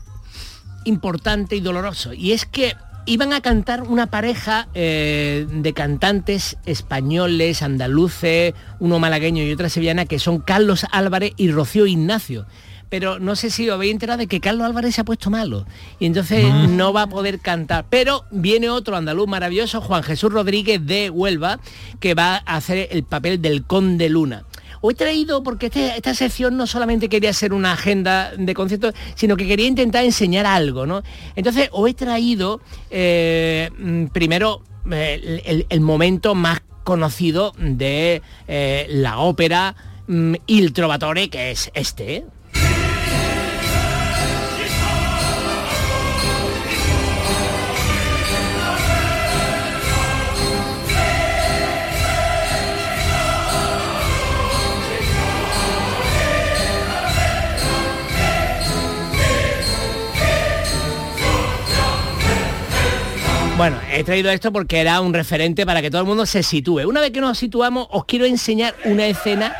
importante 0.83 1.55
y 1.55 1.59
doloroso, 1.59 2.13
y 2.13 2.33
es 2.33 2.45
que 2.45 2.75
iban 3.07 3.33
a 3.33 3.41
cantar 3.41 3.81
una 3.81 4.05
pareja 4.05 4.67
eh, 4.75 5.47
de 5.49 5.73
cantantes 5.73 6.57
españoles, 6.67 7.63
andaluces, 7.63 8.53
uno 8.79 8.99
malagueño 8.99 9.41
y 9.41 9.51
otra 9.51 9.69
sevillana, 9.69 10.05
que 10.05 10.19
son 10.19 10.37
Carlos 10.37 10.85
Álvarez 10.91 11.33
y 11.35 11.49
Rocío 11.49 11.87
Ignacio. 11.87 12.45
Pero 12.89 13.19
no 13.19 13.35
sé 13.35 13.49
si 13.49 13.69
os 13.69 13.75
habéis 13.75 13.93
enterado 13.93 14.19
de 14.19 14.27
que 14.27 14.39
Carlos 14.39 14.65
Álvarez 14.65 14.95
se 14.95 15.01
ha 15.01 15.03
puesto 15.03 15.29
malo 15.29 15.65
y 15.99 16.05
entonces 16.05 16.45
no 16.69 16.93
va 16.93 17.03
a 17.03 17.07
poder 17.07 17.39
cantar. 17.39 17.85
Pero 17.89 18.25
viene 18.31 18.69
otro 18.69 18.95
andaluz 18.95 19.27
maravilloso, 19.27 19.81
Juan 19.81 20.03
Jesús 20.03 20.31
Rodríguez 20.31 20.85
de 20.85 21.09
Huelva, 21.09 21.59
que 21.99 22.13
va 22.13 22.43
a 22.45 22.55
hacer 22.55 22.87
el 22.91 23.03
papel 23.03 23.41
del 23.41 23.65
Conde 23.65 24.09
Luna. 24.09 24.45
Os 24.81 24.93
he 24.93 24.95
traído, 24.95 25.41
porque 25.41 25.65
este- 25.67 25.95
esta 25.95 26.13
sección 26.13 26.57
no 26.57 26.67
solamente 26.67 27.09
quería 27.09 27.33
ser 27.33 27.53
una 27.53 27.71
agenda 27.73 28.31
de 28.37 28.53
conciertos, 28.53 28.93
sino 29.15 29.35
que 29.35 29.47
quería 29.47 29.65
intentar 29.65 30.03
enseñar 30.05 30.45
algo, 30.45 30.85
¿no? 30.85 31.01
Entonces 31.35 31.69
os 31.71 31.89
he 31.89 31.93
traído 31.95 32.61
eh, 32.91 33.71
mm, 33.77 34.05
primero 34.07 34.61
eh, 34.91 35.41
el, 35.45 35.65
el 35.69 35.81
momento 35.81 36.35
más 36.35 36.61
conocido 36.83 37.53
de 37.57 38.21
eh, 38.47 38.85
la 38.89 39.17
ópera 39.17 39.75
mm, 40.07 40.35
Il 40.45 40.71
Trovatore, 40.71 41.29
que 41.31 41.49
es 41.49 41.71
este. 41.73 42.25
Bueno, 63.57 63.79
he 63.89 64.03
traído 64.03 64.29
esto 64.31 64.51
porque 64.51 64.81
era 64.81 64.99
un 64.99 65.13
referente 65.13 65.65
para 65.65 65.81
que 65.81 65.89
todo 65.89 66.01
el 66.01 66.07
mundo 66.07 66.25
se 66.25 66.43
sitúe. 66.43 66.81
Una 66.85 66.99
vez 66.99 67.11
que 67.11 67.21
nos 67.21 67.37
situamos, 67.37 67.87
os 67.89 68.03
quiero 68.03 68.25
enseñar 68.25 68.75
una 68.83 69.07
escena 69.07 69.55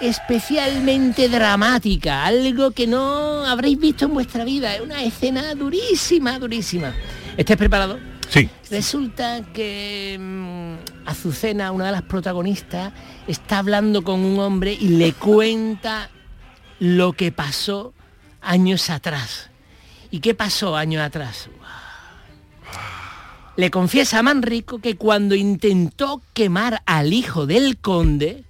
especialmente 0.00 1.28
dramática, 1.28 2.24
algo 2.24 2.70
que 2.70 2.86
no 2.86 3.44
habréis 3.44 3.80
visto 3.80 4.04
en 4.04 4.14
vuestra 4.14 4.44
vida. 4.44 4.76
Es 4.76 4.80
una 4.80 5.02
escena 5.02 5.56
durísima, 5.56 6.38
durísima. 6.38 6.94
¿Estáis 7.36 7.56
preparados? 7.58 7.98
Sí. 8.28 8.48
Resulta 8.70 9.42
que 9.52 10.16
mm, 10.20 11.08
Azucena, 11.08 11.72
una 11.72 11.86
de 11.86 11.92
las 11.92 12.02
protagonistas, 12.02 12.92
está 13.26 13.58
hablando 13.58 14.02
con 14.02 14.20
un 14.20 14.38
hombre 14.38 14.72
y 14.72 14.90
le 14.90 15.12
cuenta 15.12 16.10
lo 16.78 17.12
que 17.14 17.32
pasó 17.32 17.92
años 18.40 18.88
atrás. 18.88 19.50
¿Y 20.12 20.20
qué 20.20 20.32
pasó 20.34 20.76
años 20.76 21.02
atrás? 21.02 21.48
Le 23.56 23.70
confiesa 23.70 24.18
a 24.18 24.22
Manrico 24.22 24.80
que 24.80 24.96
cuando 24.96 25.34
intentó 25.34 26.20
quemar 26.34 26.82
al 26.84 27.14
hijo 27.14 27.46
del 27.46 27.78
conde, 27.78 28.44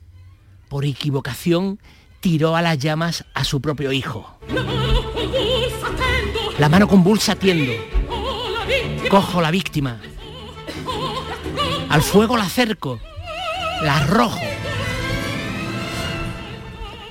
por 0.69 0.85
equivocación 0.85 1.79
tiró 2.19 2.57
a 2.57 2.63
las 2.63 2.79
llamas 2.79 3.25
a 3.33 3.45
su 3.45 3.61
propio 3.61 3.93
hijo. 3.93 4.37
La 6.59 6.69
mano 6.69 6.89
convulsa 6.89 7.37
tiendo. 7.37 7.73
Cojo 9.09 9.41
la 9.41 9.53
víctima. 9.53 10.01
Al 11.89 12.03
fuego 12.03 12.37
la 12.37 12.45
acerco. 12.45 12.99
La 13.83 13.99
arrojo. 13.99 14.41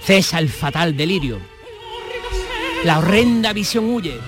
Cesa 0.02 0.40
el 0.40 0.50
fatal 0.50 0.98
delirio. 0.98 1.40
La 2.84 3.00
horrenda 3.00 3.54
visión 3.54 3.90
huye. 3.94 4.20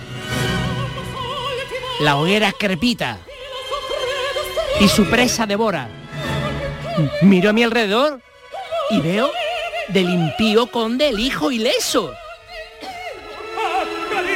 La 2.00 2.16
hoguera 2.16 2.54
crepita. 2.54 3.20
Y 4.80 4.88
su 4.88 5.06
presa 5.06 5.46
devora. 5.46 5.88
Miro 7.22 7.50
a 7.50 7.54
mi 7.54 7.64
alrededor 7.64 8.22
y 8.92 9.02
veo 9.02 9.32
del 9.90 10.10
impío 10.10 10.68
conde 10.68 11.10
el 11.10 11.20
hijo 11.20 11.52
ileso. 11.52 12.14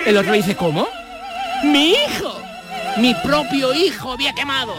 El 0.06 0.18
otro 0.18 0.34
dice, 0.34 0.56
¿cómo? 0.56 0.88
¡Mi 1.64 1.92
hijo! 1.92 2.42
Mi 2.98 3.14
propio 3.24 3.74
hijo 3.74 4.14
había 4.14 4.34
quemado. 4.34 4.74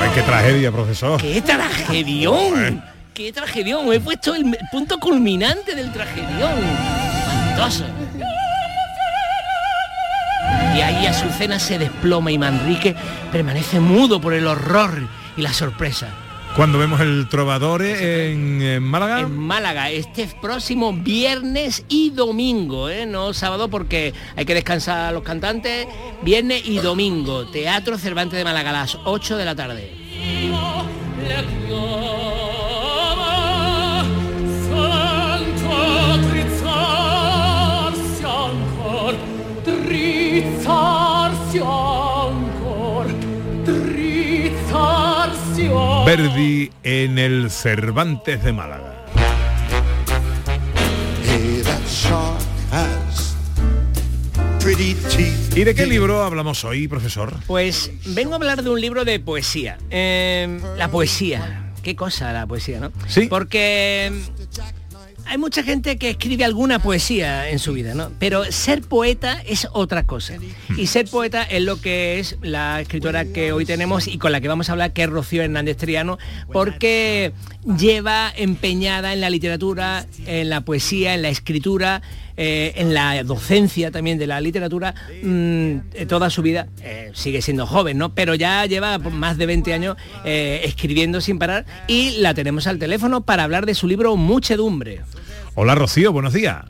Ay, 0.00 0.10
qué 0.14 0.22
tragedia, 0.22 0.72
profesor. 0.72 1.20
¡Qué 1.20 1.42
tragedión! 1.42 2.82
¡Qué 3.12 3.32
tragedión! 3.32 3.92
He 3.92 4.00
puesto 4.00 4.34
el 4.34 4.56
punto 4.70 4.98
culminante 4.98 5.74
del 5.74 5.92
tragedión. 5.92 6.52
Espantoso. 7.52 7.84
Y 10.74 10.80
ahí 10.80 11.06
Azucena 11.06 11.58
se 11.58 11.78
desploma 11.78 12.30
y 12.30 12.38
Manrique 12.38 12.94
permanece 13.30 13.78
mudo 13.78 14.20
por 14.20 14.32
el 14.32 14.46
horror 14.46 15.06
y 15.36 15.42
la 15.42 15.52
sorpresa. 15.52 16.08
Cuando 16.56 16.78
vemos 16.78 17.00
el 17.00 17.28
Trovadore 17.28 18.30
en, 18.30 18.60
en 18.60 18.82
Málaga. 18.82 19.20
En 19.20 19.36
Málaga, 19.38 19.90
este 19.90 20.28
próximo 20.40 20.92
viernes 20.92 21.84
y 21.88 22.10
domingo, 22.10 22.90
¿eh? 22.90 23.06
no 23.06 23.32
sábado 23.32 23.68
porque 23.68 24.12
hay 24.36 24.44
que 24.44 24.54
descansar 24.54 24.98
a 25.06 25.12
los 25.12 25.22
cantantes. 25.22 25.86
Viernes 26.22 26.62
y 26.66 26.78
domingo, 26.78 27.46
Teatro 27.46 27.96
Cervantes 27.96 28.38
de 28.38 28.44
Málaga 28.44 28.70
a 28.70 28.74
las 28.74 28.98
8 29.04 29.36
de 29.38 29.44
la 29.44 29.54
tarde. 29.54 29.90
Verdi 46.14 46.70
en 46.82 47.18
el 47.18 47.50
Cervantes 47.50 48.44
de 48.44 48.52
Málaga. 48.52 49.06
¿Y 55.56 55.64
de 55.64 55.74
qué 55.74 55.86
libro 55.86 56.22
hablamos 56.22 56.66
hoy, 56.66 56.86
profesor? 56.86 57.34
Pues 57.46 57.90
vengo 58.04 58.34
a 58.34 58.36
hablar 58.36 58.62
de 58.62 58.68
un 58.68 58.78
libro 58.78 59.06
de 59.06 59.20
poesía. 59.20 59.78
Eh, 59.88 60.60
la 60.76 60.90
poesía. 60.90 61.72
Qué 61.82 61.96
cosa 61.96 62.30
la 62.34 62.46
poesía, 62.46 62.78
¿no? 62.78 62.92
Sí. 63.08 63.26
Porque 63.28 64.12
hay 65.32 65.38
mucha 65.38 65.62
gente 65.62 65.96
que 65.96 66.10
escribe 66.10 66.44
alguna 66.44 66.78
poesía 66.78 67.48
en 67.48 67.58
su 67.58 67.72
vida, 67.72 67.94
¿no? 67.94 68.10
Pero 68.18 68.44
ser 68.52 68.82
poeta 68.82 69.40
es 69.46 69.66
otra 69.72 70.04
cosa. 70.04 70.34
Y 70.76 70.88
ser 70.88 71.08
poeta 71.08 71.42
es 71.42 71.62
lo 71.62 71.80
que 71.80 72.18
es 72.18 72.36
la 72.42 72.82
escritora 72.82 73.24
que 73.24 73.50
hoy 73.50 73.64
tenemos 73.64 74.08
y 74.08 74.18
con 74.18 74.30
la 74.30 74.42
que 74.42 74.48
vamos 74.48 74.68
a 74.68 74.72
hablar, 74.72 74.92
que 74.92 75.04
es 75.04 75.08
Rocío 75.08 75.42
Hernández 75.42 75.78
Triano, 75.78 76.18
porque 76.52 77.32
lleva 77.78 78.30
empeñada 78.36 79.14
en 79.14 79.22
la 79.22 79.30
literatura, 79.30 80.04
en 80.26 80.50
la 80.50 80.66
poesía, 80.66 81.14
en 81.14 81.22
la 81.22 81.30
escritura, 81.30 82.02
eh, 82.36 82.72
en 82.76 82.92
la 82.92 83.24
docencia 83.24 83.90
también 83.90 84.18
de 84.18 84.26
la 84.26 84.40
literatura 84.40 84.94
mmm, 85.22 85.76
toda 86.08 86.28
su 86.28 86.42
vida. 86.42 86.66
Eh, 86.82 87.10
sigue 87.14 87.40
siendo 87.40 87.66
joven, 87.66 87.96
¿no? 87.96 88.14
Pero 88.14 88.34
ya 88.34 88.66
lleva 88.66 88.98
más 88.98 89.38
de 89.38 89.46
20 89.46 89.72
años 89.72 89.96
eh, 90.26 90.60
escribiendo 90.64 91.22
sin 91.22 91.38
parar 91.38 91.64
y 91.88 92.18
la 92.18 92.34
tenemos 92.34 92.66
al 92.66 92.78
teléfono 92.78 93.22
para 93.22 93.44
hablar 93.44 93.64
de 93.64 93.74
su 93.74 93.86
libro 93.86 94.16
Muchedumbre. 94.16 95.00
Hola 95.54 95.74
Rocío, 95.74 96.12
buenos 96.12 96.32
días. 96.32 96.64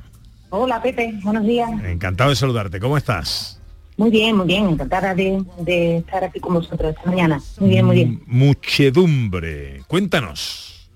Hola 0.50 0.82
Pepe, 0.82 1.14
buenos 1.22 1.44
días. 1.44 1.70
Encantado 1.84 2.30
de 2.30 2.36
saludarte, 2.36 2.80
¿cómo 2.80 2.96
estás? 2.96 3.60
Muy 3.96 4.10
bien, 4.10 4.36
muy 4.36 4.46
bien, 4.46 4.68
encantada 4.68 5.14
de, 5.14 5.42
de 5.58 5.98
estar 5.98 6.24
aquí 6.24 6.40
con 6.40 6.54
vosotros 6.54 6.94
esta 6.96 7.08
mañana. 7.08 7.40
Muy 7.60 7.70
bien, 7.70 7.86
muy 7.86 7.94
bien. 7.94 8.22
Muchedumbre, 8.26 9.82
cuéntanos. 9.86 10.90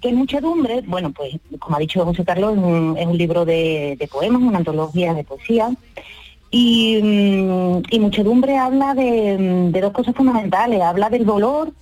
¿Qué 0.00 0.08
es 0.08 0.14
muchedumbre? 0.14 0.82
Bueno, 0.86 1.12
pues 1.12 1.34
como 1.60 1.76
ha 1.76 1.78
dicho 1.78 2.04
José 2.04 2.24
Carlos, 2.24 2.54
es 2.54 2.58
un, 2.58 2.96
es 2.98 3.06
un 3.06 3.16
libro 3.16 3.44
de, 3.44 3.96
de, 3.98 4.08
poemas, 4.08 4.42
una 4.42 4.58
antología 4.58 5.14
de 5.14 5.22
poesía. 5.22 5.70
Y, 6.50 6.96
y 6.96 8.00
muchedumbre 8.00 8.58
habla 8.58 8.94
de, 8.94 9.70
de, 9.70 9.80
dos 9.80 9.92
cosas 9.92 10.14
fundamentales. 10.16 10.82
Habla 10.82 11.08
del 11.10 11.24
dolor 11.24 11.72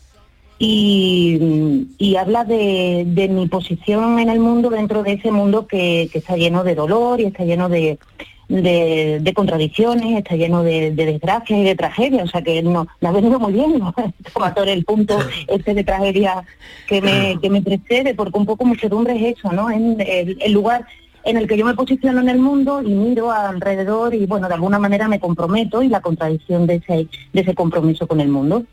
y, 0.63 1.87
y 1.97 2.17
habla 2.17 2.45
de, 2.45 3.05
de, 3.07 3.29
mi 3.29 3.49
posición 3.49 4.19
en 4.19 4.29
el 4.29 4.41
mundo 4.41 4.69
dentro 4.69 5.03
de 5.03 5.15
ese 5.15 5.31
mundo 5.31 5.67
que, 5.67 6.11
que 6.13 6.19
está 6.19 6.37
lleno 6.37 6.65
de 6.65 6.75
dolor 6.75 7.19
y 7.19 7.25
está 7.25 7.45
lleno 7.45 7.71
de, 7.71 7.99
de, 8.47 9.21
de, 9.23 9.35
contradicciones, 9.35 10.19
está 10.19 10.37
lleno 10.37 10.63
de, 10.63 10.91
de, 10.91 11.07
desgracias 11.07 11.59
y 11.59 11.65
de 11.65 11.75
tragedias, 11.75 12.25
o 12.25 12.31
sea 12.31 12.43
que 12.43 12.63
no, 12.63 12.87
me 13.01 13.09
ha 13.09 13.13
venido 13.13 13.41
muy 13.41 13.55
bien 13.55 13.79
¿no? 13.79 13.95
el 14.67 14.85
punto 14.85 15.19
este 15.49 15.73
de 15.73 15.83
tragedia 15.83 16.45
que 16.87 17.01
me, 17.01 17.39
que 17.41 17.49
me 17.49 17.63
precede, 17.63 18.15
porque 18.15 18.39
un 18.39 18.45
poco 18.45 18.67
muchedumbre 18.67 19.17
es 19.17 19.39
eso, 19.39 19.51
¿no? 19.53 19.71
En 19.71 19.99
el, 19.99 20.37
el, 20.43 20.53
lugar 20.53 20.85
en 21.25 21.39
el 21.39 21.49
que 21.49 21.57
yo 21.57 21.65
me 21.65 21.73
posiciono 21.73 22.21
en 22.21 22.29
el 22.29 22.39
mundo 22.39 22.83
y 22.83 22.93
miro 22.93 23.33
alrededor 23.33 24.15
y 24.15 24.27
bueno, 24.27 24.47
de 24.47 24.55
alguna 24.55 24.79
manera 24.79 25.09
me 25.09 25.21
comprometo 25.21 25.83
y 25.83 25.89
la 25.89 26.03
contradicción 26.03 26.67
de 26.67 26.75
ese, 26.75 27.09
de 27.33 27.41
ese 27.41 27.55
compromiso 27.55 28.07
con 28.07 28.21
el 28.21 28.29
mundo. 28.29 28.67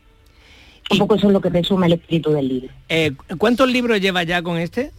Un 0.90 0.98
poco 0.98 1.14
eso 1.16 1.26
es 1.26 1.32
lo 1.32 1.40
que 1.40 1.50
resume 1.50 1.86
el 1.86 1.94
espíritu 1.94 2.30
del 2.30 2.48
libro. 2.48 2.68
Eh, 2.88 3.12
¿Cuántos 3.36 3.70
libros 3.70 4.00
lleva 4.00 4.22
ya 4.22 4.42
con 4.42 4.56
este? 4.58 4.90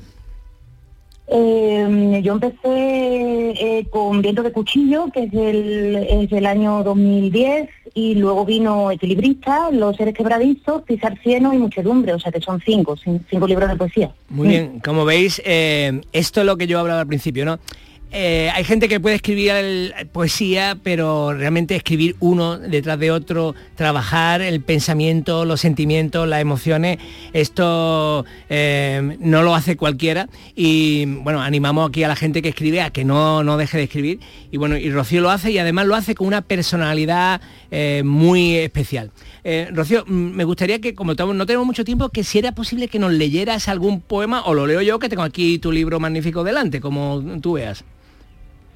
Eh, 1.32 2.22
yo 2.24 2.34
empecé 2.34 2.58
eh, 2.64 3.86
con 3.92 4.22
Viento 4.22 4.42
de 4.42 4.52
Cuchillo, 4.52 5.12
que 5.14 5.24
es 5.24 5.32
del, 5.32 5.96
es 5.96 6.30
del 6.30 6.48
año 6.48 6.84
2010, 6.84 7.70
y 7.94 8.16
luego 8.16 8.46
vino 8.46 8.90
Equilibrista, 8.92 9.70
Los 9.72 9.98
Seres 9.98 10.16
Quebradizos, 10.16 10.82
Pisar 10.84 11.20
Cieno 11.22 11.54
y 11.54 11.60
Muchedumbre, 11.60 12.14
o 12.14 12.20
sea 12.20 12.32
que 12.32 12.42
son 12.42 12.60
cinco, 12.66 12.96
cinco 12.98 13.48
libros 13.48 13.70
de 13.70 13.76
poesía. 13.76 14.12
Muy 14.30 14.48
bien, 14.48 14.80
como 14.80 15.06
veis, 15.06 15.40
eh, 15.46 16.02
esto 16.14 16.40
es 16.40 16.46
lo 16.48 16.58
que 16.58 16.66
yo 16.66 16.80
hablaba 16.80 17.02
al 17.02 17.08
principio, 17.08 17.46
¿no? 17.46 17.60
Eh, 18.12 18.50
hay 18.56 18.64
gente 18.64 18.90
que 18.90 19.00
puede 19.00 19.16
escribir 19.18 19.94
poesía, 20.12 20.78
pero 20.82 21.32
realmente 21.34 21.76
escribir 21.76 22.16
uno 22.20 22.58
detrás 22.58 22.98
de 22.98 23.12
otro, 23.12 23.54
trabajar 23.76 24.42
el 24.42 24.62
pensamiento, 24.62 25.46
los 25.46 25.62
sentimientos, 25.62 26.28
las 26.28 26.42
emociones, 26.42 26.98
esto 27.34 28.26
eh, 28.50 29.16
no 29.20 29.44
lo 29.44 29.54
hace 29.54 29.78
cualquiera. 29.78 30.28
Y 30.56 31.06
bueno, 31.06 31.42
animamos 31.42 31.88
aquí 31.88 32.04
a 32.04 32.08
la 32.08 32.16
gente 32.16 32.42
que 32.42 32.50
escribe 32.50 32.82
a 32.82 32.90
que 32.90 33.06
no, 33.06 33.44
no 33.44 33.58
deje 33.58 33.78
de 33.78 33.84
escribir. 33.84 34.20
Y 34.50 34.58
bueno, 34.58 34.76
y 34.76 34.90
Rocío 34.90 35.22
lo 35.22 35.30
hace 35.30 35.52
y 35.52 35.60
además 35.60 35.86
lo 35.86 35.94
hace 35.94 36.16
con 36.16 36.26
una 36.26 36.42
personalidad 36.42 37.42
eh, 37.70 38.02
muy 38.04 38.56
especial. 38.56 39.12
Rocío, 39.72 40.06
me 40.06 40.44
gustaría 40.44 40.80
que, 40.80 40.94
como 40.94 41.16
no 41.16 41.46
tenemos 41.48 41.66
mucho 41.66 41.84
tiempo, 41.84 42.10
que 42.10 42.24
si 42.24 42.38
era 42.38 42.52
posible 42.52 42.88
que 42.88 43.00
nos 43.00 43.12
leyeras 43.12 43.68
algún 43.68 44.00
poema, 44.00 44.44
o 44.46 44.54
lo 44.54 44.68
leo 44.68 44.82
yo, 44.82 45.00
que 45.00 45.10
tengo 45.10 45.24
aquí 45.24 45.58
tu 45.58 45.72
libro 45.72 46.00
magnífico 46.00 46.44
delante, 46.44 46.80
como 46.82 47.24
tú 47.42 47.54
veas. 47.54 47.84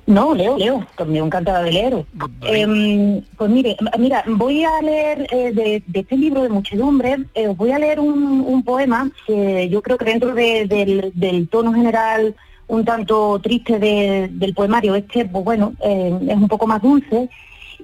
No, 0.05 0.33
leo, 0.33 0.57
leo, 0.57 0.85
me 1.07 1.19
encantada 1.19 1.63
de 1.63 1.71
leer. 1.71 2.05
Eh, 2.41 3.23
pues 3.37 3.49
mire, 3.49 3.77
mira, 3.97 4.23
voy 4.27 4.63
a 4.65 4.81
leer 4.81 5.27
eh, 5.31 5.51
de, 5.53 5.83
de, 5.85 5.99
este 6.01 6.17
libro 6.17 6.41
de 6.41 6.49
muchedumbre, 6.49 7.19
eh, 7.33 7.47
voy 7.47 7.71
a 7.71 7.79
leer 7.79 8.01
un, 8.01 8.41
un, 8.41 8.63
poema 8.63 9.09
que 9.25 9.69
yo 9.69 9.81
creo 9.81 9.97
que 9.97 10.05
dentro 10.05 10.33
de, 10.33 10.65
del, 10.67 11.11
del, 11.15 11.47
tono 11.47 11.73
general 11.73 12.35
un 12.67 12.83
tanto 12.83 13.39
triste 13.41 13.79
de, 13.79 14.29
del 14.31 14.53
poemario 14.53 14.95
este, 14.95 15.25
pues 15.25 15.45
bueno, 15.45 15.73
eh, 15.81 16.17
es 16.27 16.35
un 16.35 16.47
poco 16.49 16.67
más 16.67 16.81
dulce. 16.81 17.29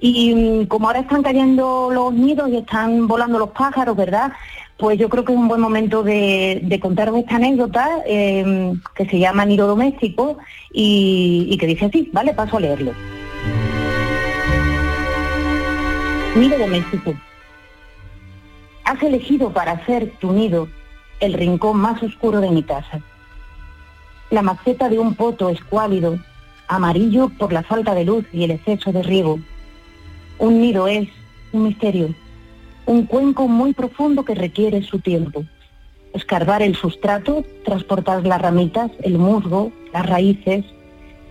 Y 0.02 0.66
como 0.66 0.88
ahora 0.88 1.00
están 1.00 1.22
cayendo 1.22 1.90
los 1.92 2.12
nidos 2.12 2.48
y 2.50 2.56
están 2.56 3.06
volando 3.06 3.38
los 3.38 3.50
pájaros, 3.50 3.96
¿verdad? 3.96 4.32
Pues 4.80 4.98
yo 4.98 5.10
creo 5.10 5.26
que 5.26 5.32
es 5.32 5.38
un 5.38 5.46
buen 5.46 5.60
momento 5.60 6.02
de, 6.02 6.60
de 6.62 6.80
contaros 6.80 7.18
esta 7.18 7.36
anécdota 7.36 8.00
eh, 8.06 8.72
que 8.94 9.06
se 9.06 9.18
llama 9.18 9.44
Nido 9.44 9.66
Doméstico 9.66 10.38
y, 10.72 11.46
y 11.50 11.58
que 11.58 11.66
dice 11.66 11.84
así, 11.84 12.08
¿vale? 12.14 12.32
Paso 12.32 12.56
a 12.56 12.60
leerlo. 12.60 12.92
Nido 16.34 16.58
Doméstico. 16.58 17.14
Has 18.84 19.02
elegido 19.02 19.52
para 19.52 19.72
hacer 19.72 20.12
tu 20.18 20.32
nido 20.32 20.66
el 21.20 21.34
rincón 21.34 21.76
más 21.76 22.02
oscuro 22.02 22.40
de 22.40 22.50
mi 22.50 22.62
casa. 22.62 23.00
La 24.30 24.40
maceta 24.40 24.88
de 24.88 24.98
un 24.98 25.14
poto 25.14 25.50
escuálido, 25.50 26.18
amarillo 26.68 27.28
por 27.38 27.52
la 27.52 27.62
falta 27.62 27.94
de 27.94 28.06
luz 28.06 28.24
y 28.32 28.44
el 28.44 28.52
exceso 28.52 28.92
de 28.92 29.02
riego. 29.02 29.40
Un 30.38 30.62
nido 30.62 30.88
es 30.88 31.06
un 31.52 31.64
misterio, 31.64 32.14
un 32.90 33.06
cuenco 33.06 33.46
muy 33.46 33.72
profundo 33.72 34.24
que 34.24 34.34
requiere 34.34 34.82
su 34.82 34.98
tiempo. 34.98 35.44
Escarbar 36.12 36.60
el 36.60 36.74
sustrato, 36.74 37.44
transportar 37.64 38.26
las 38.26 38.42
ramitas, 38.42 38.90
el 39.02 39.16
musgo, 39.16 39.70
las 39.92 40.06
raíces, 40.06 40.64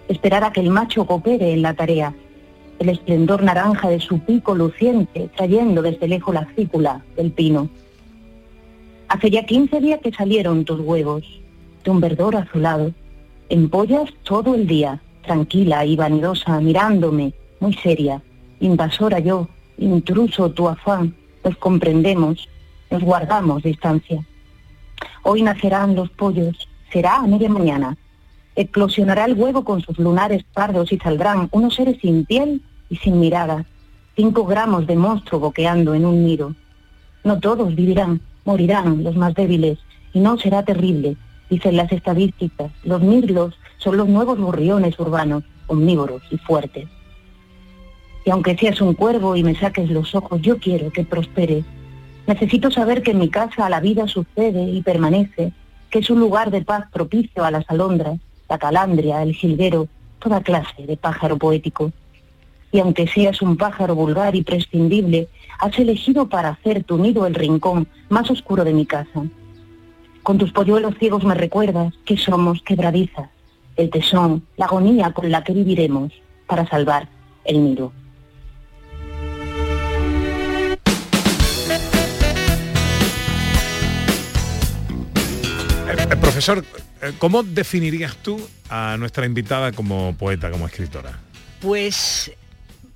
esperar 0.08 0.46
a 0.46 0.54
que 0.54 0.62
el 0.62 0.70
macho 0.70 1.06
coopere 1.06 1.52
en 1.52 1.62
la 1.62 1.74
tarea. 1.74 2.16
El 2.80 2.88
esplendor 2.88 3.44
naranja 3.44 3.90
de 3.90 4.00
su 4.00 4.20
pico 4.20 4.56
luciente, 4.56 5.30
trayendo 5.36 5.82
desde 5.82 6.08
lejos 6.08 6.34
la 6.34 6.48
cícula 6.56 7.04
del 7.18 7.34
pino. 7.34 7.68
Hace 9.10 9.30
ya 9.30 9.46
15 9.46 9.82
días 9.82 10.00
que 10.02 10.14
salieron 10.14 10.64
tus 10.64 10.80
huevos, 10.80 11.26
de 11.84 11.92
un 11.92 12.00
verdor 12.00 12.38
azulado. 12.38 12.94
Empollas 13.50 14.10
todo 14.24 14.56
el 14.56 14.66
día, 14.66 15.02
tranquila 15.24 15.84
y 15.84 15.98
vanidosa, 15.98 16.62
mirándome, 16.62 17.34
muy 17.60 17.74
seria. 17.74 18.22
Invasora 18.62 19.20
yo, 19.20 19.50
intruso 19.78 20.52
tu 20.52 20.70
afán, 20.70 21.16
nos 21.44 21.58
comprendemos, 21.58 22.48
nos 22.92 23.02
guardamos 23.02 23.64
distancia. 23.64 24.26
Hoy 25.24 25.42
nacerán 25.42 25.96
los 25.96 26.10
pollos, 26.10 26.68
será 26.92 27.18
a 27.18 27.28
media 27.28 27.50
mañana. 27.50 27.98
Eclosionará 28.56 29.26
el 29.26 29.36
huevo 29.36 29.64
con 29.64 29.82
sus 29.82 29.98
lunares 30.00 30.44
pardos 30.54 30.92
y 30.92 30.98
saldrán 30.98 31.50
unos 31.52 31.76
seres 31.76 31.98
sin 32.02 32.26
piel 32.26 32.62
y 32.90 32.98
sin 32.98 33.20
mirada, 33.20 33.66
cinco 34.16 34.46
gramos 34.46 34.88
de 34.88 34.96
monstruo 34.96 35.40
boqueando 35.40 35.94
en 35.94 36.06
un 36.06 36.26
nido. 36.26 36.56
No 37.24 37.40
todos 37.40 37.76
vivirán, 37.76 38.22
morirán 38.46 39.04
los 39.04 39.16
más 39.16 39.34
débiles, 39.34 39.78
y 40.14 40.20
no 40.20 40.38
será 40.38 40.64
terrible, 40.64 41.16
dicen 41.50 41.78
las 41.78 41.92
estadísticas. 41.92 42.72
Los 42.84 43.02
mirlos 43.02 43.56
son 43.78 43.98
los 43.98 44.08
nuevos 44.08 44.40
gorriones 44.40 45.00
urbanos, 45.00 45.44
omnívoros 45.68 46.22
y 46.32 46.38
fuertes. 46.38 46.88
Y 48.26 48.32
aunque 48.32 48.58
seas 48.58 48.82
un 48.82 48.94
cuervo 48.94 49.36
y 49.36 49.44
me 49.44 49.56
saques 49.56 49.90
los 49.90 50.14
ojos, 50.16 50.42
yo 50.42 50.58
quiero 50.58 50.92
que 50.92 51.04
prosperes. 51.04 51.66
Necesito 52.28 52.70
saber 52.70 53.02
que 53.02 53.12
en 53.12 53.20
mi 53.20 53.30
casa 53.30 53.70
la 53.70 53.80
vida 53.80 54.08
sucede 54.08 54.64
y 54.64 54.82
permanece, 54.82 55.52
que 55.90 56.00
es 56.00 56.10
un 56.10 56.20
lugar 56.20 56.52
de 56.52 56.62
paz 56.62 56.86
propicio 56.92 57.44
a 57.44 57.52
las 57.52 57.66
alondras, 57.70 58.20
la 58.48 58.58
calandria, 58.58 59.24
el 59.24 59.34
jilguero, 59.34 59.88
toda 60.20 60.42
clase 60.42 60.86
de 60.86 60.98
pájaro 60.98 61.38
poético. 61.38 61.92
Y 62.72 62.80
aunque 62.80 63.08
seas 63.08 63.42
un 63.42 63.58
pájaro 63.58 63.96
vulgar 63.96 64.36
y 64.36 64.44
prescindible, 64.44 65.28
has 65.60 65.78
elegido 65.80 66.30
para 66.30 66.50
hacer 66.50 66.84
tu 66.84 66.98
nido 66.98 67.26
el 67.26 67.34
rincón 67.34 67.88
más 68.10 68.30
oscuro 68.30 68.64
de 68.64 68.74
mi 68.74 68.86
casa. 68.86 69.24
Con 70.22 70.38
tus 70.38 70.52
polluelos 70.52 70.96
ciegos 71.00 71.24
me 71.24 71.34
recuerdas 71.34 71.94
que 72.06 72.18
somos 72.18 72.62
quebradizas, 72.62 73.30
el 73.76 73.90
tesón, 73.90 74.46
la 74.58 74.66
agonía 74.66 75.12
con 75.12 75.32
la 75.32 75.44
que 75.44 75.54
viviremos 75.54 76.14
para 76.46 76.68
salvar 76.68 77.08
el 77.46 77.64
nido. 77.64 77.92
Profesor, 86.40 86.64
eh, 87.02 87.12
¿cómo 87.20 87.44
definirías 87.44 88.16
tú 88.18 88.40
a 88.70 88.96
nuestra 88.98 89.26
invitada 89.26 89.74
como 89.74 90.16
poeta, 90.18 90.50
como 90.50 90.68
escritora? 90.68 91.20
Pues 91.60 92.32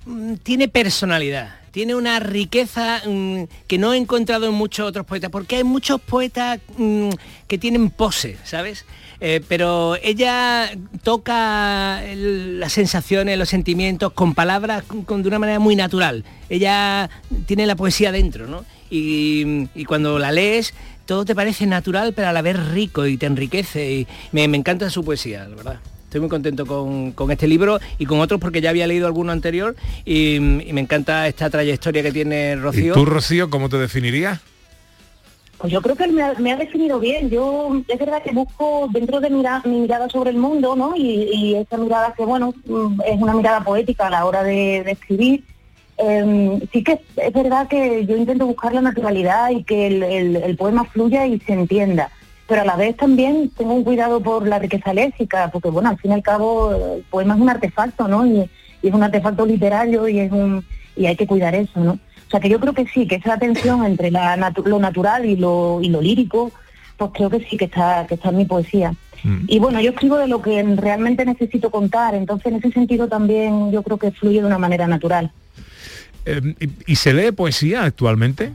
mm, 0.06 0.36
tiene 0.36 0.68
personalidad, 0.68 1.56
tiene 1.70 1.94
una 1.94 2.20
riqueza 2.20 3.02
mm, 3.06 3.42
que 3.66 3.76
no 3.76 3.92
he 3.92 3.98
encontrado 3.98 4.46
en 4.46 4.54
muchos 4.54 4.88
otros 4.88 5.04
poetas, 5.04 5.30
porque 5.30 5.56
hay 5.56 5.64
muchos 5.64 6.00
poetas 6.00 6.58
mm, 6.78 7.10
que 7.46 7.58
tienen 7.58 7.90
pose, 7.90 8.38
¿sabes? 8.44 8.86
Eh, 9.20 9.42
pero 9.46 9.96
ella 10.02 10.70
toca 11.02 12.00
las 12.16 12.72
sensaciones, 12.72 13.36
los 13.38 13.50
sentimientos 13.50 14.12
con 14.14 14.34
palabras 14.34 14.84
con- 14.84 15.22
de 15.22 15.28
una 15.28 15.38
manera 15.38 15.58
muy 15.58 15.76
natural. 15.76 16.24
Ella 16.48 17.10
tiene 17.44 17.66
la 17.66 17.76
poesía 17.76 18.10
dentro, 18.10 18.46
¿no? 18.46 18.64
Y 18.96 19.84
cuando 19.86 20.18
la 20.20 20.30
lees, 20.30 20.72
todo 21.06 21.24
te 21.24 21.34
parece 21.34 21.66
natural, 21.66 22.12
pero 22.14 22.28
a 22.28 22.32
la 22.32 22.42
vez 22.42 22.56
rico 22.70 23.06
y 23.06 23.16
te 23.16 23.26
enriquece. 23.26 23.92
Y 23.92 24.06
me, 24.32 24.48
me 24.48 24.56
encanta 24.56 24.88
su 24.90 25.04
poesía, 25.04 25.46
la 25.48 25.56
verdad. 25.56 25.80
Estoy 26.04 26.20
muy 26.20 26.30
contento 26.30 26.64
con, 26.64 27.10
con 27.12 27.30
este 27.32 27.48
libro 27.48 27.80
y 27.98 28.06
con 28.06 28.20
otros 28.20 28.40
porque 28.40 28.60
ya 28.60 28.70
había 28.70 28.86
leído 28.86 29.06
alguno 29.08 29.32
anterior 29.32 29.74
y, 30.04 30.36
y 30.36 30.72
me 30.72 30.80
encanta 30.80 31.26
esta 31.26 31.50
trayectoria 31.50 32.02
que 32.04 32.12
tiene 32.12 32.52
¿Y 32.52 32.54
Rocío. 32.54 32.94
tú, 32.94 33.04
Rocío, 33.04 33.50
cómo 33.50 33.68
te 33.68 33.78
definirías? 33.78 34.40
Pues 35.58 35.72
yo 35.72 35.80
creo 35.82 35.96
que 35.96 36.04
él 36.04 36.12
me 36.12 36.22
ha, 36.22 36.34
me 36.34 36.52
ha 36.52 36.56
definido 36.56 37.00
bien. 37.00 37.30
Yo 37.30 37.82
es 37.88 37.98
verdad 37.98 38.22
que 38.22 38.32
busco 38.32 38.88
dentro 38.92 39.18
de 39.20 39.30
mira- 39.30 39.62
mi 39.64 39.80
mirada 39.80 40.08
sobre 40.08 40.30
el 40.30 40.36
mundo, 40.36 40.76
¿no? 40.76 40.94
Y, 40.96 41.30
y 41.32 41.54
esa 41.56 41.78
mirada 41.78 42.12
que, 42.16 42.24
bueno, 42.24 42.54
mm, 42.66 43.00
es 43.06 43.20
una 43.20 43.34
mirada 43.34 43.64
poética 43.64 44.06
a 44.06 44.10
la 44.10 44.24
hora 44.24 44.42
de, 44.44 44.82
de 44.84 44.92
escribir. 44.92 45.42
Em, 45.96 46.60
sí 46.72 46.82
que 46.82 47.00
es 47.16 47.32
verdad 47.32 47.68
que 47.68 48.04
yo 48.06 48.16
intento 48.16 48.46
buscar 48.46 48.72
la 48.74 48.80
naturalidad 48.80 49.50
y 49.50 49.62
que 49.62 49.86
el, 49.86 50.02
el- 50.02 50.36
el 50.36 50.56
poema 50.56 50.84
fluya 50.84 51.26
y 51.26 51.38
se 51.40 51.52
entienda. 51.52 52.10
Pero 52.48 52.62
a 52.62 52.64
la 52.64 52.76
vez 52.76 52.96
también 52.96 53.50
tengo 53.56 53.72
un 53.74 53.84
cuidado 53.84 54.20
por 54.20 54.46
la 54.46 54.58
riqueza 54.58 54.92
léxica, 54.92 55.50
porque 55.52 55.70
bueno, 55.70 55.88
al 55.90 55.98
fin 55.98 56.10
y 56.10 56.14
al 56.14 56.22
cabo 56.22 56.72
el 56.96 57.02
poema 57.04 57.34
es 57.34 57.40
un 57.40 57.48
artefacto, 57.48 58.06
¿no? 58.08 58.26
Y, 58.26 58.50
y 58.82 58.88
es 58.88 58.92
un 58.94 59.02
artefacto 59.02 59.46
literario 59.46 60.08
y 60.08 60.18
es 60.20 60.30
un 60.32 60.64
y 60.96 61.06
hay 61.06 61.16
que 61.16 61.26
cuidar 61.26 61.54
eso, 61.54 61.80
¿no? 61.80 61.92
O 61.92 62.30
sea 62.30 62.40
que 62.40 62.48
yo 62.48 62.58
creo 62.60 62.72
que 62.72 62.86
sí, 62.86 63.06
que 63.06 63.16
esa 63.16 63.38
tensión 63.38 63.84
entre 63.84 64.10
la 64.10 64.36
natu- 64.36 64.64
lo 64.66 64.78
natural 64.78 65.24
y 65.24 65.36
lo, 65.36 65.78
y 65.80 65.88
lo 65.88 66.00
lírico, 66.00 66.50
pues 66.96 67.10
creo 67.14 67.30
que 67.30 67.40
sí 67.40 67.56
que 67.56 67.64
está, 67.66 68.06
que 68.08 68.14
está 68.14 68.28
en 68.30 68.36
mi 68.36 68.44
poesía. 68.44 68.94
Y 69.48 69.58
bueno, 69.58 69.80
yo 69.80 69.90
escribo 69.92 70.16
de 70.18 70.28
lo 70.28 70.42
que 70.42 70.62
realmente 70.76 71.24
necesito 71.24 71.70
contar, 71.70 72.14
entonces 72.14 72.46
en 72.52 72.56
ese 72.58 72.72
sentido 72.72 73.08
también 73.08 73.72
yo 73.72 73.82
creo 73.82 73.96
que 73.96 74.10
fluye 74.10 74.40
de 74.40 74.46
una 74.46 74.58
manera 74.58 74.86
natural. 74.86 75.30
Eh, 76.26 76.54
y, 76.86 76.96
se 76.96 77.12
lee 77.12 77.32
poesía 77.32 77.84
actualmente? 77.84 78.50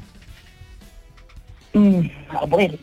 Mm, 1.73 2.01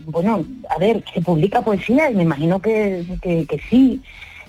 bueno, 0.07 0.45
a 0.71 0.79
ver, 0.79 1.03
se 1.13 1.21
publica 1.21 1.63
poesía 1.63 2.11
y 2.11 2.15
me 2.15 2.23
imagino 2.23 2.61
que, 2.61 3.05
que- 3.21 3.47
que 3.47 3.61
sí. 3.69 4.01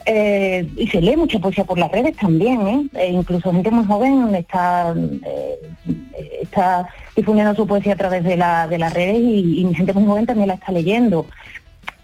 Eh, 0.10 0.66
y 0.78 0.88
se 0.88 1.02
lee 1.02 1.18
mucha 1.18 1.38
poesía 1.40 1.66
por 1.66 1.78
las 1.78 1.92
redes 1.92 2.16
también, 2.16 2.66
¿eh? 2.66 2.88
E 2.94 3.12
incluso 3.12 3.52
gente 3.52 3.70
muy 3.72 3.84
joven 3.86 4.34
está, 4.36 4.96
eh, 5.26 5.60
está 6.42 6.88
difundiendo 7.16 7.54
su 7.56 7.68
poesía 7.68 7.94
a 7.94 7.98
través 7.98 8.24
de, 8.24 8.38
la, 8.38 8.68
de 8.68 8.78
las 8.78 8.94
redes 8.94 9.18
y, 9.20 9.62
y 9.68 9.74
gente 9.76 9.92
muy 9.94 10.06
joven 10.06 10.26
también 10.26 10.48
la 10.48 10.54
está 10.54 10.72
leyendo. 10.72 11.26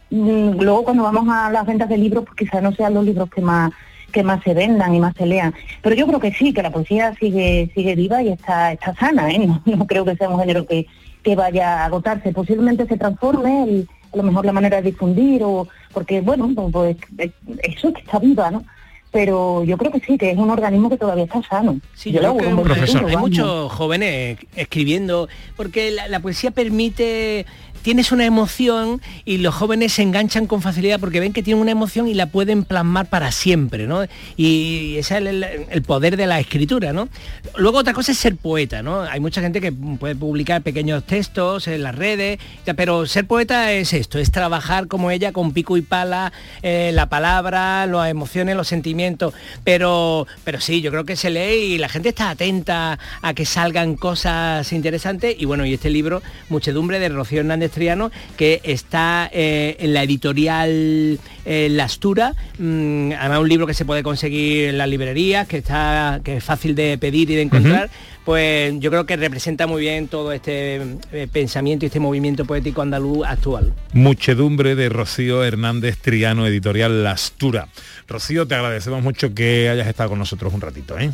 Mm, 0.09 0.59
Luego 0.59 0.83
cuando 0.83 1.03
vamos 1.03 1.25
a 1.29 1.49
las 1.49 1.65
ventas 1.65 1.87
de 1.87 1.97
libros, 1.97 2.25
pues 2.25 2.35
quizás 2.35 2.61
no 2.61 2.73
sean 2.73 2.93
los 2.93 3.05
libros 3.05 3.29
que 3.29 3.39
más 3.41 3.71
que 4.13 4.23
más 4.23 4.41
se 4.43 4.53
vendan 4.53 4.95
y 4.95 4.99
más 5.01 5.13
se 5.17 5.25
lean. 5.25 5.53
Pero 5.81 5.95
yo 5.95 6.07
creo 6.07 6.21
que 6.21 6.31
sí, 6.31 6.53
que 6.53 6.63
la 6.63 6.71
poesía 6.71 7.13
sigue 7.19 7.69
sigue 7.73 7.95
viva 7.95 8.23
y 8.23 8.29
está 8.29 8.71
está 8.71 8.95
sana, 8.95 9.29
¿eh? 9.29 9.45
No, 9.47 9.61
no 9.65 9.87
creo 9.87 10.05
que 10.05 10.15
sea 10.15 10.29
un 10.29 10.39
género 10.39 10.65
que, 10.65 10.87
que 11.21 11.35
vaya 11.35 11.81
a 11.81 11.85
agotarse. 11.85 12.31
Posiblemente 12.31 12.87
se 12.87 12.97
transforme 12.97 13.65
y 13.67 13.87
a 14.13 14.17
lo 14.17 14.23
mejor 14.23 14.45
la 14.45 14.53
manera 14.53 14.77
de 14.77 14.91
difundir 14.91 15.43
o 15.43 15.67
porque 15.91 16.21
bueno, 16.21 16.49
pues, 16.71 16.95
pues, 17.15 17.31
eso 17.63 17.91
que 17.91 18.01
está 18.01 18.19
viva, 18.19 18.51
¿no? 18.51 18.63
Pero 19.11 19.63
yo 19.63 19.77
creo 19.77 19.91
que 19.91 19.99
sí, 19.99 20.17
que 20.17 20.31
es 20.31 20.37
un 20.37 20.49
organismo 20.49 20.89
que 20.89 20.97
todavía 20.97 21.25
está 21.25 21.41
sano. 21.43 21.79
Sí, 21.93 22.11
yo 22.11 22.21
yo 22.21 22.35
creo 22.35 22.55
que 22.55 22.55
con 22.55 22.67
mucho 22.67 23.07
hay 23.07 23.17
muchos 23.17 23.71
jóvenes 23.71 24.39
escribiendo, 24.55 25.27
porque 25.55 25.91
la, 25.91 26.07
la 26.07 26.19
poesía 26.19 26.49
permite, 26.49 27.45
tienes 27.83 28.11
una 28.11 28.25
emoción 28.25 29.01
y 29.25 29.37
los 29.37 29.53
jóvenes 29.53 29.93
se 29.93 30.01
enganchan 30.01 30.47
con 30.47 30.61
facilidad 30.61 30.99
porque 30.99 31.19
ven 31.19 31.33
que 31.33 31.43
tienen 31.43 31.61
una 31.61 31.71
emoción 31.71 32.07
y 32.07 32.13
la 32.13 32.27
pueden 32.27 32.63
plasmar 32.63 33.07
para 33.07 33.31
siempre, 33.31 33.85
¿no? 33.85 34.05
Y 34.37 34.95
ese 34.97 35.17
es 35.17 35.23
el, 35.69 35.83
poder 35.83 36.17
de 36.17 36.25
la 36.25 36.39
escritura, 36.39 36.93
¿no? 36.93 37.09
Luego 37.57 37.79
otra 37.79 37.93
cosa 37.93 38.13
es 38.13 38.17
ser 38.17 38.37
poeta, 38.37 38.81
¿no? 38.81 39.01
Hay 39.01 39.19
mucha 39.19 39.41
gente 39.41 39.61
que 39.61 39.71
puede 39.71 40.15
publicar 40.15 40.61
pequeños 40.61 41.03
textos 41.03 41.67
en 41.67 41.83
las 41.83 41.93
redes, 41.93 42.39
pero 42.75 43.05
ser 43.05 43.27
poeta 43.27 43.71
es 43.73 43.93
esto, 43.93 44.17
es 44.17 44.31
trabajar 44.31 44.87
como 44.87 45.11
ella 45.11 45.33
con 45.33 45.51
pico 45.51 45.75
y 45.75 45.81
pala, 45.81 46.31
eh, 46.61 46.91
la 46.93 47.09
palabra, 47.09 47.85
las 47.85 48.09
emociones, 48.09 48.55
los 48.55 48.67
sentimientos, 48.67 49.33
pero, 49.63 50.25
pero 50.45 50.61
sí, 50.61 50.81
yo 50.81 50.89
creo 50.89 51.03
que 51.03 51.17
se 51.17 51.29
lee 51.29 51.73
y 51.73 51.77
la 51.77 51.89
gente 51.89 52.09
está 52.09 52.29
atenta 52.29 52.97
a 53.21 53.33
que 53.33 53.45
salgan 53.45 53.95
cosas 53.95 54.71
interesantes 54.71 55.35
y 55.37 55.45
bueno, 55.45 55.65
y 55.65 55.73
este 55.73 55.89
libro, 55.89 56.21
Muchedumbre 56.49 56.99
de 56.99 57.09
Rocío 57.09 57.41
Hernández 57.41 57.72
Triano, 57.73 58.11
que 58.37 58.61
está 58.63 59.29
eh, 59.33 59.75
en 59.79 59.93
la 59.93 60.03
editorial 60.03 61.19
eh, 61.45 61.67
La 61.71 61.85
Astura, 61.85 62.33
mm, 62.57 63.11
además 63.19 63.39
un 63.39 63.49
libro 63.49 63.67
que 63.67 63.73
se 63.73 63.85
puede 63.85 64.03
conseguir 64.03 64.69
en 64.69 64.77
las 64.77 64.87
librerías, 64.87 65.47
que 65.47 65.57
está 65.57 66.21
que 66.23 66.37
es 66.37 66.43
fácil 66.43 66.75
de 66.75 66.97
pedir 66.97 67.29
y 67.29 67.35
de 67.35 67.41
encontrar, 67.41 67.89
pues 68.25 68.73
yo 68.79 68.89
creo 68.89 69.05
que 69.05 69.17
representa 69.17 69.67
muy 69.67 69.81
bien 69.81 70.07
todo 70.07 70.31
este 70.31 70.81
eh, 71.11 71.27
pensamiento 71.31 71.85
y 71.85 71.87
este 71.87 71.99
movimiento 71.99 72.45
poético 72.45 72.81
andaluz 72.81 73.25
actual. 73.27 73.73
Muchedumbre 73.93 74.75
de 74.75 74.89
Rocío 74.89 75.43
Hernández 75.43 75.97
Triano, 75.97 76.47
editorial 76.47 77.03
Lastura. 77.03 77.67
Rocío, 78.07 78.47
te 78.47 78.55
agradecemos 78.55 79.03
mucho 79.03 79.33
que 79.33 79.69
hayas 79.69 79.87
estado 79.87 80.11
con 80.11 80.19
nosotros 80.19 80.53
un 80.53 80.61
ratito, 80.61 80.97
¿eh? 80.97 81.11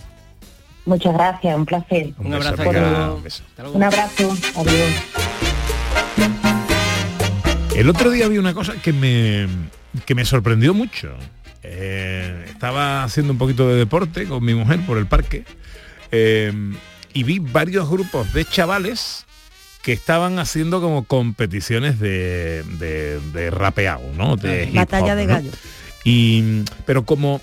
Muchas 0.85 1.13
gracias, 1.13 1.55
un 1.55 1.65
placer. 1.65 2.13
Un, 2.17 2.33
abrazo, 2.33 3.15
un 3.15 3.23
beso. 3.23 3.43
Un 3.73 3.83
abrazo, 3.83 4.35
adiós. 4.55 5.48
El 7.79 7.89
otro 7.89 8.11
día 8.11 8.27
vi 8.27 8.37
una 8.37 8.53
cosa 8.53 8.73
que 8.73 8.91
me, 8.91 9.47
que 10.05 10.13
me 10.13 10.25
sorprendió 10.25 10.73
mucho. 10.73 11.15
Eh, 11.63 12.43
estaba 12.49 13.05
haciendo 13.05 13.31
un 13.31 13.39
poquito 13.39 13.69
de 13.69 13.75
deporte 13.75 14.25
con 14.25 14.43
mi 14.43 14.53
mujer 14.53 14.85
por 14.85 14.97
el 14.97 15.07
parque 15.07 15.45
eh, 16.11 16.51
y 17.13 17.23
vi 17.23 17.39
varios 17.39 17.89
grupos 17.89 18.33
de 18.33 18.43
chavales 18.43 19.25
que 19.81 19.93
estaban 19.93 20.39
haciendo 20.39 20.81
como 20.81 21.05
competiciones 21.05 22.01
de, 22.01 22.65
de, 22.79 23.21
de 23.31 23.49
rapeado, 23.49 24.11
¿no? 24.17 24.35
De 24.35 24.69
Batalla 24.73 25.15
de 25.15 25.25
¿no? 25.25 25.33
gallos. 25.35 25.55
Y, 26.03 26.63
pero 26.85 27.05
como 27.05 27.39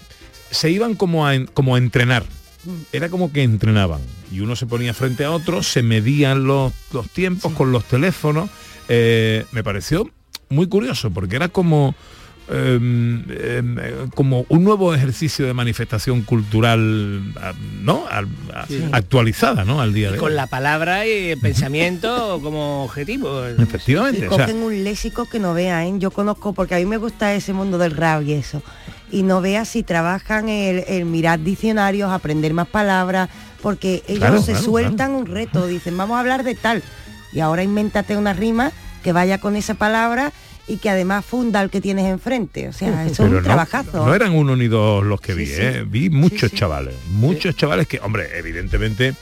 se 0.50 0.70
iban 0.70 0.96
como 0.96 1.26
a, 1.26 1.32
como 1.54 1.76
a 1.76 1.78
entrenar. 1.78 2.24
Era 2.92 3.08
como 3.08 3.32
que 3.32 3.42
entrenaban. 3.42 4.02
Y 4.30 4.40
uno 4.40 4.54
se 4.54 4.66
ponía 4.66 4.92
frente 4.92 5.24
a 5.24 5.30
otro, 5.30 5.62
se 5.62 5.82
medían 5.82 6.44
los, 6.44 6.74
los 6.92 7.08
tiempos 7.08 7.54
con 7.54 7.72
los 7.72 7.84
teléfonos. 7.86 8.50
Eh, 8.90 9.46
me 9.52 9.64
pareció 9.64 10.10
muy 10.48 10.66
curioso 10.68 11.10
porque 11.10 11.36
era 11.36 11.48
como 11.48 11.94
em, 12.48 13.24
em, 13.28 13.76
eh, 13.80 13.94
como 14.14 14.46
un 14.48 14.62
nuevo 14.62 14.94
ejercicio 14.94 15.46
de 15.46 15.52
manifestación 15.52 16.22
cultural 16.22 17.20
no 17.82 18.04
Al- 18.08 18.28
a- 18.54 18.66
Sí. 18.68 18.84
actualizada 18.92 19.64
no 19.64 19.80
al 19.80 19.92
día 19.92 20.10
Y 20.10 20.12
de 20.12 20.18
con 20.18 20.28
hoy. 20.30 20.36
la 20.36 20.46
palabra 20.46 21.04
y 21.06 21.30
el 21.30 21.40
pensamiento 21.40 22.38
como 22.40 22.84
objetivo. 22.84 23.44
efectivamente 23.46 24.20
Y 24.20 24.28
o 24.28 24.36
sea, 24.36 24.46
cogen 24.46 24.62
un 24.62 24.84
léxico 24.84 25.26
que 25.28 25.40
no 25.40 25.54
vean, 25.54 25.98
yo 25.98 26.12
conozco, 26.12 26.52
porque 26.52 26.76
a 26.76 26.78
mí 26.78 26.86
me 26.86 26.98
gusta 26.98 27.34
ese 27.34 27.52
mundo 27.52 27.78
del 27.78 27.90
rap 27.96 28.22
y 28.22 28.34
eso. 28.34 28.62
Y 29.10 29.24
no 29.24 29.40
veas 29.40 29.68
si 29.68 29.82
trabajan 29.82 30.48
el, 30.48 30.84
el 30.86 31.04
mirar 31.04 31.40
diccionarios, 31.40 32.12
aprender 32.12 32.54
más 32.54 32.68
palabras, 32.68 33.28
porque 33.60 34.04
ellos 34.06 34.20
Claro, 34.20 34.40
se 34.42 34.52
claro, 34.52 34.64
sueltan 34.64 35.10
un 35.12 35.26
reto, 35.26 35.66
dicen, 35.66 35.96
vamos 35.96 36.16
a 36.16 36.20
hablar 36.20 36.44
de 36.44 36.54
tal. 36.54 36.80
Y 37.32 37.40
ahora 37.40 37.64
invéntate 37.64 38.16
una 38.16 38.32
rima 38.34 38.70
que 39.06 39.12
vaya 39.12 39.38
con 39.38 39.54
esa 39.54 39.74
palabra 39.74 40.32
y 40.66 40.78
que 40.78 40.90
además 40.90 41.24
funda 41.24 41.60
al 41.60 41.70
que 41.70 41.80
tienes 41.80 42.06
enfrente. 42.06 42.66
O 42.66 42.72
sea, 42.72 43.04
eso 43.06 43.22
es 43.22 43.28
un 43.30 43.36
no, 43.36 43.42
trabajazo. 43.42 44.04
no 44.04 44.12
eran 44.12 44.32
uno 44.32 44.56
ni 44.56 44.66
dos 44.66 45.04
los 45.04 45.20
que 45.20 45.32
vi, 45.32 45.46
sí. 45.46 45.52
¿eh? 45.60 45.84
vi 45.86 46.10
muchos 46.10 46.50
chavales, 46.52 46.96
muchos 47.12 47.54
chavales 47.54 47.86
que, 47.86 48.00
hombre, 48.00 48.36
evidentemente 48.36 49.14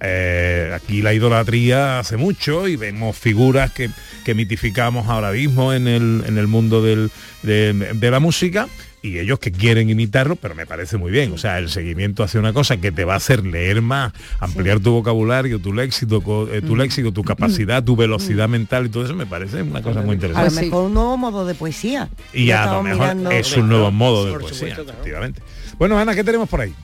eh, 0.00 0.72
aquí 0.74 1.02
la 1.02 1.14
idolatría 1.14 2.00
hace 2.00 2.16
mucho 2.16 2.66
y 2.66 2.74
vemos 2.74 3.16
figuras 3.16 3.70
que, 3.70 3.90
que 4.24 4.34
mitificamos 4.34 5.06
ahora 5.06 5.30
mismo 5.30 5.72
en 5.72 5.86
el, 5.86 6.24
en 6.26 6.36
el 6.36 6.48
mundo 6.48 6.82
del- 6.82 7.12
de, 7.44 7.72
de 7.94 8.10
la 8.10 8.18
música 8.18 8.66
y 9.02 9.18
ellos 9.18 9.38
que 9.38 9.52
quieren 9.52 9.88
imitarlo, 9.90 10.36
pero 10.36 10.54
me 10.54 10.66
parece 10.66 10.96
muy 10.96 11.10
bien. 11.12 11.32
O 11.32 11.38
sea, 11.38 11.58
el 11.58 11.68
seguimiento 11.68 12.22
hace 12.22 12.38
una 12.38 12.52
cosa 12.52 12.76
que 12.78 12.90
te 12.92 13.04
va 13.04 13.14
a 13.14 13.16
hacer 13.18 13.44
leer 13.46 13.80
más, 13.82 14.12
ampliar 14.40 14.80
tu 14.80 14.90
vocabulario, 14.92 15.58
tu 15.60 15.72
léxico, 15.72 16.20
co- 16.22 16.48
eh, 16.52 16.62
tu 16.62 16.74
léxico, 16.76 17.12
tu 17.12 17.22
capacidad, 17.22 17.82
tu 17.84 17.94
velocidad 17.96 18.48
mental 18.48 18.86
y 18.86 18.88
todo 18.88 19.04
eso 19.04 19.14
me 19.14 19.26
parece 19.26 19.62
una 19.62 19.82
cosa 19.82 20.00
muy 20.00 20.02
a 20.02 20.06
lo 20.06 20.12
interesante. 20.14 20.60
mejor 20.62 20.84
un 20.86 20.94
nuevo 20.94 21.16
modo 21.16 21.46
de 21.46 21.54
poesía. 21.54 22.08
Y 22.32 22.50
a 22.50 22.66
lo 22.66 22.82
mejor 22.82 23.00
mirando- 23.00 23.30
es 23.30 23.56
un 23.56 23.68
nuevo 23.68 23.90
modo 23.92 24.26
de 24.26 24.32
poesía, 24.32 24.52
supuesto, 24.54 24.82
claro. 24.84 24.90
efectivamente. 24.98 25.42
Bueno, 25.78 25.96
Ana, 25.98 26.14
¿qué 26.14 26.24
tenemos 26.24 26.48
por 26.48 26.60
ahí? 26.60 26.74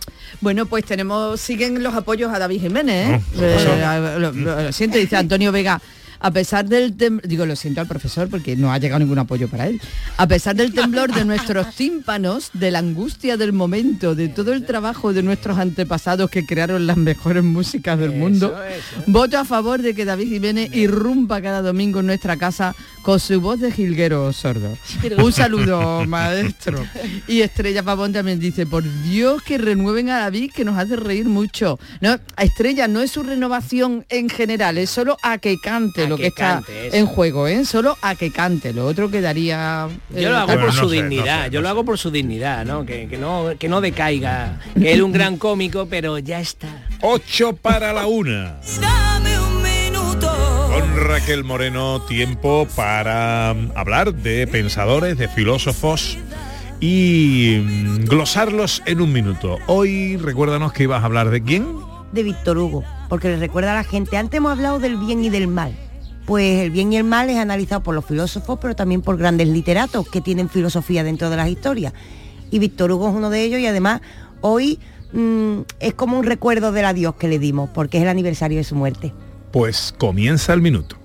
Bueno, 0.41 0.67
pues 0.67 0.85
tenemos, 0.85 1.41
siguen 1.41 1.83
los 1.83 1.95
apoyos 1.95 2.33
a 2.33 2.39
David 2.39 2.61
Jiménez. 2.61 3.11
¿eh? 3.11 3.21
Oh, 3.37 3.41
Eh, 3.43 4.33
lo 4.33 4.73
siento, 4.73 4.99
dice 4.99 5.17
Antonio 5.17 5.51
Vega. 5.53 5.81
A 6.25 6.31
pesar 6.31 6.65
del 6.67 6.97
tem- 6.97 7.21
digo, 7.23 7.45
lo 7.45 7.55
siento 7.55 7.83
al 7.83 7.87
profesor 7.87 8.29
porque 8.31 8.57
no 8.57 8.73
ha 8.73 8.79
llegado 8.79 9.01
ningún 9.01 9.19
apoyo 9.19 9.47
para 9.47 9.67
él. 9.67 9.79
A 10.17 10.27
pesar 10.27 10.57
del 10.57 10.73
temblor 10.73 11.13
de 11.13 11.23
nuestros 11.27 11.75
tímpanos, 11.77 12.49
de 12.55 12.71
la 12.71 12.79
angustia 12.79 13.37
del 13.37 13.53
momento, 13.53 14.15
de 14.15 14.29
todo 14.29 14.55
el 14.55 14.65
trabajo 14.65 15.13
de 15.13 15.23
nuestros 15.23 15.59
antepasados 15.59 16.31
que 16.31 16.47
crearon 16.47 16.87
las 16.87 16.97
mejores 16.97 17.45
músicas 17.45 17.99
del 17.99 18.13
mundo, 18.13 18.57
voto 19.07 19.37
a 19.39 19.45
favor 19.45 19.83
de 19.83 19.95
que 19.95 20.07
David 20.07 20.29
Jiménez 20.29 20.75
irrumpa 20.75 21.43
cada 21.43 21.61
domingo 21.61 22.01
en 22.01 22.07
nuestra 22.07 22.39
casa 22.39 22.75
con 23.03 23.21
su 23.21 23.39
voz 23.43 23.61
de 23.61 23.71
jilguero 23.71 24.33
sordo. 24.33 24.79
Un 25.23 25.31
saludo, 25.31 26.07
maestro. 26.07 26.83
Y 27.29 27.43
Estrella 27.43 27.83
Pavón 27.83 28.15
también 28.15 28.41
dice, 28.41 28.65
por 28.65 28.83
Dios 29.03 29.43
que 29.43 29.59
renueven 29.59 30.09
a 30.09 30.21
David, 30.21 30.53
que 30.55 30.65
nos 30.65 30.79
hace 30.79 30.97
reír 30.97 31.27
mucho. 31.27 31.79
No, 32.01 32.19
a 32.37 32.45
Estrella 32.45 32.89
no 32.89 33.03
es 33.03 33.11
su 33.11 33.23
renovación 33.23 34.07
en 34.09 34.31
general, 34.31 34.79
es 34.79 34.89
solo 34.89 35.19
a 35.23 35.37
que 35.37 35.59
cante 35.63 36.14
lo 36.15 36.19
que 36.19 36.23
que, 36.23 36.29
está 36.29 36.63
en 36.93 37.07
juego, 37.07 37.47
¿eh? 37.49 37.65
Solo 37.65 37.97
a 38.03 38.15
que 38.15 38.31
cante. 38.31 38.73
Lo 38.73 38.87
otro 38.87 39.11
quedaría... 39.11 39.89
eh, 40.15 40.23
Yo 40.23 40.31
lo 40.31 40.37
hago 40.39 40.59
por 40.61 40.73
su 40.73 40.89
dignidad, 40.91 41.51
yo 41.51 41.61
lo 41.61 41.69
hago 41.69 41.85
por 41.85 41.99
su 41.99 42.11
dignidad, 42.11 42.65
¿no? 42.65 42.85
Que, 42.87 43.07
que 43.09 43.19
no 43.19 43.53
que 43.59 43.69
no 43.69 43.81
decaiga, 43.81 44.59
que 44.79 44.93
es 44.93 45.01
un 45.01 45.13
gran 45.19 45.37
cómico, 45.37 45.87
pero 45.89 46.19
ya 46.19 46.41
está. 46.41 46.87
8 47.03 47.57
para 47.57 47.93
la 47.93 48.07
una. 48.07 48.57
Con 50.71 50.97
Raquel 51.07 51.45
Moreno, 51.45 52.01
tiempo 52.03 52.67
para 52.75 53.55
mm, 53.55 53.73
hablar 53.77 54.13
de 54.15 54.47
pensadores, 54.47 55.17
de 55.17 55.29
filósofos 55.29 56.19
y 56.81 57.61
mm, 57.65 58.05
glosarlos 58.07 58.83
en 58.87 59.01
un 59.01 59.13
minuto. 59.13 59.59
Hoy 59.67 60.17
recuérdanos 60.17 60.73
que 60.73 60.85
ibas 60.85 61.03
a 61.03 61.07
hablar 61.07 61.31
de 61.31 61.43
quién. 61.43 61.67
de 62.13 62.23
Víctor 62.23 62.59
Hugo, 62.59 62.85
porque 63.09 63.29
le 63.29 63.37
recuerda 63.37 63.73
a 63.73 63.75
la 63.77 63.85
gente, 63.85 64.17
antes 64.17 64.39
hemos 64.39 64.53
hablado 64.53 64.79
del 64.81 64.97
bien 64.97 65.23
y 65.25 65.31
del 65.31 65.47
mal. 65.49 65.75
Pues 66.27 66.61
el 66.61 66.71
bien 66.71 66.93
y 66.93 66.97
el 66.97 67.05
mal 67.05 67.29
es 67.29 67.37
analizado 67.37 67.83
por 67.83 67.95
los 67.95 68.05
filósofos, 68.05 68.59
pero 68.61 68.75
también 68.75 69.03
por 69.03 69.17
grandes 69.19 69.49
literatos 69.49 70.09
que 70.09 70.21
tienen 70.21 70.49
filosofía 70.49 71.05
dentro 71.05 71.29
de 71.29 71.37
las 71.37 71.49
historias. 71.49 71.93
Y 72.51 72.59
Víctor 72.59 72.91
Hugo 72.93 73.09
es 73.11 73.15
uno 73.15 73.29
de 73.31 73.43
ellos 73.43 73.61
y 73.61 73.67
además 73.67 74.01
hoy 74.41 74.79
mm, 75.13 75.59
es 75.81 75.95
como 75.95 76.19
un 76.19 76.25
recuerdo 76.25 76.73
del 76.73 76.87
adiós 76.87 77.17
que 77.17 77.29
le 77.29 77.39
dimos, 77.39 77.69
porque 77.75 77.99
es 77.99 78.03
el 78.05 78.09
aniversario 78.09 78.57
de 78.59 78.65
su 78.65 78.75
muerte. 78.75 79.13
Pues 79.53 79.95
comienza 79.99 80.53
el 80.55 80.63
minuto. 80.63 80.97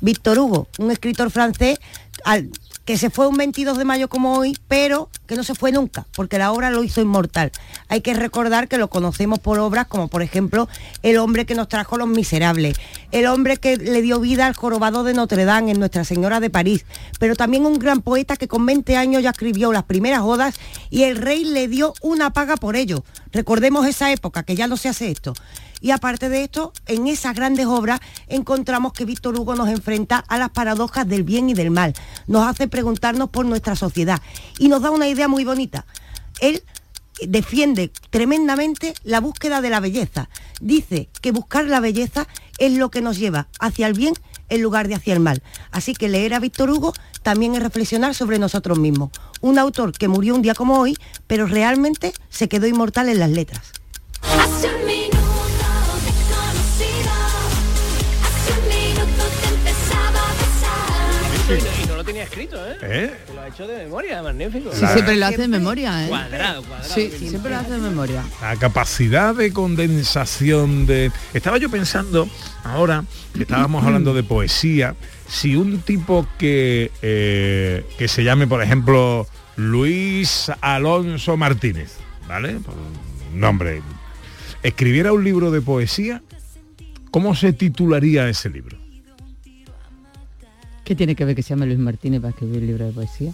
Víctor 0.00 0.38
Hugo, 0.38 0.68
un 0.78 0.90
escritor 0.90 1.30
francés 1.30 1.78
al- 2.24 2.50
que 2.84 2.98
se 2.98 3.10
fue 3.10 3.26
un 3.26 3.36
22 3.36 3.78
de 3.78 3.84
mayo 3.84 4.08
como 4.08 4.36
hoy, 4.36 4.56
pero 4.68 5.08
que 5.26 5.36
no 5.36 5.44
se 5.44 5.54
fue 5.54 5.72
nunca, 5.72 6.06
porque 6.14 6.38
la 6.38 6.52
obra 6.52 6.70
lo 6.70 6.82
hizo 6.82 7.00
inmortal. 7.00 7.52
Hay 7.88 8.00
que 8.00 8.14
recordar 8.14 8.68
que 8.68 8.78
lo 8.78 8.90
conocemos 8.90 9.38
por 9.38 9.58
obras 9.58 9.86
como 9.86 10.08
por 10.08 10.22
ejemplo 10.22 10.68
El 11.02 11.18
hombre 11.18 11.46
que 11.46 11.54
nos 11.54 11.68
trajo 11.68 11.96
los 11.96 12.08
miserables, 12.08 12.76
El 13.12 13.26
hombre 13.26 13.56
que 13.56 13.76
le 13.76 14.02
dio 14.02 14.20
vida 14.20 14.46
al 14.46 14.54
jorobado 14.54 15.04
de 15.04 15.14
Notre 15.14 15.44
Dame 15.44 15.70
en 15.70 15.78
Nuestra 15.78 16.04
Señora 16.04 16.40
de 16.40 16.50
París, 16.50 16.84
pero 17.18 17.36
también 17.36 17.66
un 17.66 17.78
gran 17.78 18.02
poeta 18.02 18.36
que 18.36 18.48
con 18.48 18.66
20 18.66 18.96
años 18.96 19.22
ya 19.22 19.30
escribió 19.30 19.72
las 19.72 19.84
primeras 19.84 20.22
odas 20.22 20.56
y 20.90 21.04
el 21.04 21.16
rey 21.16 21.44
le 21.44 21.68
dio 21.68 21.94
una 22.02 22.32
paga 22.32 22.56
por 22.56 22.76
ello. 22.76 23.04
Recordemos 23.32 23.86
esa 23.86 24.12
época, 24.12 24.42
que 24.42 24.56
ya 24.56 24.66
no 24.66 24.76
se 24.76 24.88
hace 24.88 25.10
esto. 25.10 25.34
Y 25.82 25.90
aparte 25.90 26.28
de 26.28 26.44
esto, 26.44 26.72
en 26.86 27.08
esas 27.08 27.34
grandes 27.34 27.66
obras 27.66 28.00
encontramos 28.28 28.92
que 28.92 29.04
Víctor 29.04 29.38
Hugo 29.38 29.56
nos 29.56 29.68
enfrenta 29.68 30.18
a 30.28 30.38
las 30.38 30.50
paradojas 30.50 31.08
del 31.08 31.24
bien 31.24 31.50
y 31.50 31.54
del 31.54 31.72
mal. 31.72 31.92
Nos 32.28 32.46
hace 32.46 32.68
preguntarnos 32.68 33.30
por 33.30 33.44
nuestra 33.44 33.74
sociedad 33.74 34.22
y 34.58 34.68
nos 34.68 34.80
da 34.80 34.92
una 34.92 35.08
idea 35.08 35.26
muy 35.26 35.44
bonita. 35.44 35.84
Él 36.40 36.62
defiende 37.26 37.92
tremendamente 38.10 38.94
la 39.02 39.20
búsqueda 39.20 39.60
de 39.60 39.70
la 39.70 39.80
belleza. 39.80 40.28
Dice 40.60 41.08
que 41.20 41.32
buscar 41.32 41.64
la 41.64 41.80
belleza 41.80 42.28
es 42.58 42.72
lo 42.74 42.90
que 42.90 43.02
nos 43.02 43.18
lleva 43.18 43.48
hacia 43.58 43.88
el 43.88 43.94
bien 43.94 44.14
en 44.48 44.62
lugar 44.62 44.86
de 44.86 44.94
hacia 44.94 45.14
el 45.14 45.20
mal. 45.20 45.42
Así 45.72 45.94
que 45.94 46.08
leer 46.08 46.34
a 46.34 46.40
Víctor 46.40 46.70
Hugo 46.70 46.92
también 47.24 47.56
es 47.56 47.62
reflexionar 47.62 48.14
sobre 48.14 48.38
nosotros 48.38 48.78
mismos. 48.78 49.10
Un 49.40 49.58
autor 49.58 49.92
que 49.92 50.06
murió 50.06 50.36
un 50.36 50.42
día 50.42 50.54
como 50.54 50.78
hoy, 50.78 50.96
pero 51.26 51.46
realmente 51.46 52.12
se 52.28 52.48
quedó 52.48 52.68
inmortal 52.68 53.08
en 53.08 53.18
las 53.18 53.30
letras. 53.30 53.72
Tenía 62.30 62.46
escrito, 62.46 62.66
¿eh? 62.66 62.76
¿Eh? 62.82 63.14
Que 63.26 63.34
Lo 63.34 63.40
ha 63.40 63.48
hecho 63.48 63.66
de 63.66 63.84
memoria, 63.84 64.22
magnífico. 64.22 64.72
Sí, 64.72 64.86
siempre 64.86 65.16
lo 65.16 65.26
hace 65.26 65.38
de 65.38 65.48
memoria, 65.48 66.04
¿eh? 66.04 66.08
Cuadrado, 66.08 66.62
cuadrado. 66.62 66.94
Sí, 66.94 67.10
siempre 67.18 67.50
lo 67.50 67.56
hace 67.58 67.70
de 67.72 67.78
memoria. 67.78 68.24
La 68.40 68.56
capacidad 68.56 69.34
de 69.34 69.52
condensación 69.52 70.86
de... 70.86 71.10
Estaba 71.34 71.58
yo 71.58 71.70
pensando 71.70 72.28
ahora 72.64 73.04
que 73.34 73.42
estábamos 73.42 73.84
hablando 73.84 74.14
de 74.14 74.22
poesía, 74.22 74.94
si 75.28 75.56
un 75.56 75.80
tipo 75.80 76.26
que, 76.38 76.90
eh, 77.02 77.84
que 77.98 78.08
se 78.08 78.24
llame, 78.24 78.46
por 78.46 78.62
ejemplo, 78.62 79.26
Luis 79.56 80.50
Alonso 80.60 81.36
Martínez, 81.36 81.96
¿vale? 82.28 82.58
Nombre. 83.34 83.82
Escribiera 84.62 85.12
un 85.12 85.24
libro 85.24 85.50
de 85.50 85.60
poesía, 85.60 86.22
¿cómo 87.10 87.34
se 87.34 87.52
titularía 87.52 88.28
ese 88.28 88.50
libro? 88.50 88.81
¿Qué 90.84 90.94
tiene 90.96 91.14
que 91.14 91.24
ver 91.24 91.34
que 91.36 91.42
se 91.42 91.50
llame 91.50 91.66
Luis 91.66 91.78
Martínez 91.78 92.20
para 92.20 92.30
escribir 92.30 92.58
un 92.60 92.66
libro 92.66 92.86
de 92.86 92.92
poesía? 92.92 93.32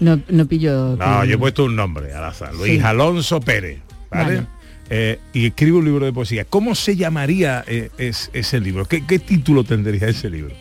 No, 0.00 0.20
no 0.28 0.46
pillo... 0.46 0.96
No, 0.96 1.20
que- 1.22 1.28
yo 1.28 1.34
he 1.34 1.38
puesto 1.38 1.64
un 1.64 1.76
nombre 1.76 2.12
al 2.12 2.24
azar, 2.24 2.54
Luis 2.54 2.72
Sí. 2.72 2.80
Alonso 2.80 3.40
Pérez, 3.40 3.80
¿vale? 4.10 4.34
Vale. 4.36 4.46
eh, 4.88 5.18
y 5.32 5.46
escribe 5.46 5.78
un 5.78 5.84
libro 5.84 6.04
de 6.06 6.12
poesía. 6.12 6.44
¿Cómo 6.46 6.74
se 6.74 6.96
llamaría 6.96 7.62
eh, 7.66 7.90
es- 7.98 8.30
ese 8.32 8.58
libro? 8.60 8.86
¿Qué, 8.86 9.06
qué 9.06 9.18
título 9.18 9.62
tendría 9.62 10.08
ese 10.08 10.28
libro? 10.30 10.54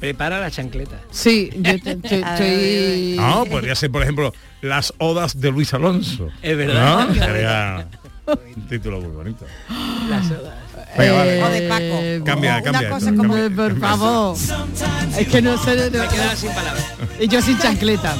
Prepara 0.00 0.40
la 0.40 0.50
chancleta. 0.50 0.98
Sí, 1.10 1.50
yo 1.60 1.72
estoy... 1.84 3.14
No, 3.16 3.44
podría 3.44 3.74
ser, 3.74 3.90
por 3.90 4.02
ejemplo, 4.02 4.32
Las 4.62 4.92
Odas 4.98 5.38
de 5.40 5.50
Luis 5.52 5.72
Alonso. 5.74 6.28
Es 6.42 6.56
verdad. 6.56 7.08
¿No? 7.08 7.14
Sería 7.26 7.86
un 8.56 8.66
título 8.68 9.00
muy 9.00 9.10
bonito. 9.12 9.44
Las 10.08 10.30
odas. 10.30 10.54
Venga, 10.98 11.12
vale. 11.14 11.42
O 11.44 11.48
de 11.50 11.62
Paco. 11.68 12.24
Cambia, 12.24 12.52
Una 12.54 12.62
cambia. 12.62 12.90
cosa 12.90 13.10
esto, 13.10 13.16
como- 13.22 13.34
cambia. 13.34 13.56
por 13.56 13.80
favor. 13.80 14.36
Es 15.18 15.28
que 15.28 15.42
no 15.42 15.56
sé... 15.62 15.76
Me 15.76 15.86
he 16.04 16.08
quedado 16.08 16.36
sin 16.36 16.50
palabras. 16.50 16.84
Y 17.20 17.28
yo 17.28 17.40
sin 17.42 17.58
chancleta. 17.58 18.16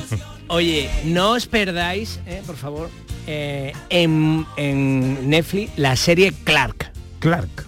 Oye, 0.49 0.91
no 1.05 1.33
os 1.33 1.47
perdáis, 1.47 2.19
eh, 2.27 2.43
por 2.47 2.57
favor, 2.57 2.91
eh, 3.27 3.73
en, 3.89 4.45
en 4.57 5.29
Netflix 5.31 5.73
la 5.77 5.95
serie 5.97 6.33
Clark. 6.45 6.91
Clark. 7.21 7.67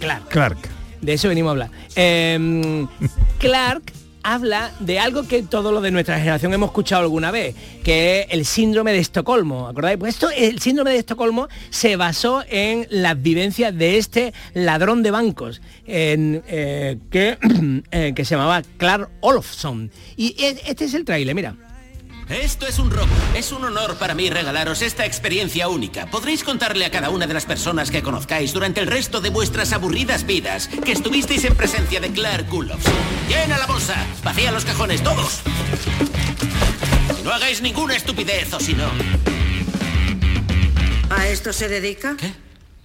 Clark. 0.00 0.28
Clark. 0.28 0.58
De 1.00 1.12
eso 1.14 1.28
venimos 1.28 1.48
a 1.48 1.52
hablar. 1.52 1.70
Em, 1.94 2.86
Clark 3.38 3.92
habla 4.22 4.72
de 4.80 4.98
algo 4.98 5.26
que 5.26 5.42
todos 5.42 5.72
los 5.72 5.82
de 5.82 5.90
nuestra 5.90 6.18
generación 6.18 6.52
hemos 6.52 6.70
escuchado 6.70 7.02
alguna 7.02 7.30
vez, 7.30 7.54
que 7.82 8.20
es 8.20 8.26
el 8.30 8.44
síndrome 8.44 8.92
de 8.92 8.98
Estocolmo. 8.98 9.68
¿Acordáis? 9.68 9.98
Pues 9.98 10.14
esto, 10.14 10.30
el 10.30 10.60
síndrome 10.60 10.92
de 10.92 10.98
Estocolmo 10.98 11.48
se 11.70 11.96
basó 11.96 12.44
en 12.48 12.86
las 12.90 13.20
vivencias 13.20 13.76
de 13.76 13.98
este 13.98 14.32
ladrón 14.54 15.02
de 15.02 15.10
bancos, 15.10 15.60
en, 15.86 16.42
eh, 16.48 16.98
que, 17.10 17.38
eh, 17.90 18.12
que 18.14 18.24
se 18.24 18.34
llamaba 18.34 18.62
Clark 18.76 19.10
Olofsson. 19.20 19.90
Y 20.16 20.34
este 20.38 20.84
es 20.84 20.94
el 20.94 21.04
trailer, 21.04 21.34
mira. 21.34 21.56
Esto 22.30 22.68
es 22.68 22.78
un 22.78 22.92
robo. 22.92 23.12
Es 23.34 23.50
un 23.50 23.64
honor 23.64 23.96
para 23.96 24.14
mí 24.14 24.30
regalaros 24.30 24.82
esta 24.82 25.04
experiencia 25.04 25.66
única. 25.66 26.06
Podréis 26.06 26.44
contarle 26.44 26.84
a 26.84 26.90
cada 26.90 27.10
una 27.10 27.26
de 27.26 27.34
las 27.34 27.44
personas 27.44 27.90
que 27.90 28.02
conozcáis 28.02 28.52
durante 28.52 28.80
el 28.80 28.86
resto 28.86 29.20
de 29.20 29.30
vuestras 29.30 29.72
aburridas 29.72 30.24
vidas 30.24 30.68
que 30.68 30.92
estuvisteis 30.92 31.44
en 31.44 31.56
presencia 31.56 31.98
de 31.98 32.12
Clark 32.12 32.46
Kulloff. 32.48 32.86
Llena 33.28 33.58
la 33.58 33.66
bolsa, 33.66 34.06
vacía 34.22 34.52
los 34.52 34.64
cajones, 34.64 35.02
todos. 35.02 35.40
No 37.24 37.32
hagáis 37.32 37.62
ninguna 37.62 37.96
estupidez 37.96 38.52
o 38.54 38.60
si 38.60 38.74
no. 38.74 38.88
¿A 41.10 41.26
esto 41.26 41.52
se 41.52 41.66
dedica? 41.68 42.16
¿Qué? 42.16 42.32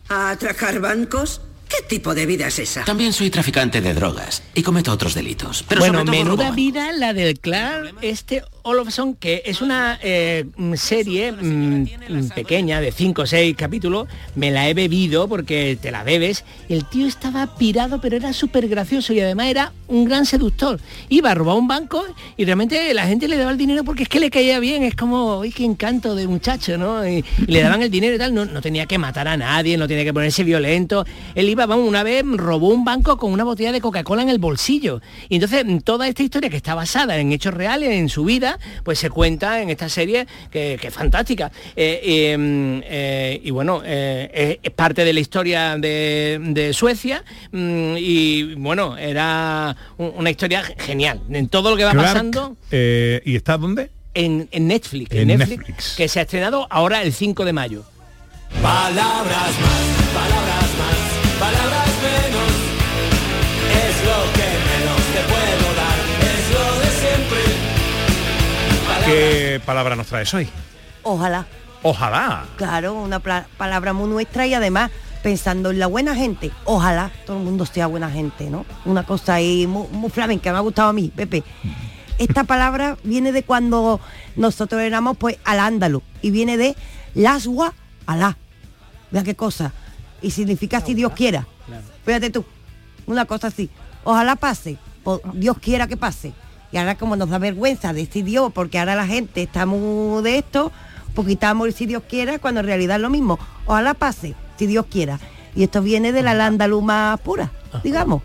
¿A 0.09 0.31
atracar 0.31 0.79
bancos? 0.79 1.41
¿Qué 1.69 1.83
tipo 1.87 2.15
de 2.15 2.25
vida 2.25 2.47
es 2.47 2.57
esa? 2.57 2.83
También 2.83 3.13
soy 3.13 3.29
traficante 3.29 3.79
de 3.79 3.93
drogas 3.93 4.41
y 4.55 4.63
cometo 4.63 4.91
otros 4.91 5.13
delitos. 5.13 5.63
Pero 5.67 5.81
bueno, 5.81 5.99
sobre 5.99 6.05
todo 6.05 6.23
menuda 6.23 6.45
robo. 6.45 6.55
vida 6.55 6.91
la 6.93 7.13
del 7.13 7.39
Clark 7.39 7.95
este 8.01 8.43
Olofsson, 8.65 9.13
que 9.13 9.43
es 9.45 9.61
una 9.61 9.99
eh, 10.01 10.45
mm, 10.57 10.73
serie 10.73 11.31
mm, 11.31 12.29
pequeña 12.33 12.81
de 12.81 12.91
5 12.91 13.21
o 13.21 13.25
6 13.27 13.55
capítulos. 13.55 14.07
Me 14.33 14.49
la 14.49 14.67
he 14.67 14.73
bebido 14.73 15.27
porque 15.27 15.77
te 15.79 15.91
la 15.91 16.03
bebes. 16.03 16.43
El 16.67 16.83
tío 16.85 17.05
estaba 17.05 17.57
pirado, 17.57 18.01
pero 18.01 18.17
era 18.17 18.33
súper 18.33 18.67
gracioso 18.67 19.13
y 19.13 19.19
además 19.19 19.47
era 19.47 19.71
un 19.87 20.05
gran 20.05 20.25
seductor. 20.25 20.79
Iba 21.09 21.29
a 21.31 21.35
robar 21.35 21.57
un 21.57 21.67
banco 21.67 22.03
y 22.37 22.45
realmente 22.45 22.91
la 22.95 23.05
gente 23.05 23.27
le 23.27 23.37
daba 23.37 23.51
el 23.51 23.57
dinero 23.57 23.83
porque 23.83 24.01
es 24.03 24.09
que 24.09 24.19
le 24.19 24.31
caía 24.31 24.59
bien. 24.59 24.81
Es 24.81 24.95
como, 24.95 25.41
¡ay, 25.43 25.51
qué 25.51 25.63
encanto 25.63 26.15
de 26.15 26.27
muchacho! 26.27 26.75
¿no? 26.79 27.07
Y, 27.07 27.23
y 27.47 27.51
le 27.51 27.61
daban 27.61 27.83
el 27.83 27.91
dinero 27.91 28.15
y 28.15 28.17
tal. 28.17 28.33
No, 28.33 28.45
no 28.45 28.61
tenía 28.61 28.87
que 28.87 28.97
matar 28.97 29.27
a 29.27 29.37
nadie, 29.37 29.77
no 29.77 29.87
tenía 29.87 30.03
que 30.03 30.13
ponerse 30.13 30.43
violento. 30.43 31.05
Él 31.35 31.47
iba, 31.49 31.67
vamos, 31.67 31.87
una 31.87 32.01
vez 32.01 32.23
robó 32.25 32.69
un 32.69 32.83
banco 32.83 33.17
con 33.17 33.31
una 33.31 33.43
botella 33.43 33.71
de 33.71 33.79
Coca-Cola 33.79 34.23
en 34.23 34.29
el 34.29 34.39
bolsillo. 34.39 35.01
Y 35.29 35.35
entonces 35.35 35.63
toda 35.83 36.07
esta 36.07 36.23
historia 36.23 36.49
que 36.49 36.57
está 36.57 36.73
basada 36.73 37.19
en 37.19 37.31
hechos 37.31 37.53
reales, 37.53 37.91
en 37.91 38.09
su 38.09 38.25
vida, 38.25 38.54
pues 38.83 38.99
se 38.99 39.09
cuenta 39.09 39.61
en 39.61 39.69
esta 39.69 39.89
serie 39.89 40.27
que, 40.51 40.77
que 40.79 40.87
es 40.87 40.93
fantástica. 40.93 41.51
Eh, 41.75 42.01
eh, 42.03 42.37
mm, 42.37 42.81
eh, 42.85 43.41
y 43.43 43.51
bueno, 43.51 43.81
eh, 43.85 44.29
es, 44.33 44.59
es 44.63 44.71
parte 44.71 45.03
de 45.05 45.13
la 45.13 45.19
historia 45.19 45.77
de, 45.77 46.39
de 46.41 46.73
Suecia 46.73 47.23
mm, 47.51 47.95
y 47.97 48.53
bueno, 48.55 48.97
era 48.97 49.75
un- 49.97 50.13
una 50.15 50.29
historia 50.29 50.63
genial. 50.79 51.21
En 51.29 51.47
todo 51.49 51.69
lo 51.71 51.77
que 51.77 51.83
va 51.85 51.91
Clark, 51.91 52.07
pasando 52.07 52.55
eh, 52.71 53.21
¿Y 53.25 53.35
está 53.35 53.57
dónde? 53.57 53.89
en, 54.13 54.47
en 54.51 54.67
Netflix, 54.67 55.11
En 55.11 55.29
en 55.29 55.39
Netflix, 55.39 55.57
Netflix. 55.59 55.95
que 55.97 56.07
se 56.07 56.19
ha 56.19 56.23
estrenado 56.23 56.67
ahora 56.69 57.01
el 57.03 57.11
5 57.13 57.43
de 57.45 57.53
mayo. 57.53 57.83
Palabras 58.61 59.51
más, 59.61 60.13
palabras 60.13 60.34
¿Qué 69.05 69.61
palabra 69.63 69.95
nos 69.95 70.07
traes 70.07 70.33
hoy? 70.33 70.49
Ojalá. 71.03 71.45
Ojalá. 71.83 72.45
Claro, 72.55 72.95
una 72.95 73.19
palabra 73.19 73.93
muy 73.93 74.09
nuestra 74.09 74.47
y 74.47 74.55
además 74.55 74.89
pensando 75.21 75.69
en 75.69 75.77
la 75.77 75.85
buena 75.85 76.15
gente, 76.15 76.51
ojalá 76.63 77.11
todo 77.23 77.37
el 77.37 77.43
mundo 77.43 77.67
sea 77.67 77.85
buena 77.85 78.09
gente, 78.09 78.49
¿no? 78.49 78.65
Una 78.83 79.03
cosa 79.03 79.35
ahí 79.35 79.67
muy, 79.67 79.87
muy 79.89 80.09
flamenca, 80.09 80.51
me 80.51 80.57
ha 80.57 80.61
gustado 80.61 80.89
a 80.89 80.93
mí, 80.93 81.11
Pepe. 81.15 81.43
Esta 82.17 82.45
palabra 82.45 82.97
viene 83.03 83.31
de 83.31 83.43
cuando 83.43 83.99
nosotros 84.35 84.81
éramos 84.81 85.17
pues 85.17 85.37
al 85.45 85.59
ándalo 85.59 86.01
y 86.23 86.31
viene 86.31 86.57
de 86.57 86.75
lasgua 87.13 87.75
alá. 88.07 88.37
Vea 89.11 89.23
qué 89.23 89.35
cosa. 89.35 89.71
Y 90.23 90.31
significa 90.31 90.81
si 90.81 90.95
Dios 90.95 91.11
quiera. 91.11 91.45
Fíjate 92.05 92.31
tú, 92.31 92.43
una 93.05 93.25
cosa 93.25 93.47
así. 93.47 93.69
Ojalá 94.03 94.35
pase, 94.35 94.79
o 95.03 95.21
Dios 95.33 95.59
quiera 95.59 95.85
que 95.85 95.95
pase. 95.97 96.33
Y 96.75 96.77
ahora 96.77 96.95
como 96.95 97.15
nos 97.15 97.29
da 97.29 97.37
vergüenza 97.37 97.93
decir 97.93 98.25
Dios, 98.25 98.51
porque 98.53 98.77
ahora 98.79 98.95
la 98.95 99.07
gente 99.07 99.43
está 99.43 99.65
muy 99.65 100.21
de 100.23 100.39
esto, 100.39 100.73
pues 101.13 101.25
quitamos 101.25 101.67
el 101.67 101.73
si 101.73 101.85
Dios 101.85 102.03
quiera, 102.05 102.37
cuando 102.37 102.59
en 102.59 102.65
realidad 102.65 102.97
es 102.97 103.01
lo 103.01 103.09
mismo. 103.09 103.39
Ojalá 103.65 103.93
pase, 103.93 104.35
si 104.59 104.67
Dios 104.67 104.85
quiera. 104.91 105.17
Y 105.55 105.63
esto 105.63 105.81
viene 105.81 106.11
de 106.11 106.21
la 106.21 106.45
andaluz 106.45 106.83
más 106.83 107.17
pura, 107.21 107.49
digamos. 107.81 108.23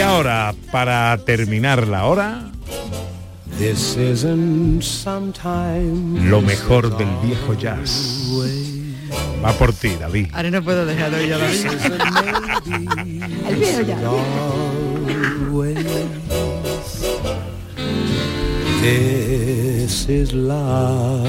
Y 0.00 0.02
ahora, 0.02 0.54
para 0.72 1.14
terminar 1.26 1.86
la 1.86 2.06
hora, 2.06 2.50
This 3.58 3.98
isn't 3.98 4.80
sometime. 4.82 6.26
lo 6.26 6.40
mejor 6.40 6.96
del 6.96 7.10
viejo 7.22 7.52
jazz. 7.52 8.26
Va 9.44 9.52
por 9.52 9.74
ti, 9.74 9.90
David. 10.00 10.28
Ahora 10.32 10.50
no 10.50 10.62
puedo 10.62 10.86
dejar 10.86 11.10
de 11.10 11.28
David. 11.28 11.66
El 13.46 13.56
viejo 13.56 13.82
ya. 13.82 13.98
This 18.80 20.08
is 20.08 20.32
love. 20.32 21.28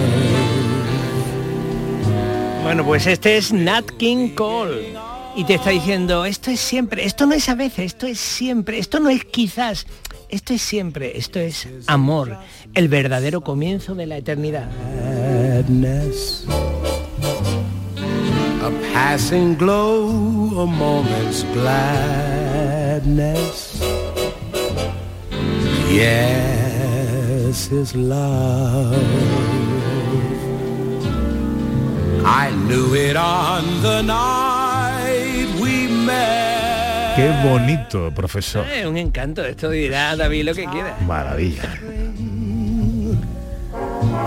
Bueno, 2.63 2.85
pues 2.85 3.05
este 3.05 3.35
es 3.35 3.51
Nat 3.51 3.83
King 3.97 4.29
Cole. 4.29 4.93
Y 5.35 5.45
te 5.45 5.53
está 5.55 5.69
diciendo, 5.69 6.25
esto 6.25 6.51
es 6.51 6.59
siempre, 6.59 7.05
esto 7.05 7.25
no 7.25 7.33
es 7.33 7.47
a 7.47 7.55
veces, 7.55 7.85
esto 7.85 8.05
es 8.05 8.19
siempre, 8.19 8.79
esto 8.79 8.99
no 8.99 9.09
es 9.09 9.23
quizás, 9.23 9.87
esto 10.29 10.53
es 10.53 10.61
siempre, 10.61 11.17
esto 11.17 11.39
es 11.39 11.67
amor, 11.87 12.37
el 12.73 12.89
verdadero 12.89 13.41
comienzo 13.41 13.95
de 13.95 14.07
la 14.07 14.17
eternidad. 14.17 14.69
I 32.23 32.51
knew 32.51 32.93
it 32.93 33.15
on 33.15 33.81
the 33.81 34.03
night. 34.03 34.50
Qué 37.15 37.29
bonito, 37.43 38.11
profesor. 38.15 38.65
Eh, 38.71 38.87
un 38.87 38.97
encanto, 38.97 39.43
esto 39.45 39.69
dirá 39.69 40.15
David 40.15 40.45
lo 40.45 40.55
que 40.55 40.65
quiera. 40.65 40.97
Maravilla. 41.05 41.79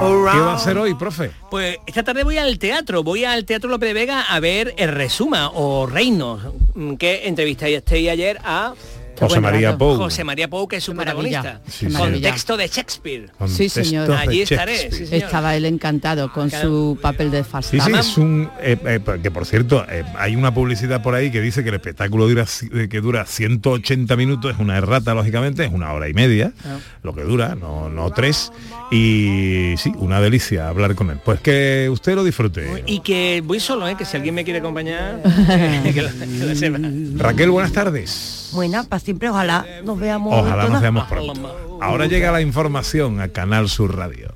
¿Qué 0.05 0.41
va 0.41 0.53
a 0.53 0.55
hacer 0.55 0.77
hoy, 0.77 0.95
profe? 0.95 1.31
Pues 1.51 1.79
esta 1.87 2.03
tarde 2.03 2.25
voy 2.25 2.39
al 2.39 2.59
teatro, 2.59 3.03
voy 3.03 3.25
al 3.25 3.45
Teatro 3.45 3.71
López 3.71 3.89
de 3.89 3.95
Vega 3.95 4.23
a 4.23 4.41
ver 4.41 4.75
el 4.77 4.93
Resuma 4.93 5.51
o 5.55 5.87
Reinos, 5.87 6.43
mm, 6.75 6.95
que 6.95 7.27
entrevistasteis 7.27 8.11
ayer 8.11 8.39
a 8.45 8.75
José 9.19 9.41
María 9.41 9.77
Pou. 9.77 9.97
José 9.97 10.25
María 10.25 10.49
Pou, 10.49 10.67
que 10.69 10.77
es 10.77 10.85
su 10.85 10.95
maravilla, 10.95 11.43
protagonista. 11.43 11.89
qué 11.89 11.93
con 11.93 12.21
texto 12.21 12.57
de 12.57 12.69
Shakespeare. 12.69 13.31
Sí, 13.47 13.69
señor. 13.69 14.11
Allí 14.13 14.43
estaré, 14.43 14.91
sí. 14.91 15.05
Estaba 15.11 15.55
él 15.57 15.65
encantado 15.65 16.33
con 16.33 16.51
su 16.51 16.99
papel 17.01 17.31
de 17.31 17.45
Sí, 17.45 17.51
Falstaff. 17.51 17.85
sí, 17.87 17.93
es 17.93 18.19
un 18.19 18.49
eh, 18.61 18.77
eh, 18.85 19.01
que 19.23 19.31
por 19.31 19.47
cierto, 19.47 19.85
eh, 19.91 20.05
hay 20.19 20.37
una 20.37 20.53
publicidad 20.55 21.03
por 21.03 21.15
ahí 21.15 21.31
que 21.31 21.41
dice 21.41 21.63
que 21.63 21.69
el 21.71 21.75
espectáculo 21.77 22.29
dura, 22.29 22.45
eh, 22.75 22.89
que 22.89 23.01
dura 23.01 23.27
180 23.27 24.17
minutos, 24.17 24.53
es 24.55 24.61
una 24.61 24.77
errata, 24.77 25.15
lógicamente, 25.15 25.65
es 25.65 25.73
una 25.73 25.93
hora 25.93 26.09
y 26.09 26.15
media, 26.15 26.53
Ah. 26.65 26.79
lo 27.03 27.15
que 27.15 27.23
dura, 27.23 27.55
no, 27.55 27.89
no 27.91 28.11
tres. 28.11 28.53
Y 28.91 29.75
sí, 29.77 29.93
una 29.97 30.21
delicia 30.21 30.69
hablar 30.69 30.95
con 30.95 31.11
él. 31.11 31.19
Pues 31.25 31.41
que 31.41 31.89
usted 31.91 32.15
lo 32.15 32.25
disfrute. 32.25 32.85
Y 32.87 33.01
que 33.01 33.43
voy 33.45 33.61
solo, 33.61 33.89
¿eh? 33.89 33.97
que 33.97 34.05
si 34.05 34.17
alguien 34.17 34.35
me 34.35 34.45
quiere 34.45 34.61
acompañar, 34.61 35.21
que 35.95 36.03
lo, 36.03 36.09
que 36.11 36.47
lo 36.47 36.55
sepa. 36.55 36.79
Raquel, 37.17 37.51
buenas 37.51 37.73
tardes 37.73 38.44
buena 38.55 38.85
para 38.85 39.01
siempre. 39.01 39.29
Ojalá 39.29 39.67
nos 39.85 39.99
veamos 39.99 40.33
Ojalá 40.35 40.69
nos 40.69 40.81
veamos 40.81 41.05
pronto. 41.05 41.79
Ahora 41.81 42.07
llega 42.07 42.33
la 42.33 42.41
información 42.41 43.21
a 43.21 43.29
Canal 43.29 43.69
Sur 43.69 43.97
Radio. 43.97 44.29